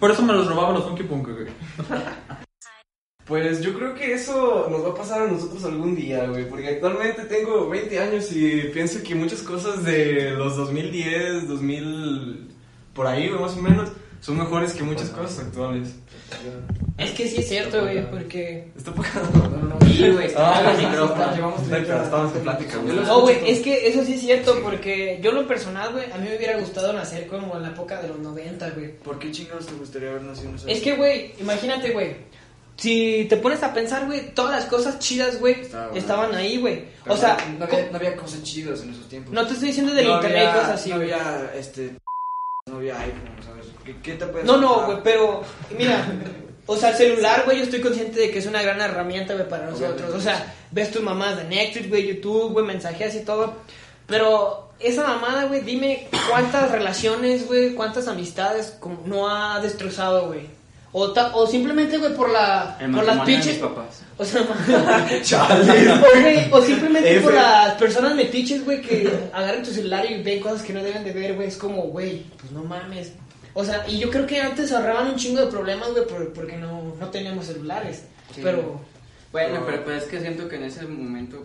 Por 0.00 0.10
eso 0.10 0.22
me 0.22 0.32
los 0.32 0.46
robaba 0.46 0.72
los 0.72 0.84
Funky 0.84 1.02
Punk, 1.02 1.28
güey. 1.28 1.46
Pues 3.26 3.62
yo 3.62 3.72
creo 3.74 3.94
que 3.94 4.12
eso 4.12 4.68
nos 4.70 4.84
va 4.84 4.90
a 4.90 4.94
pasar 4.94 5.22
a 5.22 5.26
nosotros 5.26 5.64
algún 5.64 5.96
día, 5.96 6.26
güey, 6.26 6.46
porque 6.46 6.68
actualmente 6.68 7.22
tengo 7.24 7.68
20 7.70 7.98
años 7.98 8.30
y 8.32 8.64
pienso 8.72 9.02
que 9.02 9.14
muchas 9.14 9.40
cosas 9.40 9.82
de 9.82 10.32
los 10.32 10.56
2010, 10.56 11.48
2000, 11.48 12.48
por 12.92 13.06
ahí, 13.06 13.28
güey, 13.28 13.40
más 13.40 13.56
o 13.56 13.62
menos, 13.62 13.90
son 14.20 14.38
mejores 14.38 14.74
que 14.74 14.82
muchas 14.82 15.08
cosas 15.08 15.46
actuales. 15.46 15.94
Es 16.98 17.10
que 17.12 17.28
sí 17.28 17.38
es 17.38 17.48
cierto, 17.48 17.80
güey, 17.82 18.08
porque... 18.10 18.68
Está 18.76 18.90
apagado. 18.90 19.26
Sí, 19.86 20.10
güey, 20.10 20.26
está 20.26 20.58
Ah, 20.58 20.72
el 20.72 20.86
micrófono. 20.86 21.54
Estábamos 21.76 22.36
en 22.36 22.42
plática, 22.42 22.76
güey. 22.78 22.96
No, 22.96 23.20
güey, 23.22 23.38
es 23.50 23.60
que 23.60 23.88
eso 23.88 24.04
sí 24.04 24.14
es 24.14 24.20
cierto, 24.20 24.60
porque 24.62 25.18
yo 25.22 25.32
lo 25.32 25.46
personal, 25.46 25.92
güey, 25.92 26.10
a 26.12 26.18
mí 26.18 26.28
me 26.28 26.36
hubiera 26.36 26.58
gustado 26.58 26.92
nacer 26.92 27.26
como 27.26 27.56
en 27.56 27.62
la 27.62 27.68
época 27.68 28.00
de 28.00 28.08
los 28.08 28.18
90, 28.18 28.70
güey. 28.70 28.98
¿Por 28.98 29.18
qué 29.18 29.30
chingados 29.30 29.66
te 29.66 29.74
gustaría 29.74 30.10
haber 30.10 30.22
nacido 30.22 30.50
en 30.50 30.56
esa 30.56 30.70
Es 30.70 30.80
que, 30.82 30.94
güey, 30.94 31.32
imagínate, 31.40 31.90
güey. 31.90 32.16
Si 32.76 33.26
te 33.28 33.36
pones 33.36 33.62
a 33.62 33.72
pensar, 33.72 34.06
güey, 34.06 34.34
todas 34.34 34.50
las 34.50 34.64
cosas 34.66 34.98
chidas, 34.98 35.38
güey, 35.38 35.56
estaban 35.94 36.34
ahí, 36.34 36.58
güey. 36.58 36.84
O 37.06 37.16
sea, 37.16 37.36
no, 37.52 37.58
no 37.60 37.64
había, 37.66 37.90
no 37.90 37.96
había 37.96 38.16
cosas 38.16 38.42
chidas 38.42 38.82
en 38.82 38.90
esos 38.90 39.08
tiempos. 39.08 39.32
no 39.32 39.46
te 39.46 39.52
estoy 39.52 39.68
diciendo 39.68 39.94
del 39.94 40.06
No 40.08 40.14
internet 40.16 40.48
había- 40.48 40.54
cosas 40.60 40.80
así, 40.80 40.90
No 40.90 40.96
había, 40.96 41.52
este, 41.54 41.96
novia 42.66 42.98
iPhone, 43.00 43.36
¿sabes? 43.44 43.66
¿Qué, 43.84 43.96
qué 44.02 44.14
te 44.14 44.26
puedes 44.26 44.46
No, 44.46 44.56
no, 44.56 44.68
comprar? 44.86 44.86
güey, 44.92 45.02
pero 45.04 45.42
mira, 45.78 46.04
o 46.66 46.76
sea, 46.76 46.90
el 46.90 46.96
celular, 46.96 47.42
güey, 47.44 47.58
yo 47.58 47.64
estoy 47.64 47.80
consciente 47.80 48.18
de 48.18 48.30
que 48.30 48.38
es 48.40 48.46
una 48.46 48.62
gran 48.62 48.80
herramienta, 48.80 49.34
güey, 49.34 49.48
para 49.48 49.66
nosotros. 49.70 50.12
O 50.14 50.20
sea, 50.20 50.54
ves 50.72 50.90
tus 50.90 51.02
mamás 51.02 51.36
de 51.36 51.44
Netflix, 51.44 51.88
güey, 51.88 52.06
YouTube, 52.08 52.52
güey, 52.54 52.66
mensajes 52.66 53.14
y 53.14 53.20
todo. 53.20 53.54
Pero 54.06 54.70
esa 54.80 55.04
mamada, 55.06 55.44
güey, 55.44 55.60
dime 55.60 56.08
cuántas 56.28 56.70
relaciones, 56.72 57.46
güey, 57.46 57.74
cuántas 57.74 58.08
amistades 58.08 58.78
no 59.04 59.28
ha 59.30 59.60
destrozado, 59.60 60.26
güey. 60.26 60.48
O, 60.96 61.10
ta- 61.12 61.34
o 61.34 61.44
simplemente, 61.44 61.98
güey, 61.98 62.14
por 62.14 62.30
la 62.30 62.76
El 62.80 62.92
por 62.92 63.04
las 63.04 63.26
pinches 63.26 63.58
papás. 63.58 64.00
o 64.16 64.24
sea, 64.24 64.42
o, 64.42 66.20
güey, 66.20 66.48
o 66.52 66.60
simplemente 66.62 67.20
por 67.20 67.34
las 67.34 67.74
personas 67.74 68.14
metiches, 68.14 68.64
güey, 68.64 68.80
que 68.80 69.10
agarran 69.32 69.62
tu 69.64 69.70
celular 69.72 70.08
y 70.08 70.22
ven 70.22 70.40
cosas 70.40 70.62
que 70.62 70.72
no 70.72 70.82
deben 70.82 71.02
de 71.04 71.12
ver, 71.12 71.34
güey. 71.34 71.48
Es 71.48 71.56
como, 71.56 71.82
güey, 71.82 72.22
pues 72.38 72.52
no 72.52 72.62
mames. 72.62 73.12
O 73.54 73.64
sea, 73.64 73.84
y 73.88 73.98
yo 73.98 74.10
creo 74.10 74.26
que 74.26 74.40
antes 74.40 74.72
ahorraban 74.72 75.08
un 75.08 75.16
chingo 75.16 75.40
de 75.40 75.46
problemas, 75.48 75.90
güey, 75.92 76.06
por- 76.06 76.32
porque 76.32 76.56
no, 76.56 76.94
no 76.98 77.08
teníamos 77.08 77.46
celulares. 77.46 78.04
Sí. 78.34 78.40
Pero, 78.42 78.80
Bueno, 79.32 79.62
pero, 79.66 79.84
pero 79.84 79.96
es 79.96 80.04
que 80.04 80.20
siento 80.20 80.48
que 80.48 80.56
en 80.56 80.64
ese 80.64 80.82
momento, 80.86 81.42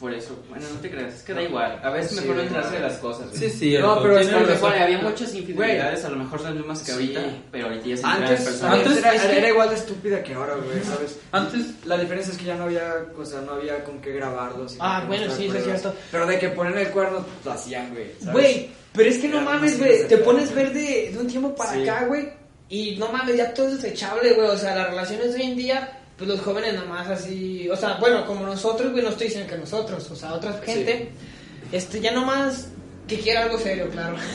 por 0.00 0.12
eso, 0.14 0.34
bueno, 0.48 0.64
no 0.72 0.80
te 0.80 0.90
creas, 0.90 1.14
es 1.14 1.22
que 1.22 1.34
da 1.34 1.42
igual. 1.42 1.78
A 1.84 1.90
veces 1.90 2.12
Sí, 2.12 2.20
mejor 2.22 2.36
no 2.36 2.42
enterarse 2.42 2.72
de 2.76 2.80
las 2.80 2.96
cosas. 2.98 3.26
Sí, 3.32 3.38
güey. 3.38 3.50
sí. 3.50 3.78
No, 3.78 4.00
pero 4.02 4.18
es 4.18 4.26
A 4.28 4.30
que 4.30 4.40
lo 4.40 4.46
mejor 4.48 4.74
había 4.74 4.98
muchas 4.98 5.34
infidelidades, 5.34 6.04
a 6.04 6.08
lo 6.08 6.16
mejor 6.16 6.38
son 6.38 6.48
las 6.48 6.56
mismas 6.56 6.82
que 6.82 6.92
ahorita, 6.92 7.20
Sí. 7.22 7.42
pero 7.52 7.66
ahorita 7.66 7.86
ya 7.86 7.96
se 7.98 8.06
Antes, 8.06 8.40
personas. 8.40 8.78
antes- 8.78 8.96
era, 8.98 9.14
es 9.14 9.22
que- 9.22 9.38
era 9.38 9.48
igual 9.50 9.68
de 9.68 9.74
estúpida 9.76 10.22
que 10.22 10.34
ahora, 10.34 10.54
güey, 10.54 10.82
¿sabes? 10.84 11.18
Antes, 11.32 11.66
La 11.84 11.98
diferencia 11.98 12.32
es 12.32 12.38
que 12.38 12.44
ya 12.46 12.56
no 12.56 12.64
había, 12.64 12.94
o 13.16 13.24
sea, 13.24 13.40
no 13.42 13.52
había 13.52 13.84
con 13.84 14.00
qué 14.00 14.12
grabarlos. 14.12 14.74
y 14.74 14.78
Ah, 14.80 15.04
bueno, 15.06 15.30
sí, 15.34 15.46
eso 15.46 15.58
es 15.58 15.64
cierto. 15.64 15.94
Pero 16.10 16.26
de 16.26 16.38
que 16.38 16.48
ponen 16.48 16.78
el 16.78 16.88
cuerno, 16.88 17.24
lo 17.44 17.52
hacían, 17.52 17.90
güey. 17.90 18.06
güey, 18.32 18.70
pero 18.92 19.10
es 19.10 19.18
que 19.18 19.28
no 19.28 19.40
mames, 19.42 19.72
más 19.72 19.78
güey. 19.78 20.08
Te 20.08 20.16
pones 20.18 20.54
ver 20.54 20.72
de, 20.72 21.10
de 21.12 21.18
un 21.18 21.26
tiempo 21.26 21.54
para 21.54 21.74
Sí. 21.74 21.82
acá, 21.88 22.04
güey. 22.06 22.28
Y 22.68 22.96
no 22.96 23.10
mames, 23.12 23.36
ya 23.36 23.52
todo 23.52 23.68
es 23.68 23.82
desechable, 23.82 24.32
güey. 24.32 24.48
O 24.48 24.56
sea, 24.56 24.74
las 24.76 24.88
relaciones 24.90 25.34
de 25.34 25.40
hoy 25.40 25.46
en 25.50 25.56
día, 25.56 25.99
pues 26.20 26.28
los 26.30 26.40
jóvenes 26.40 26.74
nomás 26.74 27.08
así. 27.08 27.66
O 27.70 27.76
sea, 27.76 27.94
bueno, 27.98 28.24
como 28.26 28.44
nosotros, 28.46 28.92
güey, 28.92 29.02
no 29.02 29.08
estoy 29.08 29.28
diciendo 29.28 29.50
que 29.50 29.58
nosotros. 29.58 30.08
O 30.10 30.14
sea, 30.14 30.34
otra 30.34 30.52
gente, 30.64 31.08
este, 31.72 32.00
ya 32.00 32.12
nomás 32.12 32.68
que 33.08 33.18
quiera 33.18 33.42
algo 33.44 33.58
serio, 33.58 33.88
claro. 33.90 34.16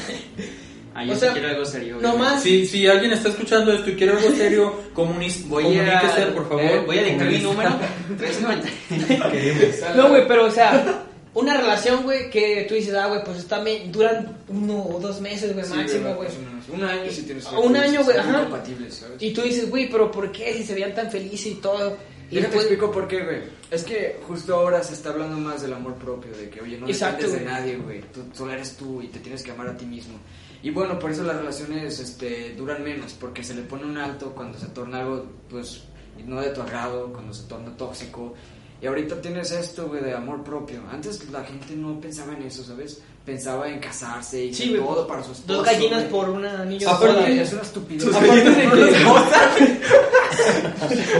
Ah, 0.98 1.04
yo 1.04 1.12
o 1.12 1.16
sí 1.16 1.20
sea, 1.20 1.34
quiero 1.34 1.50
algo 1.50 1.66
serio. 1.66 1.98
no 2.00 2.16
más- 2.16 2.42
si, 2.42 2.66
si 2.66 2.88
alguien 2.88 3.12
está 3.12 3.28
escuchando 3.28 3.74
esto 3.74 3.90
y 3.90 3.96
quiere 3.98 4.14
algo 4.14 4.32
serio, 4.32 4.74
comunis, 4.94 5.46
Voy 5.50 5.64
comuníquese, 5.66 6.24
a, 6.24 6.34
por 6.34 6.48
favor. 6.48 6.62
eh, 6.64 6.84
voy 6.86 6.98
a 7.00 7.04
dictar 7.04 7.28
mi 7.28 7.40
número. 7.40 7.70
390. 8.18 9.30
Queremos. 9.32 9.76
No, 9.98 10.08
güey, 10.08 10.26
pero 10.26 10.46
o 10.46 10.50
sea, 10.52 11.04
una 11.36 11.56
relación, 11.58 12.04
güey, 12.04 12.30
que 12.32 12.66
tú 12.68 12.74
dices, 12.74 12.96
ah, 12.96 13.08
güey, 13.08 13.24
pues 13.24 13.38
está 13.38 13.62
me- 13.62 13.88
duran 13.90 14.40
uno 14.48 14.84
o 14.86 15.00
dos 15.00 15.22
meses, 15.22 15.54
güey, 15.54 15.66
Sí, 15.66 15.74
máximo, 15.74 16.16
güey. 16.16 16.30
Un 16.74 16.84
año 16.84 17.12
si 17.12 17.22
tienes 17.24 17.46
Un 17.52 17.76
año, 17.76 18.04
güey, 18.04 18.18
ajá. 18.18 18.42
compatibles, 18.42 18.96
¿sabes? 18.96 19.22
Y 19.22 19.32
tú 19.34 19.42
dices, 19.44 19.70
güey, 19.70 19.90
pero 19.90 20.10
¿por 20.10 20.32
qué 20.32 20.54
si 20.54 20.64
se 20.64 20.74
veían 20.74 20.96
tan 20.96 21.12
felices 21.12 21.46
y 21.48 21.56
todo? 21.56 21.96
Y 22.32 22.38
después, 22.38 22.62
explico 22.62 22.92
por 22.92 23.08
qué, 23.08 23.24
güey. 23.24 23.38
Es 23.70 23.84
que 23.84 24.20
justo 24.28 24.56
ahora 24.56 24.82
se 24.84 24.94
está 24.94 25.10
hablando 25.10 25.38
más 25.38 25.62
del 25.62 25.74
amor 25.74 25.94
propio, 25.96 26.32
de 26.36 26.50
que, 26.50 26.60
oye, 26.62 26.78
no 26.80 26.88
Exacto, 26.88 27.28
dependes 27.28 27.40
de 27.40 27.46
nadie, 27.52 27.78
güey. 27.78 28.02
Tú 28.12 28.24
solo 28.34 28.52
eres 28.54 28.76
tú 28.78 29.00
y 29.02 29.08
te 29.10 29.20
tienes 29.20 29.44
que 29.44 29.52
amar 29.52 29.68
a 29.68 29.78
ti 29.78 29.86
mismo. 29.86 30.18
Y 30.64 30.72
bueno, 30.72 30.98
por 30.98 31.12
eso 31.12 31.22
las 31.22 31.36
relaciones 31.36 32.00
este, 32.00 32.54
duran 32.56 32.84
menos, 32.84 33.14
porque 33.14 33.44
se 33.44 33.54
le 33.54 33.62
pone 33.62 33.86
un 33.86 33.98
alto 34.00 34.32
cuando 34.34 34.58
se 34.58 34.66
torna 34.68 35.02
algo, 35.02 35.26
pues, 35.50 35.84
no 36.26 36.42
de 36.42 36.50
tu 36.50 36.62
agrado, 36.62 37.14
cuando 37.14 37.32
se 37.34 37.44
torna 37.44 37.76
tóxico. 37.78 38.34
Y 38.82 38.88
ahorita 38.88 39.22
tienes 39.22 39.52
esto, 39.52 39.88
güey, 39.88 40.04
de 40.04 40.14
amor 40.14 40.44
propio. 40.44 40.82
Antes 40.92 41.28
la 41.32 41.44
gente 41.44 41.76
no 41.76 42.00
pensaba 42.00 42.34
en 42.34 42.44
eso, 42.44 42.64
¿sabes? 42.64 43.02
Pensaba 43.26 43.68
en 43.70 43.80
casarse 43.80 44.46
y 44.46 44.54
Sí, 44.54 44.70
güey, 44.70 44.82
todo 44.82 45.08
para 45.08 45.24
su 45.24 45.32
esposo. 45.32 45.54
dos 45.54 45.66
gallinas 45.66 46.02
güey. 46.02 46.12
por 46.12 46.30
un 46.30 46.46
anillo 46.46 46.88
Aparte- 46.90 47.42
es 47.42 47.54
una 47.54 47.62
estupidez. 47.64 48.08
Aparte 48.14 48.44
de 48.44 48.56
que, 48.56 48.68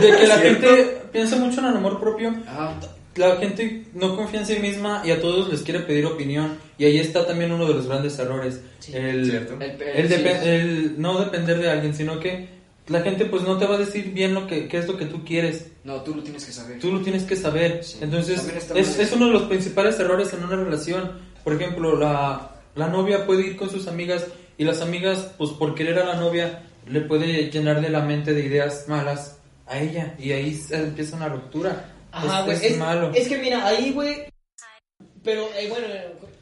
de 0.00 0.16
que 0.16 0.26
la 0.26 0.38
gente 0.38 0.98
piensa 1.12 1.36
mucho 1.36 1.60
en 1.60 1.66
el 1.66 1.76
amor 1.76 1.98
propio, 1.98 2.34
Ajá. 2.46 2.74
la 3.16 3.36
gente 3.36 3.84
no 3.94 4.16
confía 4.16 4.40
en 4.40 4.46
sí 4.46 4.56
misma 4.60 5.02
y 5.04 5.10
a 5.10 5.20
todos 5.20 5.48
les 5.48 5.62
quiere 5.62 5.80
pedir 5.80 6.06
opinión. 6.06 6.58
Y 6.78 6.84
ahí 6.84 6.98
está 6.98 7.26
también 7.26 7.52
uno 7.52 7.66
de 7.66 7.74
los 7.74 7.86
grandes 7.86 8.18
errores. 8.18 8.60
el, 8.92 9.30
Cierto. 9.30 9.54
El- 9.54 9.62
el- 9.70 9.82
el, 9.82 10.08
depe- 10.10 10.42
sí. 10.42 10.48
el 10.48 10.94
no 11.00 11.18
depender 11.20 11.58
de 11.58 11.70
alguien, 11.70 11.94
sino 11.94 12.20
que 12.20 12.55
la 12.88 13.00
gente 13.02 13.24
pues 13.26 13.42
no 13.42 13.58
te 13.58 13.66
va 13.66 13.76
a 13.76 13.78
decir 13.78 14.12
bien 14.12 14.32
lo 14.34 14.46
que 14.46 14.68
qué 14.68 14.78
es 14.78 14.86
lo 14.86 14.96
que 14.96 15.06
tú 15.06 15.24
quieres. 15.24 15.68
No, 15.84 16.02
tú 16.02 16.14
lo 16.14 16.22
tienes 16.22 16.44
que 16.44 16.52
saber. 16.52 16.78
Tú 16.78 16.92
lo 16.92 17.00
tienes 17.00 17.24
que 17.24 17.36
saber. 17.36 17.82
Sí. 17.84 17.98
Entonces, 18.00 18.42
es, 18.74 18.98
es 18.98 19.12
uno 19.12 19.26
de 19.26 19.32
los 19.32 19.42
principales 19.44 19.98
errores 20.00 20.32
en 20.32 20.44
una 20.44 20.56
relación. 20.56 21.12
Por 21.44 21.54
ejemplo, 21.54 21.96
la, 21.96 22.52
la 22.74 22.88
novia 22.88 23.26
puede 23.26 23.46
ir 23.46 23.56
con 23.56 23.70
sus 23.70 23.86
amigas 23.88 24.26
y 24.58 24.64
las 24.64 24.80
amigas, 24.80 25.32
pues 25.38 25.50
por 25.50 25.74
querer 25.74 25.98
a 25.98 26.04
la 26.06 26.14
novia, 26.16 26.62
le 26.88 27.00
puede 27.02 27.50
llenar 27.50 27.80
de 27.80 27.90
la 27.90 28.00
mente 28.00 28.32
de 28.32 28.44
ideas 28.46 28.86
malas 28.88 29.38
a 29.66 29.78
ella. 29.80 30.14
Y 30.18 30.32
ahí 30.32 30.54
se 30.54 30.76
empieza 30.76 31.16
una 31.16 31.28
ruptura. 31.28 31.92
Ajá, 32.12 32.50
es, 32.52 32.62
es 32.62 32.72
Es, 32.72 32.78
malo. 32.78 33.10
es 33.14 33.28
que 33.28 33.38
mira, 33.38 33.66
ahí, 33.66 33.92
güey. 33.92 34.24
Pero, 35.22 35.48
eh, 35.58 35.68
bueno, 35.68 35.86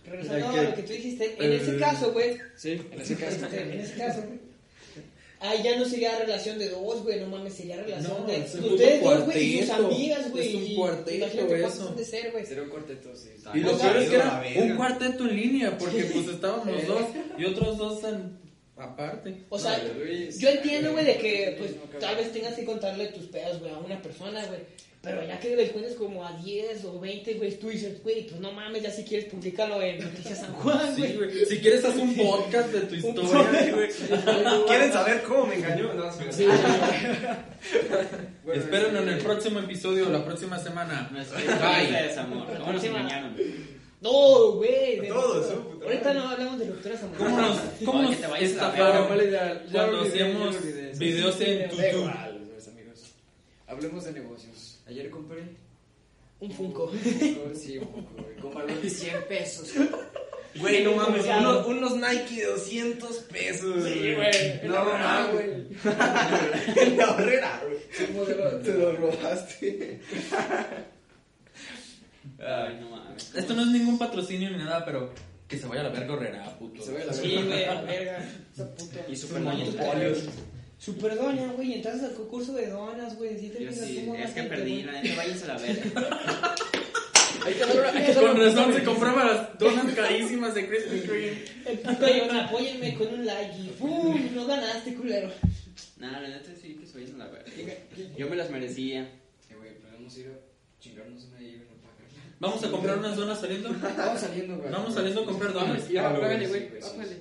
regresando 0.05 0.49
¿A 0.49 0.63
lo 0.63 0.75
que 0.75 0.83
tú 0.83 0.93
dijiste, 0.93 1.35
en 1.39 1.53
Eh, 1.53 1.57
ese 1.57 1.77
caso, 1.79 2.13
güey. 2.13 2.37
Sí, 2.57 2.81
en 2.93 3.01
ese 3.01 3.17
caso. 3.17 3.37
este, 3.47 3.63
en 3.63 3.81
ese 3.81 3.95
caso, 3.97 4.23
güey. 4.27 4.39
Ahí 5.45 5.63
ya 5.63 5.77
no 5.79 5.85
sería 5.85 6.19
relación 6.19 6.59
de 6.59 6.71
dos, 6.71 7.03
güey, 7.03 7.21
no 7.21 7.27
mames, 7.27 7.53
sería 7.53 7.77
relación 7.77 8.17
No, 8.21 8.27
de 8.27 8.37
es 8.39 8.55
un 8.55 8.65
ustedes 8.65 9.03
dos, 9.03 9.25
güey, 9.27 9.43
y 9.43 9.61
sus 9.61 9.71
amigas, 9.71 10.31
güey. 10.31 10.49
Es 10.49 10.55
un 10.55 10.63
y 10.67 10.75
cuarteto 10.75 11.17
imagínate 11.17 11.61
cuántos 11.61 11.75
eso. 11.75 11.89
han 11.91 11.97
de 11.97 12.05
ser, 12.05 12.33
güey. 12.33 12.47
Sería 12.47 12.63
un 12.63 12.69
cuarteto, 12.71 13.15
sí. 13.15 13.29
Y 13.53 13.59
lo 13.61 13.79
peor 13.79 13.97
es 13.99 14.09
que 14.09 14.17
era 14.17 14.43
un 14.57 14.77
cuarteto 14.77 15.25
en 15.29 15.37
línea, 15.37 15.77
porque 15.79 16.05
pues 16.15 16.29
estábamos 16.29 16.87
dos 16.87 17.03
y 17.37 17.45
otros 17.45 17.77
dos 17.77 18.05
en, 18.05 18.39
aparte. 18.77 19.45
O 19.51 19.59
sea, 19.59 19.77
No, 19.79 20.39
yo 20.39 20.49
entiendo, 20.49 20.93
güey, 20.93 21.05
de 21.05 21.17
que, 21.19 21.57
pues, 21.59 21.73
tal 22.01 22.17
vez 22.17 22.33
tengas 22.33 22.55
que 22.55 22.65
contarle 22.65 23.09
tus 23.09 23.27
pedos, 23.27 23.61
güey, 23.61 23.71
a 23.73 23.79
una 23.79 24.01
persona, 24.01 24.47
güey. 24.47 24.61
Pero 25.05 25.23
ya 25.27 25.39
que 25.39 25.55
le 25.55 25.69
cuentes 25.71 25.95
como 25.95 26.25
a 26.25 26.33
10 26.39 26.85
o 26.87 26.99
20, 26.99 27.35
güey, 27.35 27.59
tú 27.59 27.69
dices, 27.69 28.03
güey, 28.03 28.27
pues 28.27 28.41
no 28.41 28.53
mames, 28.53 28.83
ya 28.83 28.91
si 28.91 29.05
quieres 29.05 29.27
publicarlo 29.27 29.81
en 29.83 29.99
Noticias 30.03 30.39
San 30.41 30.53
Juan, 30.55 30.95
Sí, 30.97 31.03
güey. 31.03 31.15
güey. 31.17 31.45
Si 31.47 31.59
quieres 31.61 31.85
haz 31.85 31.97
un 31.97 32.15
podcast 32.17 32.69
de 32.73 32.81
tu 32.81 32.95
historia, 32.95 33.73
güey. 33.75 33.89
¿Quieren 34.67 34.93
saber 34.93 35.23
cómo 35.23 35.47
me 35.47 35.57
engañó? 35.57 35.93
No. 35.95 36.11
Sí. 36.33 36.47
Bueno, 38.45 38.61
Espérenlo 38.61 38.99
en 39.01 39.09
el 39.09 39.15
este, 39.15 39.25
próximo 39.25 39.59
episodio, 39.61 40.11
la 40.11 40.23
próxima 40.25 40.59
semana. 40.59 41.09
Nuestra 41.11 41.39
Bye. 41.39 41.91
desamor. 42.09 42.47
¿Cómo 42.59 42.73
nos 42.75 42.85
engañaron? 42.85 43.37
No, 44.03 44.53
güey. 44.53 45.01
de- 45.01 45.07
Todos, 45.09 45.47
Ahorita 45.83 46.13
no 46.13 46.29
hablamos 46.29 46.59
de 46.59 46.67
rupturas 46.67 47.01
¿Cómo 47.17 47.27
amorosas. 47.31 47.65
nos, 47.65 47.85
cómo 47.89 48.03
nos 48.03 48.21
la 48.21 48.29
Ya, 48.29 48.47
estafaron 48.47 49.09
cuando 49.73 50.01
hacíamos. 50.03 50.57
Sí, 50.57 50.99
videos 50.99 51.35
sí, 51.37 51.45
en 51.45 51.71
sí, 51.71 51.77
YouTube? 51.77 52.11
Hablemos 53.67 54.05
de 54.05 54.13
negocios. 54.13 54.74
Ayer 54.87 55.11
compré. 55.11 55.43
Un 56.41 56.51
Funko. 56.51 56.93
Sí, 57.55 57.79
un 57.79 57.87
poco, 57.89 58.23
güey. 58.23 58.37
Con 58.37 58.55
valor 58.55 58.81
de 58.81 58.91
100 58.91 59.25
pesos. 59.29 59.73
Güey, 60.57 60.85
no 60.85 60.95
mames, 60.95 61.25
unos, 61.27 61.67
unos 61.67 61.97
Nike 61.97 62.43
de 62.43 62.47
200 62.47 63.17
pesos. 63.33 63.85
Sí, 63.85 64.15
güey. 64.15 64.61
No 64.69 64.85
mames, 64.85 65.33
güey. 65.33 65.51
En 66.87 66.99
la 66.99 67.11
horrera, 67.13 67.63
güey. 67.67 68.63
Te 68.63 68.73
lo 68.75 68.93
robaste. 68.93 70.01
Ay, 72.39 72.79
no 72.81 72.91
mames. 72.91 73.35
Esto 73.35 73.55
no 73.55 73.63
es 73.63 73.69
ningún 73.69 73.99
patrocinio 73.99 74.51
ni 74.51 74.59
nada, 74.59 74.85
pero 74.85 75.13
que 75.49 75.59
se 75.59 75.67
vaya 75.67 75.81
a 75.81 75.85
la 75.85 75.91
verga 75.91 76.15
horrera, 76.15 76.59
puto. 76.59 76.83
Se 76.83 76.93
vaya 76.93 77.05
a 77.05 77.07
la 77.09 77.13
Sí, 77.15 77.35
güey, 77.35 77.65
a 77.65 77.75
la 77.75 77.83
verga. 77.83 78.29
Esa 78.53 78.75
puta. 78.75 79.01
Y 79.09 79.17
super 79.17 79.43
doña. 79.43 79.65
Super 80.79 81.17
doña, 81.17 81.53
güey. 81.53 81.75
Entraste 81.75 82.07
al 82.07 82.15
concurso 82.15 82.53
de 82.53 82.69
donas, 82.69 83.17
güey. 83.17 83.39
¿Sí 83.39 83.49
te 83.49 83.65
Yo 83.65 83.71
fijas 83.71 83.87
sí, 83.87 84.03
cómo 84.07 84.15
es 84.17 84.31
que 84.33 84.41
gente, 84.41 84.57
perdí, 84.57 84.83
la 84.83 84.93
neta, 85.03 85.17
váyanse 85.17 85.45
a 85.45 85.49
la 85.49 85.59
verga. 85.59 86.55
Hay 87.47 87.53
que 87.55 87.61
darle- 87.61 87.87
hay 87.99 88.07
que 88.07 88.13
darle 88.15 88.29
Con 88.31 88.41
razón 88.41 88.73
se 88.75 88.85
compraba 88.85 89.25
las 89.25 89.59
donas 89.59 89.95
carísimas 89.95 90.55
de 90.55 90.67
Krispy 90.69 91.01
Kreme. 91.01 91.45
El 91.67 91.79
puto 91.81 92.07
apóyenme 92.41 92.95
con 92.95 93.09
un 93.15 93.27
like 93.27 93.57
y 93.59 93.69
¡pum! 93.79 94.35
No 94.35 94.47
ganaste, 94.47 94.95
culero. 94.95 95.31
No, 95.99 96.11
la 96.11 96.21
neta 96.29 96.51
sí 96.61 96.75
que 96.81 96.87
se 96.87 96.99
vayan 97.01 97.21
a 97.21 97.25
la 97.27 97.31
verga. 97.33 97.51
Yo 98.17 98.29
me 98.29 98.37
las 98.37 98.51
merecía. 98.51 99.03
Eh, 99.03 99.55
güey, 99.59 99.75
podemos 99.79 100.17
ir 100.19 100.29
a 100.29 100.81
chingarnos 100.83 101.25
una 101.25 101.41
y 101.43 101.57
no 101.57 101.65
pagarla. 101.83 102.35
Vamos 102.41 102.65
a 102.65 102.71
comprar 102.71 102.99
unas 102.99 103.17
donas 103.17 103.41
saliendo. 103.41 103.71
Vamos 103.97 104.21
saliendo, 104.21 104.57
güey. 104.59 104.71
Vamos 104.71 104.95
saliendo 104.95 105.23
a 105.23 105.25
comprar 105.27 105.53
donas. 105.53 105.89
Ya, 105.89 106.09
Ah, 106.09 106.21
págale, 106.21 106.45
sí, 106.47 106.51
güey. 106.51 106.81
Págale. 106.81 107.17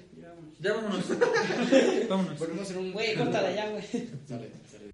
Ya, 0.63 0.73
vámonos. 0.76 1.04
Vámonos. 2.10 2.41
A 2.41 2.62
hacer 2.62 2.78
un. 2.78 2.93
Güey, 2.93 3.15
córtala 3.15 3.52
ya, 3.54 3.69
güey. 3.69 3.84
Sale, 3.84 4.49
sale. 4.71 4.93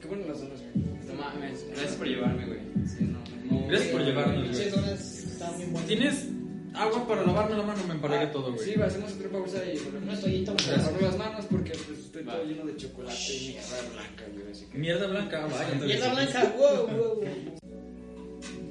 Qué 0.00 0.08
bueno 0.08 0.26
las 0.26 0.40
donas, 0.40 0.58
güey. 0.60 0.84
No 1.06 1.14
mames. 1.14 1.64
Gracias 1.68 1.94
por 1.94 2.08
llevarme, 2.08 2.46
güey. 2.46 2.60
Sí, 2.84 3.04
no, 3.04 3.20
no. 3.48 3.68
Gracias 3.68 3.90
por 3.92 4.00
llevarnos, 4.02 4.50
güey. 4.50 4.70
Donas 4.70 5.18
están 5.18 5.56
bien 5.58 5.72
buenas. 5.72 5.88
¿Tienes 5.88 6.28
agua 6.74 7.06
para 7.06 7.24
lavarme 7.24 7.56
la 7.56 7.62
mano? 7.62 7.84
Me 7.86 7.94
emparegué 7.94 8.26
todo, 8.32 8.52
güey. 8.52 8.64
Sí, 8.68 8.74
va, 8.74 8.86
hacemos 8.86 9.12
otra 9.12 9.28
pausa 9.28 9.58
y 9.64 9.78
volvemos. 9.78 10.08
Una 10.08 10.20
toallita, 10.20 10.54
lavarme 10.76 11.02
las 11.02 11.18
manos 11.18 11.46
porque 11.48 11.70
pues, 11.70 11.98
estoy 12.00 12.24
todo 12.24 12.44
lleno 12.44 12.64
de 12.64 12.76
chocolate 12.76 13.32
y 13.32 13.48
mierda 13.48 13.76
blanca, 13.92 14.24
güey. 14.32 14.50
Así 14.50 14.64
que. 14.66 14.78
Mierda 14.78 15.06
blanca, 15.06 15.46
vaya. 15.46 15.86
Mierda 15.86 16.12
blanca, 16.14 16.54
wow, 16.58 16.86
wow, 16.88 17.14
wow. 17.14 17.24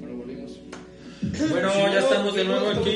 Bueno, 0.00 0.16
volvimos. 0.16 0.60
Bueno, 1.48 1.72
ya 1.90 1.98
estamos 1.98 2.34
de 2.34 2.44
nuevo 2.44 2.68
aquí. 2.68 2.90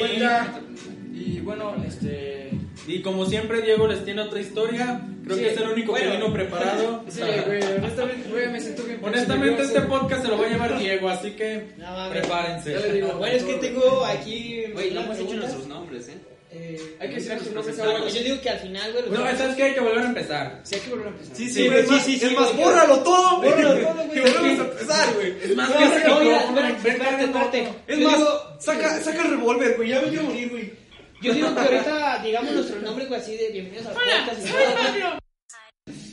Y 1.15 1.41
bueno, 1.41 1.75
este. 1.83 2.56
Y 2.87 3.03
como 3.03 3.27
siempre, 3.27 3.63
Diego 3.63 3.87
les 3.89 4.05
tiene 4.05 4.23
otra 4.23 4.41
historia. 4.41 5.01
Creo 5.25 5.37
Sí, 5.37 5.43
que 5.43 5.51
es 5.53 5.57
el 5.61 5.69
único 5.69 5.91
bueno. 5.93 6.11
que 6.11 6.17
vino 6.19 6.33
preparado. 6.33 7.05
Sí, 7.09 7.21
güey, 7.47 7.63
honestamente, 7.63 8.29
güey, 8.31 8.49
me 8.49 8.61
siento 8.61 8.85
bien. 8.85 9.01
Honestamente, 9.03 9.63
este 9.63 9.81
podcast 9.83 10.23
se 10.23 10.29
lo 10.29 10.39
va 10.39 10.47
a 10.47 10.51
llevar 10.51 10.79
Diego, 10.79 11.09
así 11.09 11.33
que 11.33 11.67
No 11.79 12.09
prepárense. 12.11 12.73
Ya 12.73 12.79
le 12.81 12.93
digo. 12.93 13.09
Bueno, 13.19 13.37
es 13.37 13.43
que 13.43 13.55
tengo 13.55 14.05
aquí. 14.05 14.65
Güey, 14.73 14.93
no 14.93 15.01
hemos 15.01 15.17
hecho 15.17 15.27
preguntas. 15.27 15.53
nuestros 15.53 15.67
nombres, 15.67 16.09
¿eh? 16.09 16.15
Eh, 16.53 16.81
Hay 17.01 17.09
que 17.11 17.15
decir 17.17 17.39
sus 17.41 17.51
nombres 17.53 17.79
ahora. 17.81 18.09
yo 18.09 18.23
digo 18.23 18.41
que 18.41 18.49
al 18.51 18.59
final, 18.61 18.93
güey. 18.93 19.05
No, 19.11 19.37
¿sabes 19.37 19.57
qué? 19.57 19.63
Hay 19.65 19.75
que 19.75 19.81
volver 19.81 19.99
a 19.99 20.07
empezar. 20.07 20.61
Sí, 20.63 20.77
hay 20.77 20.81
que 20.81 20.91
volver 20.91 21.07
a 21.09 21.11
empezar. 21.11 21.37
Sí, 21.37 21.49
sí, 21.49 21.55
Sí, 21.55 21.67
güey, 21.67 21.79
es 21.81 21.87
sí, 21.87 21.93
más, 21.93 22.05
sí, 22.05 22.19
sí, 22.19 22.27
es 22.27 22.33
más, 22.33 22.57
bórralo 22.57 22.99
todo, 23.01 23.37
güey. 23.39 23.51
Bórralo 23.51 23.75
todo, 23.81 23.95
güey. 24.07 24.21
Volvemos 24.21 24.61
a 24.61 24.71
empezar, 24.71 25.15
güey. 25.15 25.35
Es 25.43 25.57
más, 25.57 25.69
No, 25.71 25.77
que 25.77 25.85
no, 25.85 25.91
ese 25.91 25.99
mira, 26.05 26.21
micrófono, 26.21 26.69
espérate, 26.69 27.17
ven, 27.17 27.25
espérate. 27.25 27.69
Es 27.89 27.99
Yo 27.99 28.09
más, 28.11 28.21
saca 28.65 29.23
el 29.25 29.31
revólver, 29.31 29.77
güey, 29.77 29.89
ya 29.89 30.01
me 30.01 30.09
quiero 30.09 30.23
morir, 30.25 30.51
güey. 30.51 30.86
Yo 31.23 31.33
digo 31.33 31.55
que 31.55 31.61
ahorita 31.61 32.23
digamos 32.23 32.53
nuestros 32.53 32.83
nombres, 32.83 33.09
güey, 33.09 33.21
así 33.21 33.37
de 33.37 33.51
bienvenidos 33.51 33.87
al 33.87 33.95
podcast. 33.95 34.47
y 34.47 35.01
todo. 35.01 35.19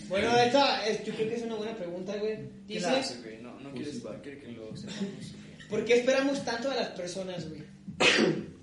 Bueno, 0.10 0.38
esta 0.38 0.86
es- 0.88 1.04
yo 1.04 1.14
creo 1.14 1.30
que 1.30 1.36
es 1.36 1.44
una 1.44 1.56
buena 1.56 1.76
pregunta, 1.76 2.16
güey. 2.18 2.38
¿Qué 2.68 2.80
la 2.80 2.92
hace, 3.00 3.16
Dice, 3.16 3.28
güey? 3.30 3.42
No, 3.42 3.60
no 3.60 3.72
quieres 3.74 4.02
quiere 4.22 4.40
que 4.40 4.48
lo 4.52 4.76
sepamos. 4.76 5.08
¿por 5.70 5.86
qué 5.86 5.94
esperamos 5.96 6.46
tanto 6.46 6.70
de 6.70 6.76
las 6.76 6.90
personas, 6.90 7.50
güey? 7.50 7.64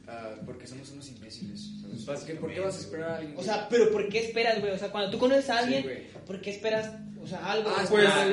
Ah, 0.07 0.35
porque 0.47 0.67
somos 0.67 0.91
unos 0.91 1.09
imbéciles. 1.09 1.69
¿sabes? 2.05 2.21
¿Por 2.21 2.27
qué, 2.27 2.35
¿Por 2.35 2.55
qué 2.55 2.61
vas 2.61 2.77
a 2.77 2.81
esperar 2.81 3.11
a 3.11 3.17
alguien? 3.17 3.35
O 3.37 3.43
sea, 3.43 3.69
pero 3.69 3.91
¿por 3.91 4.09
qué 4.09 4.21
esperas, 4.21 4.61
güey? 4.61 4.73
O 4.73 4.79
sea, 4.79 4.91
cuando 4.91 5.11
tú 5.11 5.19
conoces 5.19 5.51
a 5.51 5.59
alguien, 5.59 5.83
güey. 5.83 6.07
¿por 6.27 6.41
qué 6.41 6.51
esperas, 6.51 6.91
o 7.23 7.27
sea, 7.27 7.39
algo? 7.51 7.71
Ah, 7.71 7.85
Pues, 7.89 8.07
Ah, 8.09 8.27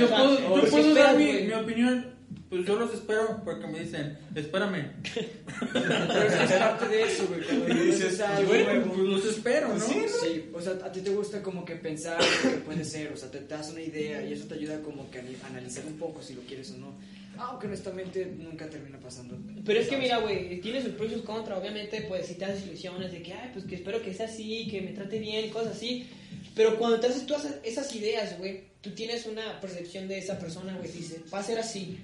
yo 0.00 0.08
puedo, 0.08 0.36
¿por 0.48 0.64
yo 0.64 0.70
puedo 0.70 0.88
esperas, 0.88 1.06
dar 1.12 1.16
mi, 1.18 1.26
güey? 1.32 1.46
mi 1.46 1.52
opinión. 1.52 2.12
Pues 2.52 2.66
yo 2.66 2.78
los 2.78 2.92
espero 2.92 3.40
porque 3.46 3.66
me 3.66 3.80
dicen, 3.80 4.18
espérame. 4.34 4.92
Pero 5.72 6.22
es 6.22 6.50
que 6.50 6.54
aparte 6.54 6.86
de 6.86 7.02
eso, 7.04 7.26
güey. 7.26 7.40
Cuando 7.44 7.64
dices, 7.64 7.98
conoces 7.98 8.20
a 8.20 8.36
alguien 8.36 8.64
Bueno, 8.66 8.92
pues 8.92 8.98
los 9.08 9.24
espero, 9.24 9.68
¿no? 9.68 9.80
Sí, 9.80 10.50
o 10.52 10.60
sea, 10.60 10.72
a 10.84 10.92
ti 10.92 11.00
te 11.00 11.08
gusta 11.08 11.42
como 11.42 11.64
que 11.64 11.76
pensar 11.76 12.20
lo 12.20 12.50
que 12.50 12.56
puede 12.58 12.84
ser, 12.84 13.10
o 13.10 13.16
sea, 13.16 13.30
te, 13.30 13.38
te 13.38 13.54
das 13.54 13.70
una 13.70 13.80
idea 13.80 14.22
y 14.22 14.34
eso 14.34 14.44
te 14.44 14.56
ayuda 14.56 14.82
como 14.82 15.10
que 15.10 15.20
a 15.20 15.46
analizar 15.46 15.86
un 15.86 15.96
poco 15.96 16.20
si 16.20 16.34
lo 16.34 16.42
quieres 16.42 16.70
o 16.72 16.76
no. 16.76 16.94
Aunque 17.38 17.68
honestamente 17.68 18.26
nunca 18.26 18.68
termina 18.68 18.98
pasando. 18.98 19.38
Pero 19.64 19.80
es 19.80 19.88
que 19.88 19.96
mira, 19.96 20.18
güey, 20.18 20.60
tiene 20.60 20.82
sus 20.82 20.92
pros 20.92 21.10
y 21.10 21.14
sus 21.14 21.22
contras. 21.22 21.58
Obviamente, 21.58 22.04
pues 22.06 22.26
si 22.26 22.34
te 22.34 22.44
haces 22.44 22.66
ilusiones 22.66 23.12
de 23.12 23.22
que, 23.22 23.32
ay, 23.32 23.48
pues 23.54 23.64
que 23.64 23.76
espero 23.76 24.02
que 24.02 24.12
sea 24.12 24.26
así, 24.26 24.68
que 24.70 24.82
me 24.82 24.92
trate 24.92 25.18
bien, 25.18 25.48
cosas 25.48 25.76
así. 25.76 26.06
Pero 26.54 26.76
cuando 26.76 27.00
te 27.00 27.06
haces 27.06 27.24
tú 27.24 27.34
haces 27.34 27.54
esas 27.64 27.94
ideas, 27.94 28.36
güey, 28.38 28.64
tú 28.82 28.90
tienes 28.90 29.24
una 29.24 29.58
percepción 29.60 30.06
de 30.06 30.18
esa 30.18 30.38
persona, 30.38 30.76
güey, 30.76 30.92
dices, 30.92 31.22
va 31.32 31.38
a 31.38 31.42
ser 31.42 31.58
así. 31.58 31.98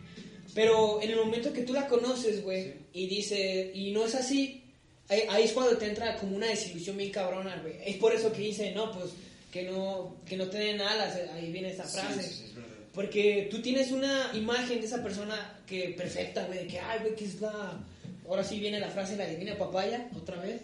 Pero 0.59 1.01
en 1.01 1.11
el 1.11 1.17
momento 1.19 1.53
que 1.53 1.63
tú 1.63 1.73
la 1.73 1.87
conoces, 1.87 2.43
güey, 2.43 2.73
y 2.93 3.07
dice, 3.07 3.71
y 3.73 3.93
no 3.93 4.07
es 4.07 4.17
así, 4.17 4.65
ahí, 5.09 5.23
ahí 5.29 5.45
es 5.45 5.53
cuando 5.53 5.79
te 5.79 5.87
entra 5.87 6.17
como 6.17 6.35
una 6.35 6.49
desilusión 6.49 6.97
bien 6.97 7.13
cabrona, 7.13 7.61
güey. 7.63 7.75
Es 7.87 7.95
por 7.95 8.13
eso 8.13 8.33
que 8.33 8.41
dice, 8.41 8.73
no, 8.73 8.91
pues 8.91 9.13
que 9.53 9.63
no, 9.63 10.17
que 10.27 10.37
no 10.37 10.49
te 10.49 10.59
den 10.59 10.81
alas, 10.81 11.17
ahí 11.33 11.53
viene 11.53 11.71
esa 11.71 11.85
frase. 11.85 12.25
Sí, 12.25 12.35
sí, 12.35 12.45
es 12.49 12.55
verdad. 12.57 12.71
Porque 12.93 13.47
tú 13.49 13.63
tienes 13.63 13.93
una 13.93 14.33
imagen 14.35 14.81
de 14.81 14.87
esa 14.87 15.01
persona 15.01 15.61
que 15.65 15.95
perfecta, 15.97 16.45
güey, 16.47 16.59
de 16.59 16.67
que, 16.67 16.81
ay, 16.81 16.99
güey, 17.03 17.15
que 17.15 17.27
es 17.27 17.41
la... 17.41 17.79
Ahora 18.29 18.43
sí 18.43 18.59
viene 18.59 18.81
la 18.81 18.89
frase, 18.89 19.17
la 19.17 19.27
divina 19.27 19.57
papaya, 19.57 20.09
otra 20.21 20.41
vez. 20.41 20.63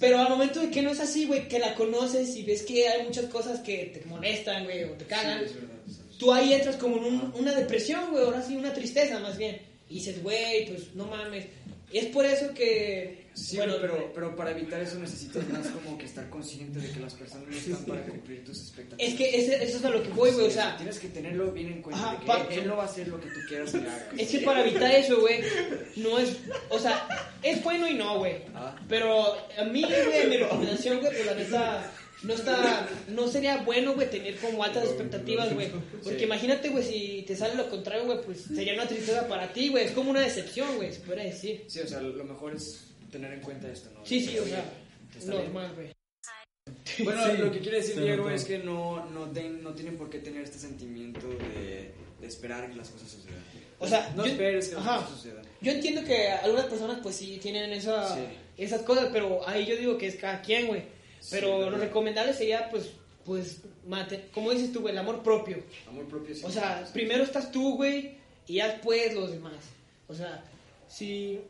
Pero 0.00 0.18
al 0.18 0.30
momento 0.30 0.60
de 0.60 0.70
que 0.70 0.80
no 0.80 0.92
es 0.92 1.00
así, 1.00 1.26
güey, 1.26 1.46
que 1.46 1.58
la 1.58 1.74
conoces 1.74 2.34
y 2.36 2.42
ves 2.44 2.62
que 2.62 2.88
hay 2.88 3.04
muchas 3.04 3.26
cosas 3.26 3.60
que 3.60 3.92
te 3.92 4.02
molestan, 4.08 4.64
güey, 4.64 4.84
o 4.84 4.92
te 4.92 5.04
cagan. 5.04 5.42
Tú 6.20 6.32
ahí 6.32 6.52
entras 6.52 6.76
como 6.76 6.98
en 6.98 7.04
un- 7.04 7.32
una 7.34 7.52
depresión, 7.54 8.10
güey, 8.12 8.22
ahora 8.24 8.42
sí, 8.42 8.54
una 8.56 8.72
tristeza 8.72 9.18
más 9.18 9.36
bien. 9.36 9.60
Y 9.88 9.94
dices, 9.94 10.22
güey, 10.22 10.68
pues 10.68 10.94
no 10.94 11.06
mames. 11.06 11.46
Y 11.90 11.98
es 11.98 12.06
por 12.06 12.24
eso 12.24 12.54
que... 12.54 13.18
Sí, 13.34 13.56
bueno, 13.56 13.74
pero, 13.80 14.12
pero 14.14 14.36
para 14.36 14.50
evitar 14.50 14.80
eso 14.82 14.98
necesitas 14.98 15.48
más 15.48 15.66
como 15.68 15.96
que 15.96 16.04
estar 16.04 16.28
consciente 16.28 16.78
de 16.78 16.90
que 16.92 17.00
las 17.00 17.14
personas 17.14 17.48
no 17.48 17.56
están 17.56 17.84
para 17.86 18.02
cumplir 18.04 18.44
tus 18.44 18.60
expectativas. 18.60 19.12
Es 19.12 19.18
que 19.18 19.36
ese- 19.36 19.64
eso 19.64 19.78
es 19.78 19.84
a 19.84 19.90
lo 19.90 20.02
que 20.02 20.10
voy, 20.10 20.30
güey, 20.32 20.46
o 20.46 20.50
sea... 20.50 20.76
tienes 20.76 20.98
que 20.98 21.08
tenerlo 21.08 21.50
bien 21.52 21.68
en 21.72 21.82
cuenta 21.82 22.02
Ajá, 22.12 22.20
que 22.20 22.26
pa- 22.26 22.46
él 22.50 22.66
no 22.68 22.76
va 22.76 22.82
a 22.84 22.86
hacer 22.86 23.08
lo 23.08 23.20
que 23.20 23.28
tú 23.28 23.40
quieras 23.48 23.72
que 23.72 23.78
haga. 23.78 24.08
Es 24.18 24.28
que 24.28 24.38
para 24.40 24.60
evitar 24.64 24.90
eso, 24.92 25.20
güey, 25.20 25.40
no 25.96 26.18
es... 26.18 26.36
O 26.68 26.78
sea, 26.78 27.08
es 27.42 27.62
bueno 27.64 27.88
y 27.88 27.94
no, 27.94 28.18
güey. 28.18 28.36
Ah. 28.54 28.76
Pero 28.88 29.24
a 29.58 29.64
mí, 29.64 29.82
güey, 29.82 30.28
mi 30.28 30.36
recomendación, 30.36 31.00
güey, 31.00 31.12
pues 31.12 31.26
la 31.26 31.34
neta, 31.34 31.92
no 32.22 32.34
está, 32.34 32.88
no 33.08 33.28
sería 33.28 33.58
bueno, 33.58 33.94
güey, 33.94 34.10
tener 34.10 34.36
como 34.36 34.62
altas 34.62 34.84
expectativas, 34.84 35.52
güey. 35.54 35.70
Porque 36.02 36.18
Sí. 36.18 36.24
imagínate, 36.24 36.68
güey, 36.68 36.84
si 36.84 37.24
te 37.26 37.34
sale 37.36 37.54
lo 37.54 37.68
contrario, 37.70 38.04
güey, 38.04 38.20
pues 38.22 38.42
sería 38.42 38.74
una 38.74 38.86
tristeza 38.86 39.26
para 39.28 39.52
ti, 39.52 39.68
güey. 39.68 39.84
Es 39.86 39.92
como 39.92 40.10
una 40.10 40.20
decepción, 40.20 40.76
güey, 40.76 40.92
se 40.92 41.00
podría 41.00 41.24
decir. 41.24 41.64
Sí, 41.68 41.80
o 41.80 41.86
sea, 41.86 42.00
lo 42.00 42.24
mejor 42.24 42.54
es 42.54 42.84
tener 43.10 43.32
en 43.32 43.40
cuenta 43.40 43.70
esto, 43.70 43.90
¿no? 43.94 44.04
Sí, 44.04 44.20
sí, 44.24 44.38
o 44.38 44.44
sea, 44.44 44.64
normal, 45.26 45.72
güey. 45.74 45.92
Bueno, 47.04 47.24
Sí, 47.26 47.36
lo 47.38 47.50
que 47.50 47.58
quiere 47.60 47.78
decir 47.78 48.00
Diego 48.00 48.24
notó. 48.24 48.34
es 48.34 48.44
que 48.44 48.58
no, 48.58 49.06
no, 49.10 49.30
ten- 49.30 49.62
no 49.62 49.72
tienen 49.74 49.96
por 49.96 50.10
qué 50.10 50.18
tener 50.18 50.42
este 50.44 50.58
sentimiento 50.58 51.26
de, 51.28 51.92
de 52.20 52.26
esperar 52.26 52.68
que 52.70 52.76
las 52.76 52.88
cosas 52.90 53.08
sucedan. 53.10 53.42
O 53.78 53.88
sea, 53.88 54.12
no 54.14 54.24
yo- 54.26 54.32
esperes 54.32 54.68
que 54.68 54.74
las 54.74 54.86
ajá. 54.86 54.96
cosas 55.04 55.10
sucedan. 55.16 55.42
Yo 55.62 55.72
entiendo 55.72 56.04
que 56.04 56.28
algunas 56.28 56.66
personas, 56.66 56.98
pues 57.02 57.16
sí, 57.16 57.38
tienen 57.42 57.72
esa, 57.72 58.14
Sí. 58.14 58.20
esas 58.58 58.82
cosas, 58.82 59.08
pero 59.12 59.46
ahí 59.48 59.66
yo 59.66 59.76
digo 59.76 59.96
que 59.98 60.06
es 60.06 60.16
cada 60.16 60.42
quien, 60.42 60.66
güey. 60.66 60.82
Pero 61.30 61.64
Sí, 61.64 61.70
lo 61.70 61.76
recomendable 61.78 62.32
sería, 62.32 62.70
pues, 62.70 62.90
pues, 63.24 63.62
mate, 63.86 64.28
como 64.32 64.50
dices 64.50 64.72
tú, 64.72 64.80
güey, 64.80 64.92
el 64.92 64.98
amor 64.98 65.22
propio. 65.22 65.58
Amor 65.88 66.06
propio 66.06 66.34
sí. 66.34 66.42
O 66.44 66.50
sea, 66.50 66.88
primero 66.92 67.22
estás 67.22 67.52
tú, 67.52 67.76
güey, 67.76 68.16
y 68.46 68.54
ya 68.54 68.68
después 68.68 69.14
los 69.14 69.30
demás. 69.30 69.52
O 70.08 70.14
sea, 70.14 70.42
si 70.88 71.40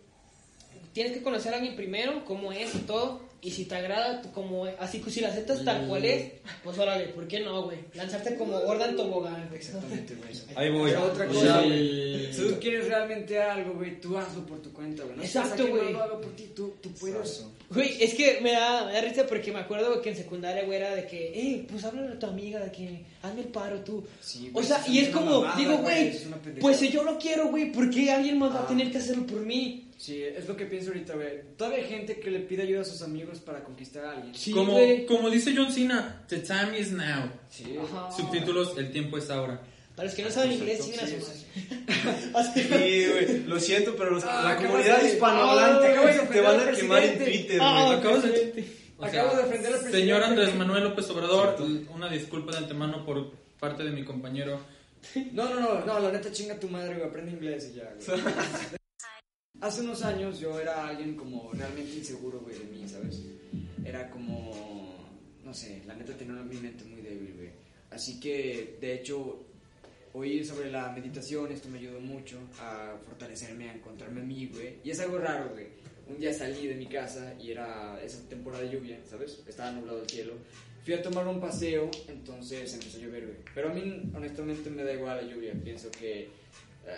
tienes 0.92 1.12
que 1.12 1.22
conocer 1.22 1.52
a 1.52 1.56
alguien 1.56 1.76
primero, 1.76 2.24
cómo 2.24 2.52
es 2.52 2.74
y 2.74 2.80
todo, 2.80 3.20
y 3.42 3.50
si 3.50 3.64
te 3.64 3.74
agrada, 3.74 4.20
como 4.34 4.66
así 4.78 5.00
que 5.00 5.10
si 5.10 5.20
la 5.20 5.28
aceptas 5.28 5.64
tal 5.64 5.86
cual 5.88 6.04
es, 6.04 6.32
pues 6.62 6.78
órale, 6.78 7.06
¿por 7.08 7.26
qué 7.26 7.40
no, 7.40 7.62
güey? 7.62 7.78
Lanzarte 7.94 8.36
como 8.36 8.60
Gordon 8.60 8.96
Tobogán, 8.96 9.46
güey. 9.48 9.58
Exactamente, 9.60 10.14
güey. 10.14 10.30
Ahí 10.56 10.70
voy. 10.70 10.90
Pero 10.90 11.04
otra 11.04 11.24
O 11.24 11.28
cosa, 11.28 11.40
sea, 11.40 11.62
güey. 11.62 12.32
Si 12.32 12.42
tú 12.48 12.60
quieres 12.60 12.86
realmente 12.88 13.40
algo, 13.40 13.74
güey, 13.74 14.00
tú 14.00 14.18
hazlo 14.18 14.44
por 14.46 14.60
tu 14.60 14.72
cuenta, 14.72 15.04
güey. 15.04 15.16
No 15.16 15.22
Exacto, 15.22 15.66
güey. 15.66 15.84
No 15.84 15.90
lo 15.92 16.02
haga 16.02 16.20
por 16.20 16.36
ti, 16.36 16.50
tú, 16.54 16.74
tú 16.82 16.90
puedes. 16.92 17.46
Güey, 17.70 18.02
es 18.02 18.14
que 18.14 18.40
me 18.42 18.52
da, 18.52 18.84
me 18.86 18.92
da 18.94 19.00
risa 19.00 19.26
porque 19.26 19.52
me 19.52 19.60
acuerdo 19.60 20.02
que 20.02 20.10
en 20.10 20.16
secundaria, 20.16 20.64
güey, 20.64 20.76
era 20.78 20.94
de 20.94 21.06
que, 21.06 21.28
eh, 21.32 21.66
pues 21.70 21.84
háblale 21.84 22.14
a 22.14 22.18
tu 22.18 22.26
amiga, 22.26 22.58
de 22.60 22.72
que 22.72 23.04
hazme 23.22 23.42
el 23.42 23.48
paro 23.48 23.78
tú. 23.80 24.04
Sí, 24.20 24.48
o 24.50 24.54
güey, 24.54 24.66
sea, 24.66 24.78
eso 24.78 24.90
y 24.90 24.98
es 24.98 25.08
como, 25.10 25.42
mamada, 25.42 25.56
digo, 25.56 25.78
güey, 25.78 26.12
pues 26.60 26.76
si 26.78 26.88
yo 26.90 27.04
lo 27.04 27.16
quiero, 27.18 27.48
güey, 27.48 27.70
¿por 27.72 27.88
qué 27.90 28.10
alguien 28.10 28.38
más 28.38 28.52
va 28.54 28.60
a 28.60 28.62
Ah. 28.64 28.66
tener 28.66 28.90
que 28.90 28.98
hacerlo 28.98 29.24
por 29.24 29.40
mí? 29.40 29.86
Sí, 30.00 30.22
es 30.24 30.48
lo 30.48 30.56
que 30.56 30.64
pienso 30.64 30.88
ahorita, 30.88 31.14
güey. 31.14 31.28
Todavía 31.58 31.80
hay 31.84 31.90
gente 31.90 32.18
que 32.18 32.30
le 32.30 32.40
pide 32.40 32.62
ayuda 32.62 32.80
a 32.80 32.84
sus 32.86 33.02
amigos 33.02 33.38
para 33.40 33.62
conquistar 33.62 34.02
a 34.06 34.12
alguien. 34.12 34.34
Sí, 34.34 34.50
como, 34.50 34.72
güey. 34.72 35.04
como 35.04 35.28
dice 35.28 35.52
John 35.54 35.70
Cena, 35.70 36.24
the 36.26 36.38
time 36.38 36.78
is 36.78 36.90
now. 36.90 37.30
Sí. 37.50 37.76
Ajá. 37.78 38.10
Subtítulos, 38.10 38.78
el 38.78 38.92
tiempo 38.92 39.18
es 39.18 39.28
ahora. 39.28 39.60
Para 39.94 40.06
los 40.08 40.14
que 40.14 40.22
no 40.22 40.30
saben 40.30 40.52
inglés, 40.52 40.82
sigan 40.82 41.00
a 41.00 41.06
sí, 41.06 41.16
su 41.20 41.26
sí. 41.26 41.66
madre. 41.68 42.30
Así- 42.34 42.62
Sí, 42.62 43.06
güey, 43.12 43.44
lo 43.44 43.60
siento, 43.60 43.94
pero 43.94 44.12
los- 44.12 44.24
Ah, 44.24 44.42
la 44.42 44.56
comunidad 44.56 45.02
hispanohablante 45.04 45.86
Ah, 45.88 46.06
de 46.06 46.26
te 46.32 46.40
van 46.40 46.60
a 46.60 46.70
quemar 46.72 47.04
en. 47.04 47.18
Twitter, 47.18 47.58
Ah, 47.62 47.84
güey. 47.88 47.98
acabas 47.98 48.22
de-. 48.22 48.64
O 48.96 49.04
Acabo 49.04 49.30
sea, 49.32 49.38
de 49.40 49.44
ofender 49.44 49.66
al 49.66 49.80
presidente. 49.80 49.98
Señor 49.98 50.22
Andrés 50.22 50.54
Manuel 50.54 50.84
López 50.84 51.10
Obrador, 51.10 51.56
una 51.94 52.08
disculpa 52.08 52.52
de 52.52 52.58
antemano 52.58 53.04
por 53.04 53.32
parte 53.58 53.82
de 53.84 53.90
mi 53.90 54.02
compañero. 54.02 54.60
No, 55.32 55.46
no, 55.54 55.60
no, 55.60 55.84
no, 55.84 56.00
la 56.00 56.10
neta 56.10 56.32
chinga 56.32 56.58
tu 56.58 56.68
madre, 56.68 56.94
güey, 56.94 57.06
aprende 57.06 57.32
inglés 57.32 57.70
y 57.74 57.76
ya, 57.76 57.92
güey. 58.06 58.20
Hace 59.60 59.82
unos 59.82 60.02
años 60.02 60.40
yo 60.40 60.58
era 60.58 60.86
alguien 60.88 61.14
como 61.14 61.52
realmente 61.52 61.96
inseguro, 61.96 62.40
güey, 62.40 62.58
de 62.58 62.64
mí, 62.64 62.88
¿sabes? 62.88 63.22
Era 63.84 64.10
como, 64.10 64.94
no 65.44 65.52
sé, 65.52 65.82
la 65.86 65.94
neta 65.94 66.14
tenía 66.14 66.34
mi 66.42 66.56
mente 66.56 66.84
muy 66.86 67.02
débil, 67.02 67.34
güey. 67.36 67.50
Así 67.90 68.18
que, 68.18 68.78
de 68.80 68.94
hecho, 68.94 69.44
oír 70.14 70.46
sobre 70.46 70.70
la 70.70 70.90
meditación, 70.92 71.52
esto 71.52 71.68
me 71.68 71.78
ayudó 71.78 72.00
mucho 72.00 72.38
a 72.58 72.96
fortalecerme, 73.04 73.68
a 73.68 73.74
encontrarme 73.74 74.22
a 74.22 74.24
mí, 74.24 74.46
güey. 74.46 74.76
Y 74.82 74.90
es 74.90 75.00
algo 75.00 75.18
raro, 75.18 75.50
güey. 75.52 75.66
Un 76.08 76.18
día 76.18 76.32
salí 76.32 76.66
de 76.66 76.74
mi 76.74 76.86
casa 76.86 77.34
y 77.38 77.50
era 77.50 78.00
esa 78.02 78.26
temporada 78.30 78.64
de 78.64 78.70
lluvia, 78.70 78.98
¿sabes? 79.08 79.42
Estaba 79.46 79.72
nublado 79.72 80.02
el 80.02 80.08
cielo. 80.08 80.32
Fui 80.84 80.94
a 80.94 81.02
tomar 81.02 81.28
un 81.28 81.38
paseo, 81.38 81.90
entonces 82.08 82.72
empezó 82.72 82.96
a 82.96 83.00
llover, 83.00 83.26
güey. 83.26 83.36
Pero 83.54 83.70
a 83.70 83.74
mí, 83.74 84.10
honestamente, 84.14 84.70
me 84.70 84.84
da 84.84 84.94
igual 84.94 85.18
la 85.18 85.32
lluvia. 85.32 85.52
Pienso 85.62 85.90
que, 85.90 86.30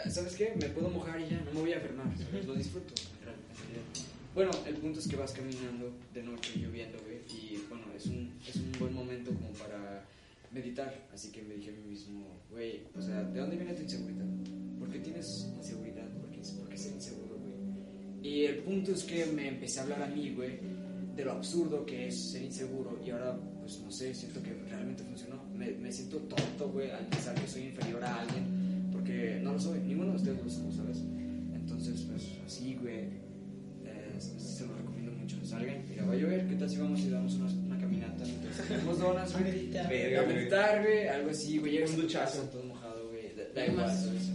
¿sabes 0.08 0.34
qué? 0.36 0.54
Me 0.60 0.68
puedo 0.68 0.88
mojar 0.88 1.20
y 1.20 1.28
ya, 1.28 1.40
no 1.40 1.52
me 1.52 1.60
voy 1.60 1.72
a 1.72 1.76
enfermar, 1.76 2.06
¿sabes? 2.16 2.46
Lo 2.46 2.54
disfruto. 2.54 2.94
Bueno, 4.34 4.50
el 4.66 4.76
punto 4.76 4.98
es 4.98 5.08
que 5.08 5.16
vas 5.16 5.32
caminando 5.32 5.92
de 6.14 6.22
noche 6.22 6.52
lloviendo, 6.56 6.98
güey. 7.04 7.18
Y 7.28 7.62
bueno, 7.68 7.84
es 7.94 8.06
un, 8.06 8.32
es 8.48 8.56
un 8.56 8.72
buen 8.78 8.94
momento 8.94 9.30
como 9.34 9.50
para 9.52 10.04
meditar. 10.52 11.06
Así 11.12 11.30
que 11.30 11.42
me 11.42 11.54
dije 11.54 11.70
a 11.70 11.72
mí 11.72 11.90
mismo, 11.90 12.26
güey, 12.50 12.80
o 12.96 13.02
sea, 13.02 13.22
¿de 13.24 13.40
dónde 13.40 13.56
viene 13.56 13.74
tu 13.74 13.82
inseguridad? 13.82 14.24
¿Por 14.78 14.90
qué 14.90 15.00
tienes 15.00 15.48
inseguridad? 15.58 16.08
¿Por 16.08 16.30
qué, 16.30 16.40
por 16.58 16.68
qué 16.68 16.78
ser 16.78 16.92
inseguro, 16.92 17.36
güey? 17.36 17.52
Y 18.22 18.44
el 18.46 18.58
punto 18.60 18.92
es 18.92 19.04
que 19.04 19.26
me 19.26 19.48
empecé 19.48 19.80
a 19.80 19.82
hablar 19.82 20.02
a 20.02 20.06
mí, 20.06 20.32
güey, 20.34 20.58
de 21.14 21.24
lo 21.24 21.32
absurdo 21.32 21.84
que 21.84 22.08
es 22.08 22.30
ser 22.30 22.42
inseguro. 22.42 22.98
Y 23.04 23.10
ahora, 23.10 23.38
pues 23.60 23.80
no 23.80 23.90
sé, 23.90 24.14
siento 24.14 24.42
que 24.42 24.54
realmente 24.70 25.02
funcionó. 25.02 25.44
Me, 25.54 25.72
me 25.72 25.92
siento 25.92 26.16
tonto, 26.20 26.70
güey, 26.70 26.90
al 26.90 27.06
pensar 27.08 27.34
que 27.34 27.46
soy 27.46 27.64
inferior 27.64 28.02
a 28.02 28.20
alguien. 28.22 28.61
Porque 29.02 29.40
no 29.42 29.52
lo 29.52 29.58
soy, 29.60 29.80
ninguno 29.80 30.10
de 30.12 30.16
ustedes 30.16 30.42
lo 30.44 30.48
somos, 30.50 30.76
¿sabes? 30.76 30.98
Entonces, 31.54 32.06
pues 32.08 32.22
así, 32.46 32.76
güey, 32.80 32.94
eh, 33.84 34.14
se 34.18 34.64
lo 34.66 34.74
recomiendo 34.76 35.10
mucho. 35.12 35.36
Salgan, 35.44 35.82
mira, 35.88 36.04
va 36.06 36.12
a 36.12 36.16
llover, 36.16 36.46
¿qué 36.46 36.54
tal 36.54 36.70
si 36.70 36.76
vamos 36.76 37.00
y 37.00 37.10
damos 37.10 37.34
una, 37.34 37.46
una 37.50 37.78
caminata? 37.78 38.24
Entonces, 38.24 38.68
tenemos 38.68 38.98
donas, 39.00 39.34
A 39.34 39.38
güey. 39.40 39.52
meditar. 39.52 39.88
Verga, 39.90 40.20
A 40.22 40.26
meditar, 40.26 40.82
güey, 40.82 41.08
algo 41.08 41.30
así, 41.30 41.58
güey. 41.58 41.72
Llegas 41.72 41.90
Un 41.90 42.02
duchazo. 42.02 42.42
todo 42.44 42.62
mojado, 42.64 43.08
güey. 43.08 43.34
Da- 43.36 43.42
Da 43.54 43.64
¿Qué 43.66 43.70
igual, 43.72 43.86
más? 43.86 44.04
¿sabes? 44.04 44.30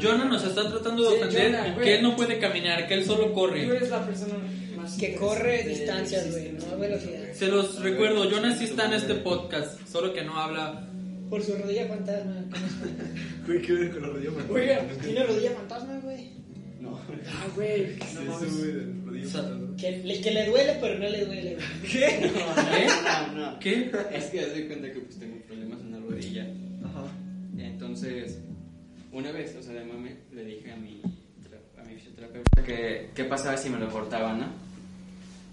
Jonah 0.00 0.24
nos 0.24 0.44
está 0.44 0.68
tratando 0.68 1.02
de 1.02 1.08
Sí, 1.16 1.22
ofender 1.22 1.74
que 1.82 1.94
él 1.96 2.02
no 2.02 2.16
puede 2.16 2.38
caminar, 2.38 2.86
que 2.86 2.94
él 2.94 3.04
solo 3.04 3.26
Tú 3.28 3.34
corre. 3.34 3.64
eres 3.64 3.90
la 3.90 4.04
persona 4.04 4.34
más 4.82 4.96
Que 4.96 5.14
corre 5.14 5.62
distancias, 5.64 6.30
güey, 6.30 6.52
¿no? 6.52 6.78
velocidad. 6.78 7.32
Se 7.32 7.46
los 7.48 7.80
recuerdo, 7.80 8.28
Jonah 8.30 8.56
sí 8.56 8.64
está 8.64 8.86
en 8.86 8.94
este 8.94 9.14
podcast, 9.16 9.80
solo 9.88 10.12
que 10.12 10.24
no 10.24 10.36
habla. 10.36 10.88
Por 11.30 11.42
su 11.42 11.56
rodilla 11.56 11.86
fantasma. 11.86 12.44
Güey, 13.46 13.60
¿qué 13.62 13.90
con 13.90 14.02
la 14.02 14.08
rodilla, 14.08 14.30
man? 14.30 14.46
Oiga, 14.50 14.86
Tiene 15.02 15.26
rodilla 15.26 15.50
fantasma, 15.52 15.98
güey. 16.00 16.30
No. 16.80 16.96
Ah, 17.26 17.46
güey, 17.56 17.96
no 18.14 18.22
mames. 18.22 19.26
O 19.26 19.28
sea. 19.28 19.50
Que 19.76 19.98
le, 19.98 20.20
que 20.20 20.30
le 20.30 20.46
duele, 20.46 20.76
pero 20.80 20.98
no 20.98 21.08
le 21.08 21.24
duele, 21.24 21.56
güey. 21.56 21.66
¿Qué? 21.90 22.30
No, 23.32 23.32
no. 23.32 23.58
¿Qué? 23.58 23.90
Es 24.12 24.26
que 24.26 24.40
haz 24.40 24.54
de 24.54 24.66
cuenta 24.66 24.92
que 24.92 25.00
pues 25.00 25.18
tengo 25.18 25.36
problemas 25.46 25.80
en 25.80 25.90
la 25.92 25.98
rodilla. 25.98 26.46
Ajá. 26.84 27.04
Entonces, 27.58 28.38
una 29.10 29.32
vez, 29.32 29.56
o 29.58 29.62
sea, 29.62 29.72
de 29.72 29.84
mame, 29.84 30.16
le 30.32 30.44
dije 30.44 30.70
a 30.70 30.76
mi, 30.76 31.02
a 31.78 31.82
mi 31.82 31.94
fisioterapeuta 31.94 32.62
que 32.64 33.10
qué 33.14 33.24
pasaba 33.24 33.56
si 33.56 33.70
me 33.70 33.78
lo 33.78 33.88
cortaba, 33.90 34.34
¿no? 34.34 34.71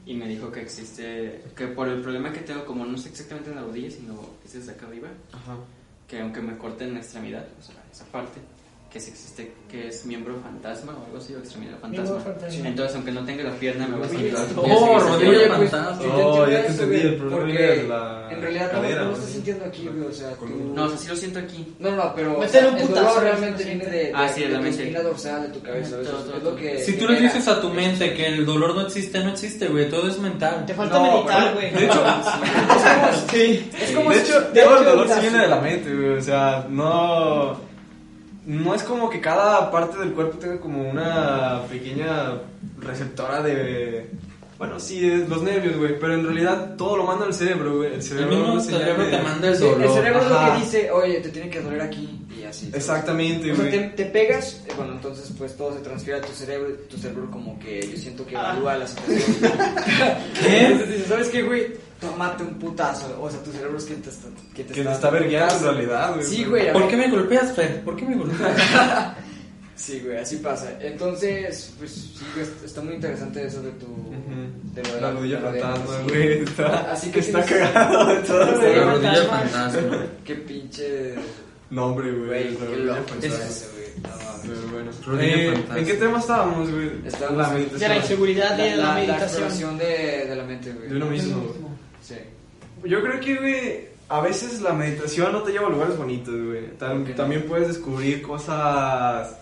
Y 0.09 0.15
me 0.15 0.27
dijo 0.27 0.51
que 0.51 0.61
existe, 0.61 1.43
que 1.55 1.67
por 1.67 1.87
el 1.87 2.01
problema 2.01 2.33
que 2.33 2.39
tengo, 2.39 2.65
como 2.65 2.83
no 2.83 2.97
sé 2.97 3.09
exactamente 3.09 3.51
en 3.51 3.57
la 3.57 3.61
rodilla, 3.61 3.91
sino 3.91 4.19
es 4.43 4.53
desde 4.53 4.71
acá 4.71 4.87
arriba, 4.87 5.09
Ajá. 5.31 5.55
que 6.07 6.19
aunque 6.19 6.41
me 6.41 6.57
corten 6.57 6.95
la 6.95 6.99
extremidad, 7.01 7.47
o 7.59 7.61
sea, 7.61 7.75
esa 7.91 8.05
parte, 8.05 8.39
que 8.91 8.99
si 8.99 9.11
existe, 9.11 9.51
que 9.69 9.89
es 9.89 10.03
miembro 10.05 10.39
fantasma 10.41 10.93
o 10.99 11.05
algo 11.05 11.17
así, 11.17 11.35
o 11.35 11.37
extremidad 11.37 11.77
fantasma. 11.79 12.15
Miembro 12.15 12.33
fantasma. 12.33 12.67
Entonces, 12.67 12.95
aunque 12.95 13.11
no 13.11 13.23
tenga 13.23 13.43
la 13.43 13.51
pierna, 13.51 13.87
me 13.87 13.97
va 13.97 14.05
a 14.05 14.09
sentir. 14.09 14.35
oh, 14.55 14.99
rodilla 14.99 15.57
pues, 15.57 15.69
fantasma. 15.69 16.15
Oh, 16.15 16.47
ya 16.47 16.61
te 16.61 16.67
eso, 16.67 16.83
entendí, 16.83 17.07
el 17.07 17.15
problema 17.17 17.41
porque 17.41 17.73
es 17.73 17.87
la 17.87 18.29
En 18.31 18.41
realidad 18.41 18.65
no, 18.65 18.71
cadera, 18.71 19.01
no 19.03 19.07
lo 19.09 19.13
estás 19.13 19.29
sintiendo 19.29 19.65
aquí, 19.65 19.87
güey, 19.87 20.07
o 20.07 20.11
sea, 20.11 20.31
tú... 20.31 20.73
No, 20.73 20.85
o 20.85 20.89
sea, 20.89 20.97
sí 20.97 21.07
lo 21.07 21.15
siento 21.15 21.39
aquí. 21.39 21.75
No, 21.77 21.91
no, 21.91 22.15
pero 22.15 22.47
sea, 22.47 22.67
un 22.67 22.77
el 22.77 22.87
putazo, 22.87 23.05
dolor 23.05 23.13
güey, 23.13 23.25
realmente 23.29 23.63
viene 23.63 23.85
de. 23.85 24.11
Ah, 24.15 24.27
sí, 24.27 24.41
de 24.41 24.49
la 24.49 24.59
mente. 24.59 24.81
espina 24.81 25.01
dorsal, 25.01 25.43
de 25.43 25.49
tu 25.49 25.61
cabeza, 25.61 25.91
Todo, 25.91 26.01
eso 26.01 26.11
todo, 26.11 26.37
es 26.37 26.43
lo 26.43 26.55
que 26.55 26.79
Si 26.79 26.97
tú 26.97 27.07
le 27.07 27.21
dices 27.21 27.47
a 27.47 27.61
tu 27.61 27.69
mente 27.69 28.13
que 28.15 28.25
el 28.25 28.45
dolor 28.45 28.73
no 28.73 28.81
existe, 28.81 29.23
no 29.23 29.29
existe, 29.29 29.67
güey, 29.67 29.87
todo 29.87 30.09
es 30.09 30.17
mental. 30.17 30.65
Te 30.65 30.73
falta 30.73 30.97
No, 30.97 31.17
meditar, 31.17 31.53
güey. 31.53 31.71
De 31.71 31.85
hecho, 31.85 32.03
sí. 33.31 33.69
Es 33.79 33.91
como 33.91 34.09
de 34.09 34.19
hecho, 34.19 34.43
todo 34.45 34.79
el 34.79 34.85
dolor 34.85 35.07
sí 35.07 35.19
viene 35.21 35.37
de 35.37 35.47
la 35.47 35.61
mente, 35.61 35.95
güey. 35.95 36.17
O 36.17 36.21
sea, 36.21 36.65
no. 36.67 37.68
No 38.49 38.73
es 38.73 38.81
como 38.81 39.09
que 39.11 39.21
cada 39.21 39.69
parte 39.69 39.99
del 39.99 40.11
cuerpo 40.13 40.39
tenga 40.39 40.59
como 40.59 40.89
una 40.89 41.61
pequeña 41.69 42.33
receptora 42.79 43.43
de. 43.43 44.09
Bueno, 44.57 44.79
sí, 44.79 45.07
es 45.07 45.29
los 45.29 45.43
nervios, 45.43 45.77
güey. 45.77 45.99
Pero 45.99 46.15
en 46.15 46.23
realidad 46.25 46.75
todo 46.75 46.97
lo 46.97 47.03
manda 47.03 47.25
al 47.25 47.33
cerebro, 47.33 47.77
güey. 47.77 47.89
El 47.89 47.93
El 47.93 48.03
cerebro, 48.03 48.35
mismo 48.35 48.53
no 48.55 48.59
señala 48.59 48.83
cerebro 48.85 49.03
de- 49.05 49.11
te 49.11 49.21
manda 49.23 49.47
el 49.47 49.53
el 49.53 49.59
cerebro 49.89 50.21
es 50.21 50.29
lo 50.29 50.39
que 50.39 50.59
dice, 50.59 50.91
oye, 50.91 51.19
te 51.21 51.29
tiene 51.29 51.49
que 51.49 51.61
doler 51.61 51.81
aquí 51.81 52.25
así. 52.49 52.69
Exactamente, 52.73 53.51
O 53.51 53.55
sea, 53.55 53.65
güey. 53.65 53.71
te, 53.95 54.03
te 54.03 54.05
pegas, 54.05 54.61
eh, 54.67 54.71
bueno, 54.77 54.93
entonces 54.93 55.31
pues 55.37 55.55
todo 55.55 55.73
se 55.73 55.79
transfiere 55.79 56.19
a 56.19 56.21
tu 56.21 56.31
cerebro, 56.33 56.73
tu 56.89 56.97
cerebro 56.97 57.29
como 57.31 57.57
que 57.59 57.87
yo 57.89 57.97
siento 57.97 58.25
que 58.25 58.35
evalúa 58.35 58.77
la 58.77 58.87
situación. 58.87 59.21
¿Qué? 60.41 60.65
Entonces 60.67 60.89
dices, 60.89 61.07
¿sabes 61.07 61.27
qué, 61.29 61.43
güey? 61.43 61.73
Tómate 61.99 62.43
un 62.43 62.53
putazo, 62.59 63.17
o 63.21 63.29
sea, 63.29 63.41
tu 63.43 63.51
cerebro 63.51 63.77
es 63.77 63.83
quien 63.85 64.01
te 64.01 64.09
está... 64.09 64.27
Que 64.55 64.63
te 64.63 64.73
Que 64.73 64.83
te 64.83 64.91
está 64.91 65.09
vergueando 65.09 65.55
en 65.69 65.75
realidad, 65.75 66.13
güey. 66.15 66.25
Sí, 66.25 66.45
güey. 66.45 66.71
¿Por 66.71 66.87
qué 66.87 66.95
me 66.97 67.09
golpeas, 67.09 67.51
Fer? 67.53 67.81
¿Por 67.83 67.95
qué 67.95 68.05
me 68.05 68.15
golpeas? 68.15 69.13
Sí, 69.75 70.01
güey, 70.05 70.17
así 70.17 70.35
pasa. 70.37 70.77
Entonces, 70.81 71.73
pues 71.79 71.91
sí, 71.91 72.25
güey, 72.35 72.45
está 72.65 72.81
muy 72.81 72.95
interesante 72.95 73.45
eso 73.47 73.61
de 73.61 73.71
tu... 73.71 73.87
De 74.73 74.83
lo 74.83 74.95
de 74.95 75.01
La 75.01 75.11
rodilla 75.11 75.39
lo 75.39 75.51
de- 75.53 75.61
fantasma, 75.61 75.97
güey. 76.09 76.43
Está, 76.43 76.91
Así 76.91 77.09
que 77.11 77.19
está 77.21 77.41
tienes- 77.45 77.69
cagado 77.71 78.05
de 78.07 78.15
todo. 78.17 78.39
La 78.45 78.45
La 78.45 78.51
rodilla 78.51 78.85
rodilla 78.91 79.23
fantasma. 79.29 80.05
Qué 80.25 80.35
pinche... 80.35 81.13
Nombre, 81.71 82.11
güey. 82.11 82.27
Güey, 82.27 82.53
la 82.53 82.65
qué 82.65 82.77
loco 82.77 83.13
es 83.21 83.33
eso, 83.33 83.65
güey. 83.73 83.89
No. 84.01 84.09
Pero 84.41 84.73
bueno. 84.73 85.21
Eh. 85.21 85.63
¿En 85.75 85.85
qué 85.85 85.93
tema 85.95 86.19
estábamos, 86.19 86.71
güey? 86.71 86.89
Estábamos 87.05 87.37
la 87.41 87.49
meditación. 87.49 87.79
De 87.79 87.87
la 87.89 87.97
inseguridad 87.97 88.57
y 88.57 88.61
de 88.61 88.77
la, 88.77 88.93
meditación. 88.95 89.23
exploración 89.27 89.77
de, 89.77 90.25
de 90.29 90.35
la 90.35 90.43
mente, 90.45 90.73
güey. 90.73 90.89
De 90.89 90.95
uno 90.95 91.05
mismo, 91.07 91.41
güey. 91.41 91.53
Sí. 92.01 92.15
Yo 92.85 93.01
creo 93.03 93.19
que, 93.19 93.35
güey, 93.35 93.87
a 94.07 94.21
veces 94.21 94.61
la 94.61 94.73
meditación 94.73 95.31
no 95.33 95.43
te 95.43 95.51
lleva 95.51 95.67
a 95.67 95.69
lugares 95.69 95.97
bonitos, 95.97 96.33
güey. 96.33 96.71
Tam- 96.79 96.97
¿Por 96.99 97.03
qué 97.03 97.09
no? 97.11 97.15
También 97.17 97.43
puedes 97.43 97.67
descubrir 97.67 98.21
cosas 98.21 99.35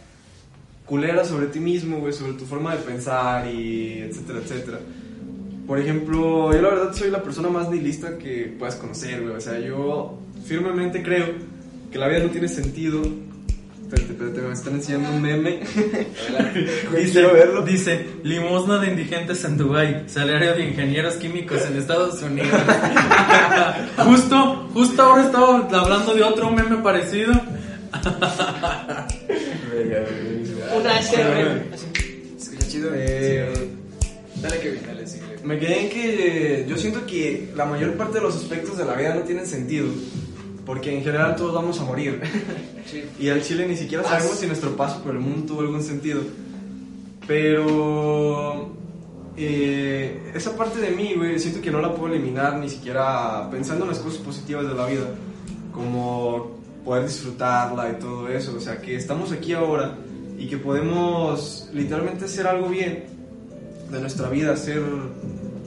culeras 0.86 1.28
sobre 1.28 1.48
ti 1.48 1.60
mismo, 1.60 2.00
güey, 2.00 2.14
sobre 2.14 2.34
tu 2.34 2.46
forma 2.46 2.76
de 2.76 2.82
pensar 2.82 3.48
y 3.48 4.00
etcétera, 4.02 4.40
etcétera. 4.40 4.80
Por 5.68 5.80
ejemplo, 5.80 6.54
yo 6.54 6.62
la 6.62 6.70
verdad 6.70 6.94
soy 6.94 7.12
la 7.12 7.22
persona 7.22 7.50
más 7.50 7.70
nihilista 7.70 8.18
que 8.18 8.56
puedas 8.58 8.76
conocer, 8.76 9.22
güey. 9.22 9.36
O 9.36 9.42
sea, 9.42 9.60
yo 9.60 10.18
firmemente 10.46 11.04
creo 11.04 11.26
que 11.92 11.98
la 11.98 12.08
vida 12.08 12.20
no 12.20 12.30
tiene 12.30 12.48
sentido. 12.48 13.02
Espérate, 13.82 14.12
espérate, 14.12 14.42
me 14.42 14.54
están 14.54 14.74
enseñando 14.74 15.10
un 15.12 15.22
meme. 15.22 15.62
Quiero 17.12 17.34
verlo. 17.34 17.62
Dice, 17.62 18.06
limosna 18.24 18.80
de 18.80 18.88
indigentes 18.88 19.46
en 19.46 19.58
Dubai, 19.58 20.04
salario 20.08 20.56
de 20.56 20.68
ingenieros 20.68 21.16
químicos 21.16 21.66
en 21.66 21.78
Estados 21.78 22.22
Unidos. 22.22 22.50
justo, 23.98 24.70
justo 24.74 25.02
ahora 25.02 25.24
estaba 25.24 25.68
hablando 25.72 26.14
de 26.14 26.24
otro 26.24 26.52
meme 26.52 26.78
parecido. 26.78 27.34
Una. 30.76 31.02
Se 31.02 31.22
escucha 32.38 32.68
chido. 32.68 32.90
Eh. 32.94 33.70
Dale, 34.42 35.08
sigue. 35.08 35.24
Me 35.44 35.58
quedé 35.60 35.84
en 35.84 35.90
que 35.90 36.66
yo 36.68 36.78
siento 36.78 37.06
que 37.06 37.52
la 37.56 37.66
mayor 37.66 37.96
parte 37.96 38.16
de 38.16 38.22
los 38.22 38.36
aspectos 38.36 38.78
de 38.78 38.86
la 38.86 38.94
vida 38.96 39.16
no 39.16 39.22
tienen 39.22 39.48
sentido, 39.48 39.88
porque 40.68 40.96
en 40.96 41.02
general 41.02 41.38
todos 41.38 41.56
vamos 41.56 41.80
a 41.80 41.86
morir. 41.86 42.22
Sí. 42.88 43.04
y 43.20 43.28
al 43.28 43.44
chile 43.44 43.68
ni 43.68 43.76
siquiera 43.76 44.02
Ah, 44.06 44.12
sabemos 44.12 44.38
si 44.38 44.48
nuestro 44.48 44.78
paso 44.78 45.04
por 45.04 45.14
el 45.14 45.20
mundo 45.20 45.46
tuvo 45.46 45.60
algún 45.60 45.84
sentido. 45.84 46.22
Pero 47.28 48.72
eh, 49.36 50.32
esa 50.34 50.56
parte 50.56 50.80
de 50.80 50.92
mí, 50.92 51.14
güey, 51.18 51.38
siento 51.38 51.60
que 51.60 51.70
no 51.70 51.82
la 51.82 51.94
puedo 51.94 52.14
eliminar 52.14 52.58
ni 52.58 52.70
siquiera 52.70 53.50
pensando 53.52 53.84
en 53.84 53.92
las 53.92 54.00
cosas 54.00 54.20
positivas 54.20 54.66
de 54.66 54.74
la 54.74 54.86
vida, 54.86 55.04
como 55.74 56.58
poder 56.86 57.08
disfrutarla 57.08 57.90
y 57.90 58.00
todo 58.00 58.30
eso. 58.30 58.56
O 58.56 58.62
sea, 58.62 58.82
que 58.82 58.96
estamos 58.96 59.34
aquí 59.34 59.52
ahora 59.52 59.98
y 60.38 60.48
que 60.48 60.58
podemos 60.58 61.70
literalmente 61.74 62.24
hacer 62.24 62.48
algo 62.48 62.70
bien 62.70 63.04
de 63.92 64.00
nuestra 64.00 64.30
vida, 64.30 64.56
ser 64.56 64.82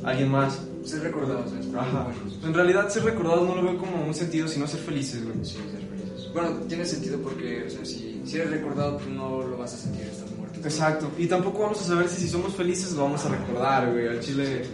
alguien 0.05 0.31
más. 0.31 0.63
Ser 0.85 1.03
recordados, 1.03 1.51
¿sabes? 1.51 1.67
Ajá. 1.77 2.09
En 2.43 2.55
realidad 2.55 2.89
ser 2.89 3.05
recordados 3.05 3.47
no 3.49 3.55
lo 3.57 3.63
veo 3.63 3.79
como 3.79 4.05
un 4.07 4.15
sentido, 4.15 4.49
sino 4.49 4.67
ser 4.67 4.81
felices, 4.81 5.23
güey. 5.25 5.45
Sí, 5.45 5.55
ser 5.57 5.63
felices. 5.89 6.33
Bueno, 6.33 6.51
tiene 6.69 6.85
sentido 6.85 7.19
porque, 7.19 7.65
o 7.67 7.71
sea, 7.71 7.85
si, 7.85 8.23
si 8.25 8.37
eres 8.37 8.51
recordado, 8.51 8.97
pues 8.99 9.09
no 9.11 9.43
lo 9.43 9.57
vas 9.59 9.75
a 9.75 9.77
sentir, 9.77 10.03
estás 10.07 10.31
muerto. 10.33 10.61
Exacto. 10.63 11.11
Y 11.19 11.27
tampoco 11.27 11.61
vamos 11.61 11.81
a 11.81 11.85
saber 11.85 12.09
si, 12.09 12.23
si 12.23 12.29
somos 12.29 12.55
felices 12.55 12.93
lo 12.93 13.03
vamos 13.05 13.25
a 13.25 13.29
recordar, 13.31 13.91
güey. 13.93 14.09
Al 14.09 14.23
Sí, 14.23 14.33
chile. 14.33 14.63
eso. 14.63 14.71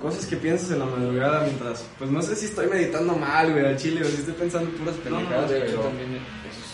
Cosas 0.00 0.26
que 0.26 0.36
piensas 0.36 0.70
en 0.70 0.78
la 0.78 0.86
madrugada 0.86 1.42
mientras. 1.44 1.84
Pues 1.98 2.10
no 2.10 2.22
sé 2.22 2.36
si 2.36 2.46
estoy 2.46 2.68
meditando 2.68 3.14
mal, 3.14 3.50
güey, 3.52 3.64
al 3.66 3.76
chile, 3.76 4.02
o 4.02 4.04
si 4.04 4.16
estoy 4.16 4.34
pensando 4.34 4.70
puras 4.70 4.94
No, 5.04 5.10
no, 5.10 5.16
pendejadas, 5.18 5.50
de 5.50 5.58
hecho 5.58 5.66
pero. 5.68 5.82
también 5.82 6.10
eso 6.14 6.22
válido. 6.24 6.65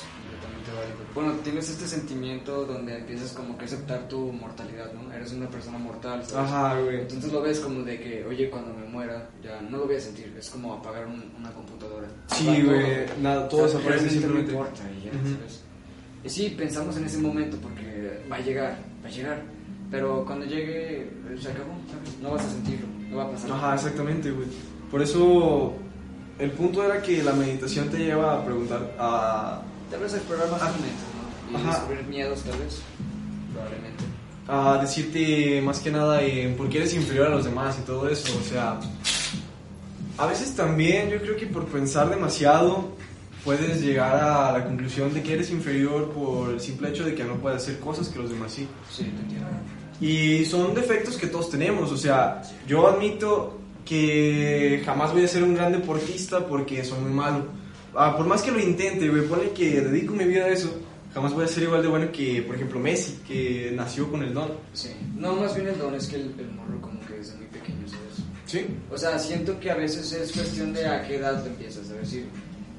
Bueno, 1.14 1.32
tienes 1.44 1.68
este 1.68 1.86
sentimiento 1.86 2.64
donde 2.64 2.96
empiezas 2.96 3.32
como 3.32 3.58
que 3.58 3.66
aceptar 3.66 4.08
tu 4.08 4.32
mortalidad, 4.32 4.90
¿no? 4.94 5.12
Eres 5.12 5.32
una 5.32 5.46
persona 5.48 5.76
mortal, 5.76 6.24
¿sabes? 6.24 6.50
Ajá, 6.50 6.80
güey. 6.80 7.00
Entonces 7.02 7.30
lo 7.30 7.42
ves 7.42 7.60
como 7.60 7.82
de 7.82 8.00
que, 8.00 8.24
oye, 8.24 8.48
cuando 8.48 8.72
me 8.72 8.86
muera, 8.86 9.28
ya 9.44 9.60
no 9.60 9.76
lo 9.78 9.86
voy 9.86 9.96
a 9.96 10.00
sentir. 10.00 10.34
Es 10.38 10.48
como 10.48 10.72
apagar 10.72 11.06
un- 11.06 11.30
una 11.38 11.50
computadora. 11.52 12.08
Sí, 12.28 12.62
güey. 12.62 13.04
Nada, 13.20 13.46
todo 13.48 13.64
desaparece 13.64 14.08
simplemente. 14.08 14.52
No 14.52 14.58
importa, 14.60 14.82
y 14.90 15.04
ya, 15.04 15.10
Ujú. 15.10 15.34
¿sabes? 15.36 15.62
Y 16.24 16.28
sí, 16.30 16.54
pensamos 16.56 16.96
en 16.96 17.04
ese 17.04 17.18
momento 17.18 17.58
porque 17.58 18.22
va 18.30 18.36
a 18.36 18.40
llegar, 18.40 18.78
va 19.04 19.08
a 19.08 19.12
llegar. 19.12 19.42
Pero 19.90 20.24
cuando 20.24 20.46
llegue, 20.46 21.02
eh, 21.02 21.08
se 21.38 21.50
acabó, 21.50 21.74
¿sabes? 21.90 22.18
No 22.22 22.30
vas 22.30 22.46
a 22.46 22.48
sentirlo, 22.48 22.86
no 23.10 23.16
va 23.18 23.24
a 23.24 23.30
pasar. 23.32 23.50
Ajá, 23.52 23.74
exactamente, 23.74 24.30
güey. 24.30 24.48
Por 24.90 25.02
eso. 25.02 25.74
El 26.38 26.50
punto 26.52 26.82
era 26.82 27.02
que 27.02 27.22
la 27.22 27.34
meditación 27.34 27.90
te 27.90 27.98
lleva 27.98 28.38
a 28.38 28.44
preguntar. 28.44 28.94
a. 28.98 29.60
Tal 29.93 30.01
vez 30.01 30.14
explorar 30.14 30.51
más 30.51 30.62
¿no? 30.62 31.53
Y 31.53 31.55
Ajá. 31.55 31.70
descubrir 31.70 32.05
miedos, 32.07 32.43
tal 32.43 32.59
vez. 32.59 32.80
Probablemente. 33.53 34.05
a 34.49 34.78
decirte 34.80 35.61
más 35.61 35.80
que 35.80 35.90
nada 35.90 36.22
en 36.22 36.57
por 36.57 36.70
qué 36.70 36.78
eres 36.78 36.95
inferior 36.95 37.26
a 37.26 37.30
los 37.30 37.45
demás 37.45 37.78
y 37.78 37.82
todo 37.82 38.09
eso. 38.09 38.36
O 38.40 38.43
sea, 38.43 38.80
a 40.16 40.26
veces 40.26 40.57
también 40.57 41.11
yo 41.11 41.18
creo 41.20 41.36
que 41.36 41.47
por 41.47 41.66
pensar 41.66 42.09
demasiado 42.09 42.88
puedes 43.45 43.82
llegar 43.82 44.16
a 44.16 44.53
la 44.53 44.64
conclusión 44.64 45.12
de 45.12 45.22
que 45.22 45.34
eres 45.34 45.51
inferior 45.51 46.11
por 46.12 46.55
el 46.55 46.61
simple 46.61 46.88
hecho 46.88 47.05
de 47.05 47.14
que 47.14 47.24
no 47.24 47.34
puedes 47.36 47.62
hacer 47.62 47.78
cosas 47.78 48.09
que 48.09 48.18
los 48.18 48.30
demás 48.30 48.51
sí. 48.53 48.66
Sí, 48.90 49.05
te 49.05 49.20
entiendo. 49.20 49.49
Y 50.01 50.47
son 50.47 50.74
defectos 50.74 51.18
que 51.18 51.26
todos 51.26 51.51
tenemos. 51.51 51.93
O 51.93 51.99
sea, 51.99 52.43
yo 52.66 52.88
admito 52.88 53.59
que 53.84 54.82
jamás 54.86 55.12
voy 55.12 55.24
a 55.24 55.28
ser 55.28 55.43
un 55.43 55.55
gran 55.55 55.70
deportista 55.70 56.47
porque 56.47 56.82
soy 56.82 57.01
muy 57.01 57.12
malo. 57.12 57.45
Ah, 57.95 58.16
por 58.16 58.26
más 58.26 58.43
que 58.43 58.51
lo 58.51 58.59
intente, 58.59 59.09
güey, 59.09 59.22
ponle 59.26 59.51
que 59.51 59.80
dedico 59.80 60.14
mi 60.14 60.24
vida 60.24 60.45
a 60.45 60.49
eso. 60.49 60.70
jamás 61.12 61.32
voy 61.34 61.45
a 61.45 61.49
ser 61.49 61.64
igual 61.64 61.82
de 61.82 61.88
bueno 61.88 62.11
que, 62.11 62.43
por 62.43 62.55
ejemplo, 62.57 62.80
Messi, 62.80 63.18
que 63.26 63.70
nació 63.74 64.11
con 64.11 64.22
el 64.22 64.32
don. 64.32 64.53
Sí. 64.72 64.90
No, 65.16 65.34
más 65.34 65.55
bien 65.55 65.68
el 65.68 65.78
don 65.78 65.95
es 65.95 66.07
que 66.09 66.16
el, 66.16 66.34
el 66.38 66.51
morro 66.53 66.80
como 66.80 67.01
que 67.07 67.14
desde 67.14 67.36
muy 67.36 67.47
pequeño, 67.47 67.86
¿sabes? 67.86 68.26
Sí. 68.47 68.66
O 68.90 68.97
sea, 68.97 69.18
siento 69.18 69.59
que 69.61 69.70
a 69.70 69.74
veces 69.76 70.11
es 70.12 70.32
cuestión 70.32 70.72
de 70.72 70.86
a 70.86 71.07
qué 71.07 71.16
edad 71.16 71.43
te 71.43 71.51
empiezas, 71.51 71.86
¿sabes? 71.86 72.09
Si, 72.09 72.24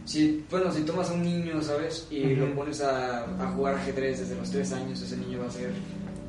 si, 0.06 0.44
bueno, 0.50 0.72
si 0.72 0.82
tomas 0.82 1.10
a 1.10 1.14
un 1.14 1.24
niño, 1.24 1.62
¿sabes? 1.62 2.08
Y 2.10 2.36
lo 2.36 2.54
pones 2.56 2.82
a, 2.82 3.24
a 3.24 3.52
jugar 3.56 3.76
ajedrez 3.76 4.20
desde 4.20 4.36
los 4.36 4.50
3 4.50 4.72
años, 4.74 5.02
ese 5.02 5.16
niño 5.18 5.40
va 5.40 5.48
a 5.48 5.52
ser 5.52 5.72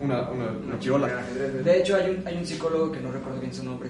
Una, 0.01 0.29
una, 0.31 0.47
una 0.51 1.07
ajedrez. 1.19 1.65
De 1.65 1.81
hecho, 1.81 1.97
hay 1.97 2.11
un, 2.11 2.27
hay 2.27 2.37
un 2.37 2.47
psicólogo 2.47 2.93
que 2.93 3.01
no 3.01 3.11
recuerdo 3.11 3.41
bien 3.41 3.53
su 3.55 3.65
nombre, 3.65 3.89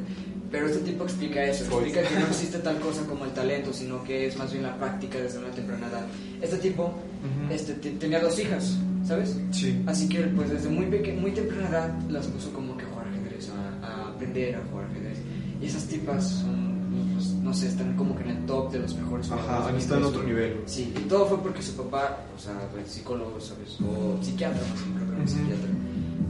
pero 0.54 0.68
este 0.68 0.78
tipo 0.88 1.02
explica 1.02 1.42
eso, 1.44 1.64
explica 1.64 2.00
que 2.08 2.14
no 2.14 2.26
existe 2.28 2.58
tal 2.60 2.78
cosa 2.78 3.02
como 3.08 3.24
el 3.24 3.32
talento, 3.32 3.72
sino 3.72 4.04
que 4.04 4.26
es 4.28 4.36
más 4.38 4.52
bien 4.52 4.62
la 4.62 4.76
práctica 4.76 5.18
desde 5.18 5.38
una 5.40 5.50
temprana 5.50 5.88
edad. 5.88 6.06
Este 6.40 6.58
tipo 6.58 6.84
Ujú. 6.84 7.52
este, 7.52 7.72
te- 7.74 7.90
tenía 7.90 8.20
dos 8.20 8.38
hijas, 8.38 8.76
¿sabes? 9.04 9.36
Sí. 9.50 9.82
Así 9.84 10.08
que 10.08 10.20
pues 10.20 10.50
desde 10.50 10.68
muy, 10.68 10.86
muy 10.86 11.32
temprana 11.32 11.68
edad 11.70 11.92
las 12.08 12.28
puso 12.28 12.52
como 12.52 12.76
que 12.76 12.84
a 12.84 12.88
jugar 12.88 13.08
ajedrez, 13.08 13.50
a, 13.50 13.84
a 13.86 14.08
aprender 14.10 14.54
a 14.54 14.62
jugar 14.70 14.86
ajedrez. 14.92 15.18
Y 15.60 15.66
esas 15.66 15.86
tipas 15.86 16.24
son, 16.24 16.78
pues, 17.14 17.30
no 17.42 17.52
sé, 17.52 17.66
están 17.66 17.96
como 17.96 18.14
que 18.16 18.22
en 18.22 18.30
el 18.30 18.46
top 18.46 18.70
de 18.70 18.78
los 18.78 18.94
mejores 18.94 19.28
Ajá, 19.32 19.66
han 19.68 19.76
estado 19.76 20.02
en 20.02 20.06
otro 20.06 20.22
nivel. 20.22 20.56
Sí, 20.66 20.94
y 20.96 21.00
todo 21.08 21.26
fue 21.26 21.38
porque 21.42 21.62
su 21.62 21.72
papá, 21.74 22.16
o 22.36 22.40
sea, 22.40 22.52
el 22.78 22.86
psicólogo, 22.88 23.40
¿sabes? 23.40 23.76
O 23.80 24.22
psiquiatra, 24.22 24.60
más 24.70 24.84
bien, 24.84 24.94
creo 24.94 25.06
que 25.08 25.12
era 25.14 25.20
un 25.20 25.28
Ujú. 25.28 25.36
psiquiatra. 25.36 25.68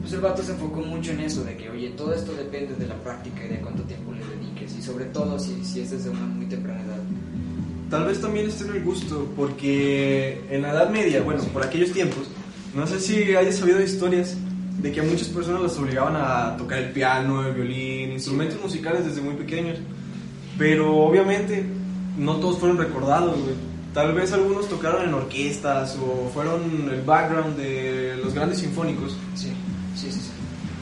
Pues 0.00 0.12
el 0.12 0.20
vato 0.20 0.42
se 0.42 0.52
enfocó 0.52 0.80
mucho 0.82 1.12
en 1.12 1.20
eso, 1.20 1.42
de 1.44 1.56
que, 1.56 1.70
oye, 1.70 1.88
todo 1.96 2.12
esto 2.12 2.34
depende 2.34 2.74
de 2.74 2.86
la 2.86 2.94
práctica 3.02 3.42
y 3.46 3.48
de 3.48 3.60
cuánto 3.60 3.82
tiempo 3.84 4.12
sobre 4.84 5.06
todo 5.06 5.38
si, 5.38 5.64
si 5.64 5.80
es 5.80 5.90
desde 5.90 6.10
una 6.10 6.20
muy 6.26 6.46
temprana 6.46 6.80
edad. 6.82 7.00
Tal 7.90 8.06
vez 8.06 8.20
también 8.20 8.48
esté 8.48 8.64
en 8.64 8.76
el 8.76 8.82
gusto, 8.82 9.28
porque 9.36 10.40
en 10.50 10.62
la 10.62 10.70
Edad 10.72 10.90
Media, 10.90 11.22
bueno, 11.22 11.42
por 11.52 11.62
aquellos 11.64 11.92
tiempos, 11.92 12.28
no 12.74 12.86
sé 12.86 12.98
si 12.98 13.34
hayas 13.36 13.56
sabido 13.56 13.80
historias 13.80 14.36
de 14.80 14.90
que 14.90 15.00
a 15.00 15.04
muchas 15.04 15.28
personas 15.28 15.62
las 15.62 15.78
obligaban 15.78 16.16
a 16.16 16.56
tocar 16.56 16.78
el 16.78 16.90
piano, 16.90 17.46
el 17.46 17.54
violín, 17.54 18.12
instrumentos 18.12 18.60
musicales 18.60 19.04
desde 19.04 19.20
muy 19.20 19.34
pequeños. 19.34 19.78
Pero 20.58 20.96
obviamente 20.96 21.64
no 22.18 22.36
todos 22.36 22.58
fueron 22.58 22.78
recordados, 22.78 23.40
güey. 23.42 23.54
Tal 23.92 24.12
vez 24.12 24.32
algunos 24.32 24.68
tocaron 24.68 25.04
en 25.04 25.14
orquestas 25.14 25.96
o 25.96 26.28
fueron 26.34 26.90
el 26.92 27.02
background 27.02 27.56
de 27.56 28.16
los 28.22 28.34
grandes 28.34 28.58
sinfónicos, 28.58 29.16
Sí, 29.36 29.52
sí, 29.94 30.10
sí. 30.10 30.18
sí. 30.18 30.30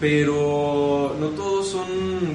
pero 0.01 1.15
no 1.21 1.27
todos 1.29 1.69
son 1.69 1.87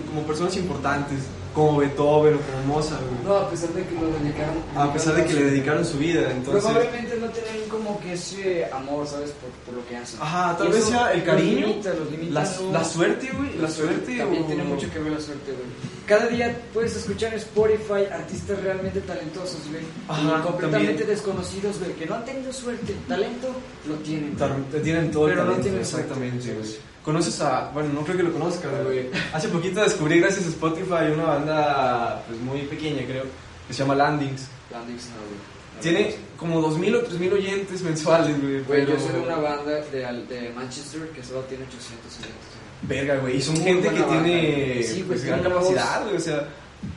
como 0.08 0.22
personas 0.28 0.56
importantes, 0.58 1.20
como 1.58 1.78
Beethoven 1.80 2.36
o 2.36 2.38
como 2.38 2.76
Mozart, 2.76 3.02
güey. 3.02 3.24
No, 3.26 3.36
a 3.36 3.50
pesar 3.50 3.70
de 3.72 3.84
que 3.84 3.96
lo 3.96 4.08
dedicaron. 4.20 4.58
A 4.76 4.94
pesar 4.94 5.16
de 5.16 5.26
que 5.26 5.34
le 5.34 5.44
dedicaron 5.46 5.84
su 5.84 5.98
vida, 5.98 6.30
entonces... 6.30 6.64
Probablemente 6.64 7.18
no 7.18 7.30
tienen 7.30 7.68
como 7.68 7.87
que 8.08 8.14
ese 8.14 8.66
amor, 8.72 9.06
¿sabes? 9.08 9.32
Por, 9.32 9.50
por 9.66 9.74
lo 9.76 9.88
que 9.88 9.98
hacen. 9.98 10.20
Ajá, 10.22 10.56
tal 10.58 10.70
vez 10.70 10.84
sea 10.86 11.12
el 11.14 11.20
los 11.20 11.26
cariño, 11.28 11.68
limita, 11.68 11.94
los 11.94 12.12
limita, 12.12 12.34
La, 12.34 12.44
¿no? 12.62 12.72
la 12.72 12.84
suerte, 12.84 13.30
güey, 13.38 13.58
la 13.58 13.70
suerte. 13.70 14.18
También 14.18 14.44
o- 14.44 14.48
tiene 14.48 14.64
mucho 14.64 14.92
que 14.92 15.00
ver 15.00 15.12
la 15.14 15.20
suerte, 15.22 15.52
güey. 15.52 15.98
Cada 16.08 16.28
día 16.28 16.58
puedes 16.74 16.96
escuchar 16.96 17.34
en 17.34 17.40
Spotify 17.40 18.06
artistas 18.12 18.62
realmente 18.64 19.02
talentosos, 19.02 19.60
güey. 19.70 19.84
Ajá, 20.08 20.42
completamente 20.42 20.88
también. 21.00 21.10
desconocidos, 21.10 21.80
güey. 21.80 21.92
Que 21.94 22.06
no 22.06 22.16
han 22.16 22.24
tenido 22.26 22.54
suerte. 22.54 22.96
Talento 23.08 23.50
lo 23.88 23.96
tienen. 23.96 24.36
te 24.72 24.80
tienen 24.80 25.12
todo 25.12 25.26
Pero 25.26 25.42
el 25.42 25.48
no 25.48 25.54
talento, 25.54 25.64
tienen 25.70 25.86
suerte. 25.86 26.08
exactamente, 26.12 26.54
güey. 26.54 26.76
Conoces 27.04 27.40
a, 27.42 27.70
bueno, 27.74 27.90
no 27.94 28.02
creo 28.04 28.18
que 28.18 28.24
lo 28.24 28.34
conozcas, 28.34 28.72
güey. 28.84 29.10
Hace 29.34 29.48
poquito 29.50 29.82
descubrí 29.82 30.20
gracias 30.20 30.46
a 30.46 30.50
Spotify 30.50 31.12
una 31.14 31.24
banda 31.24 32.24
pues 32.28 32.40
muy 32.40 32.62
pequeña, 32.64 33.06
creo, 33.06 33.24
que 33.68 33.74
se 33.74 33.80
llama 33.80 33.96
Landings. 33.96 34.48
Landix, 34.72 35.06
no, 35.10 35.16
güey. 35.28 35.57
Tiene 35.82 36.16
como 36.38 36.62
2000 36.62 36.96
o 36.96 37.02
3000 37.02 37.34
oyentes 37.34 37.82
mensuales, 37.82 38.40
güey. 38.42 38.62
Güey, 38.64 38.86
pero- 38.86 38.94
yo 38.94 39.00
soy 39.00 39.14
de 39.14 39.20
una 39.20 39.36
banda 39.38 39.72
de, 39.92 40.06
al- 40.06 40.28
de 40.28 40.50
Manchester 40.52 41.10
que 41.10 41.24
solo 41.24 41.42
tiene 41.42 41.64
800 41.66 42.14
oyentes. 42.18 42.48
Verga, 42.84 43.18
güey. 43.18 43.38
Y 43.38 43.42
son 43.42 43.58
gente 43.58 43.90
que 43.90 44.00
banda, 44.02 44.24
tiene 44.24 44.54
güey. 44.74 44.84
Sí, 44.84 45.04
pues, 45.08 45.24
gran 45.24 45.42
capacidad, 45.42 46.04
güey. 46.04 46.16
O 46.16 46.20
sea, 46.20 46.48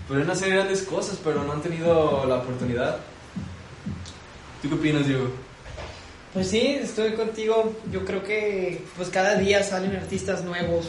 pueden 0.08 0.28
hacer 0.30 0.50
grandes 0.50 0.82
cosas, 0.82 1.18
pero 1.24 1.42
no 1.44 1.52
han 1.52 1.62
tenido 1.62 2.24
la 2.26 2.36
oportunidad. 2.36 2.98
¿Tú 4.62 4.68
qué 4.68 4.74
opinas, 4.74 5.06
Diego? 5.06 5.30
Pues 6.34 6.48
sí, 6.48 6.78
estoy 6.80 7.14
contigo. 7.14 7.72
Yo 7.90 8.04
creo 8.04 8.22
que 8.22 8.84
pues 8.96 9.08
cada 9.08 9.34
día 9.36 9.62
salen 9.62 9.96
artistas 9.96 10.44
nuevos. 10.44 10.86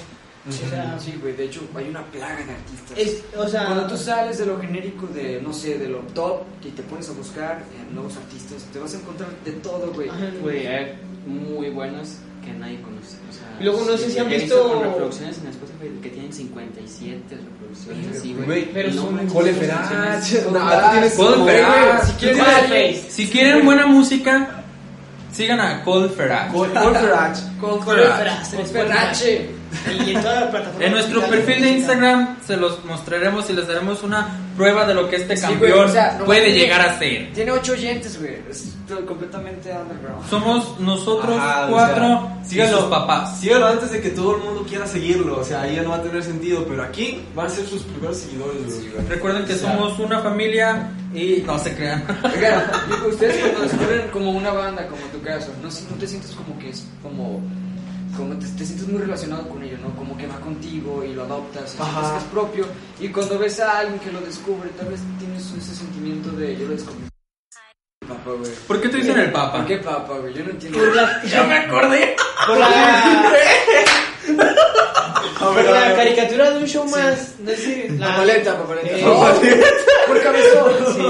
O 0.48 0.52
sea, 0.52 0.98
Sí, 1.00 1.14
güey, 1.22 1.36
de 1.36 1.46
hecho 1.46 1.62
hay 1.76 1.88
una 1.90 2.04
plaga 2.06 2.36
de 2.44 2.52
artistas. 2.54 2.98
es, 2.98 3.24
o 3.38 3.48
sea, 3.48 3.66
Cuando 3.66 3.86
tú 3.88 3.96
sales 3.98 4.38
de 4.40 4.46
lo 4.48 4.60
genérico, 4.60 5.06
de, 5.08 5.40
no 5.42 5.54
sé, 5.54 5.78
de 5.78 5.88
lo 5.88 6.00
top, 6.16 6.42
y 6.64 6.70
te 6.70 6.82
pones 6.84 7.08
a 7.10 7.12
buscar 7.14 7.60
eh, 7.60 7.94
nuevos 7.94 8.18
artistas, 8.18 8.64
te 8.74 8.80
vas 8.80 8.94
a 8.96 8.98
encontrar 8.98 9.30
de 9.46 9.52
todo, 9.54 9.92
güey. 9.94 10.10
Hay 10.10 10.94
muy 11.28 11.70
buenos 11.70 12.16
que 12.44 12.52
nadie 12.54 12.82
conoce. 12.82 13.18
O 13.30 13.34
sea, 13.34 13.56
Y 13.60 13.64
luego 13.66 13.86
no 13.86 13.96
sé 13.96 14.10
si 14.10 14.18
han 14.18 14.28
visto- 14.30 14.68
con 14.68 14.82
reproducciones 14.84 15.38
en 15.38 15.48
Spotify 15.50 16.00
que 16.02 16.10
tienen 16.10 16.34
57 16.34 17.36
reproducciones 17.36 18.18
así, 18.18 18.34
güey. 18.34 18.46
Güey, 18.48 18.74
pero 18.74 18.92
no 18.94 19.12
No, 19.12 20.60
Ah. 20.60 22.02
Si 23.10 23.28
quieren 23.28 23.64
buena 23.66 23.86
música, 23.86 24.64
sigan 25.32 25.60
a 25.60 25.84
Cole 25.84 26.10
Ferrat. 26.10 26.52
Cole 26.52 26.74
Cole 26.74 27.00
Ferach. 27.00 27.38
con 27.60 27.86
Ferach. 27.86 28.46
Ferach, 28.68 29.22
Y 30.06 30.12
en 30.12 30.22
todas 30.22 30.42
las 30.42 30.50
plataformas. 30.52 30.82
En 30.82 30.92
nuestro 30.92 31.22
perfil 31.22 31.62
de. 31.62 31.70
Instagram 31.72 32.38
se 32.46 32.58
los 32.58 32.84
mostraremos 32.86 33.50
y 33.50 33.54
les 33.54 33.68
daremos 33.68 34.04
una 34.04 34.28
prueba 34.58 34.86
de 34.86 34.94
lo 34.94 35.10
que 35.10 35.16
este 35.18 35.36
Sí, 35.38 35.42
campeón 35.44 35.72
güey, 35.72 35.84
o 35.84 35.88
sea, 35.90 36.16
no 36.20 36.26
puede 36.26 36.44
tiene- 36.46 36.60
llegar 36.60 36.82
a 36.82 37.00
ser. 37.00 37.32
Tiene 37.34 37.52
8 37.52 37.72
oyentes, 37.74 38.20
güey. 38.20 38.36
Es 38.50 38.74
completamente 39.08 39.72
underground. 39.72 40.30
Somos 40.30 40.80
nosotros 40.80 41.38
Ajá, 41.38 41.68
o 41.68 41.72
cuatro 41.72 42.04
sea, 42.04 42.42
y 42.44 42.50
síganlo. 42.50 42.78
sus 42.82 42.86
papás. 42.90 43.40
Síganlo 43.40 43.68
antes 43.68 43.92
de 43.92 44.02
que 44.02 44.10
todo 44.10 44.36
el 44.36 44.44
mundo 44.44 44.66
quiera 44.68 44.86
seguirlo. 44.86 45.40
O 45.40 45.44
sea, 45.44 45.62
ahí 45.62 45.76
ya 45.78 45.84
no 45.84 45.92
va 45.92 45.96
a 45.98 46.02
tener 46.04 46.22
sentido. 46.24 46.66
Pero 46.68 46.84
aquí 46.84 47.24
van 47.34 47.48
a 47.48 47.50
ser 47.50 47.66
sus 47.66 47.84
primeros 47.84 48.18
seguidores, 48.18 48.62
güey. 48.92 49.08
Recuerden 49.08 49.46
que 49.46 49.54
O 49.54 49.58
sea, 49.58 49.72
somos 49.72 49.98
una 50.00 50.20
familia 50.20 50.92
y 51.14 51.42
no 51.46 51.58
se 51.58 51.74
crean. 51.76 52.04
Oigan, 52.24 52.64
ustedes 53.10 53.38
cuando 53.40 53.62
descubren 53.62 54.10
como 54.12 54.32
una 54.32 54.52
banda, 54.52 54.86
como 54.88 55.02
en 55.02 55.12
tu 55.12 55.22
caso, 55.22 55.52
no, 55.64 55.72
si- 55.72 55.86
no 55.90 55.96
te 55.96 56.06
sientes 56.08 56.32
como 56.32 56.60
que 56.60 56.70
es 56.72 56.86
como... 57.02 57.42
Como 58.22 58.36
te, 58.38 58.46
te 58.46 58.66
sientes 58.66 58.88
muy 58.88 59.02
relacionado 59.02 59.48
con 59.50 59.64
ello, 59.64 59.78
¿no? 59.82 59.96
Como 59.96 60.16
que 60.16 60.28
va 60.28 60.40
contigo 60.40 61.04
y 61.04 61.14
lo 61.14 61.24
adoptas, 61.24 61.74
y 61.74 61.78
que 61.78 62.18
es 62.18 62.24
propio. 62.32 62.66
Y 63.00 63.08
cuando 63.10 63.40
ves 63.40 63.60
a 63.60 63.80
alguien 63.80 64.00
que 64.00 64.12
lo 64.12 64.22
descubre, 64.22 64.70
tal 64.78 64.90
vez 64.90 65.00
tienes 65.20 65.44
ese 65.58 65.76
sentimiento 65.76 66.30
de 66.32 66.56
yo 66.56 66.68
lo 66.68 66.74
descubrí. 66.74 67.06
Güey. 68.24 68.52
¿Por 68.68 68.80
qué 68.82 68.90
te 68.90 68.98
dicen 68.98 69.18
el 69.18 69.32
¿Por 69.32 69.42
papa? 69.42 69.66
qué 69.66 69.78
papá, 69.78 70.18
güey? 70.20 70.34
Yo 70.34 70.44
no 70.44 70.52
entiendo. 70.52 70.78
Por 70.78 70.96
la, 70.96 71.24
Ya 71.24 71.44
me 71.44 71.56
acordé. 71.56 72.16
por 72.46 72.58
la, 72.58 73.34
por 75.40 75.64
la 75.64 75.96
caricatura 75.96 76.52
de 76.52 76.58
un 76.60 76.66
show 76.68 76.86
más. 76.90 77.36
No 77.40 77.52
sé, 77.52 77.88
la 77.98 78.08
Papaleta, 78.08 78.58
papaleta. 78.58 78.98
Eh, 78.98 79.02
No, 79.04 79.16
por 80.08 80.22
cabezón. 80.22 80.72
Sí. 80.94 81.04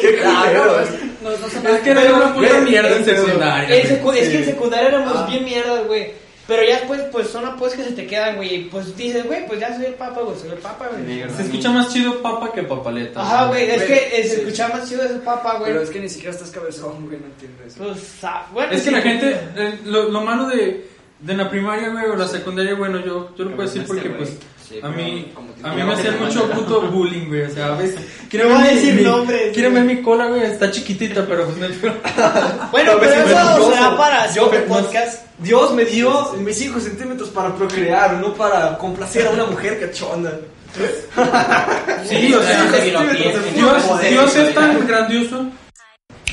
Qué 0.00 0.22
Ah, 0.24 0.44
culero. 0.44 0.64
no, 0.66 0.80
es, 0.80 0.88
no, 1.22 1.30
no 1.30 1.48
se 1.48 1.60
me 1.60 1.70
Es 1.72 1.80
que 1.80 1.90
era 1.90 2.14
una 2.14 2.34
puta 2.34 2.58
mierda 2.60 2.96
en 2.96 3.04
secundaria. 3.04 3.76
Es 3.76 3.88
que 4.28 4.38
en 4.38 4.44
secundaria 4.44 4.88
éramos 4.88 5.16
Ah. 5.16 5.26
bien 5.28 5.44
mierdas, 5.44 5.86
güey. 5.86 6.12
Pero 6.46 6.62
ya 6.64 6.78
después, 6.78 7.00
pues 7.12 7.28
son 7.28 7.44
apodos 7.44 7.74
que 7.74 7.84
se 7.84 7.92
te 7.92 8.06
quedan, 8.06 8.34
güey. 8.36 8.54
y, 8.54 8.58
Pues 8.64 8.96
dices, 8.96 9.24
güey, 9.24 9.46
pues 9.46 9.60
ya 9.60 9.74
soy 9.76 9.84
el 9.86 9.94
papa, 9.94 10.22
güey, 10.22 10.36
soy 10.38 10.50
el 10.50 10.58
papa, 10.58 10.88
güey. 10.92 11.22
Se 11.36 11.42
escucha 11.42 11.70
más 11.70 11.92
chido 11.92 12.20
papa 12.20 12.52
que 12.52 12.64
papaleta. 12.64 13.20
Ajá, 13.20 13.46
güey, 13.46 13.70
es 13.70 13.76
Güey, 13.76 13.86
que 13.88 14.20
eh, 14.20 14.24
se 14.24 14.34
sí. 14.34 14.40
escucha 14.40 14.68
más 14.68 14.88
chido 14.88 15.04
ese 15.04 15.14
papa, 15.20 15.58
güey. 15.58 15.70
Pero 15.72 15.82
es 15.82 15.90
que 15.90 16.00
ni 16.00 16.08
siquiera 16.08 16.32
estás 16.32 16.50
cabezón, 16.50 17.06
güey, 17.06 17.20
no 17.20 17.26
entiendo 17.26 17.62
eso. 17.64 17.76
Pues, 17.84 18.24
ah, 18.24 18.46
bueno. 18.52 18.72
Es 18.72 18.80
que 18.82 18.88
sí, 18.88 18.94
la 18.94 19.02
gente, 19.02 19.40
eh, 19.56 19.78
lo, 19.84 20.08
lo 20.10 20.20
malo 20.22 20.46
de, 20.48 20.88
de 21.20 21.34
la 21.34 21.48
primaria, 21.48 21.90
güey, 21.90 22.06
o 22.06 22.16
la 22.16 22.26
secundaria, 22.26 22.74
bueno, 22.74 22.98
yo, 23.04 23.34
yo 23.36 23.44
lo 23.44 23.54
puedo 23.54 23.68
decir 23.68 23.84
porque, 23.86 24.10
pues, 24.10 24.36
Sí, 24.72 24.78
a 24.82 24.88
mí, 24.88 25.30
como 25.34 25.52
a 25.62 25.74
mí 25.74 25.82
me 25.82 25.92
hacían 25.92 26.18
mucho 26.18 26.50
puto 26.50 26.80
bullying, 26.90 27.26
güey, 27.28 27.42
o 27.42 27.50
sea, 27.50 27.66
a 27.66 27.76
veces... 27.76 28.00
No 28.32 28.44
voy 28.44 28.54
a 28.54 28.58
ver 28.62 28.72
mi- 28.72 28.74
decir 28.80 28.94
mi- 28.94 29.02
nombres, 29.02 29.52
Quieren 29.52 29.74
ver 29.74 29.84
mi 29.84 30.00
cola, 30.00 30.26
güey, 30.26 30.42
está 30.44 30.70
chiquitita, 30.70 31.26
pero 31.26 31.44
pues 31.44 31.58
no 31.58 31.66
Bueno, 32.72 32.98
ver 32.98 33.10
pero 33.10 33.26
si 33.26 33.32
eso 33.32 33.72
será 33.74 33.96
para 33.96 34.32
Yo- 34.32 34.50
podcast. 34.66 35.26
Dios 35.38 35.74
me 35.74 35.84
dio 35.84 36.32
mis 36.38 36.56
5 36.56 36.80
centímetros 36.80 37.28
para 37.28 37.54
procrear, 37.54 38.14
no 38.14 38.32
para 38.32 38.78
complacer 38.78 39.26
a 39.26 39.30
una 39.30 39.44
mujer 39.44 39.78
cachonda. 39.78 40.32
Sí, 42.08 42.32
o 42.32 42.42
sea, 42.42 42.64
Dios- 42.72 43.54
Dios, 43.54 44.00
Dios 44.08 44.36
es 44.36 44.54
tan 44.54 44.86
grandioso. 44.86 45.46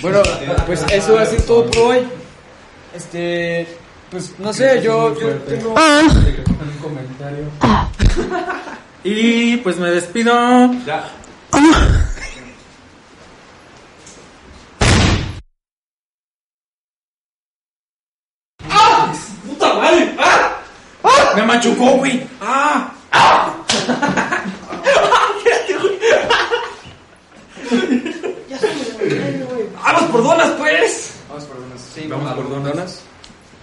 Bueno, 0.01 0.21
pues 0.65 0.83
eso 0.91 1.15
va 1.15 1.23
a 1.23 1.25
ser 1.25 1.41
todo 1.41 1.65
por 1.69 1.77
hoy. 1.79 2.07
Este, 2.95 3.67
pues 4.09 4.31
no 4.39 4.53
sé, 4.53 4.81
yo, 4.81 5.19
yo 5.19 5.27
tengo... 5.39 5.71
un 5.73 6.77
comentario. 6.81 7.45
Y 9.03 9.57
pues 9.57 9.77
me 9.77 9.89
despido. 9.91 10.33
Ya. 10.85 11.09
¡Puta 19.47 19.73
madre! 19.73 20.15
¡Ah! 20.19 20.61
Me 21.35 21.43
machucó, 21.43 21.91
güey. 21.91 22.27
¡Ah! 22.41 22.91
Güey. 23.11 23.49
¡Vamos 29.81 30.03
por 30.11 30.23
donas, 30.23 30.49
pues! 30.57 31.13
Vamos 31.29 31.43
por 31.45 31.57
unos... 31.57 31.81
Sí, 31.81 32.07
Vamos 32.07 32.33
por 32.33 32.45
por 32.45 32.61
perdonas. 32.61 33.01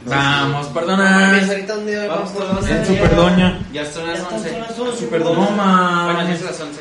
Vamos, 0.04 0.66
perdona. 0.68 1.30
ahorita 1.48 1.74
Vamos, 2.08 2.30
por 2.30 2.46
vamos, 2.46 2.68
En 2.68 2.76
ya. 2.76 2.84
Super 2.84 3.16
Doña. 3.16 3.58
Ya 3.72 3.84
son 3.84 4.06
las 4.06 4.18
Ya 4.18 4.22
están 4.22 4.34
11. 4.38 4.50
son 4.50 4.60
las 4.60 4.78
11, 4.78 4.98
Super. 5.04 5.20
No 5.20 5.26
Bueno, 5.34 5.46
ya 5.48 5.50
mames. 5.56 6.38
son 6.38 6.46
las 6.46 6.60
11. 6.60 6.80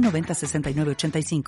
906985. 0.00 1.42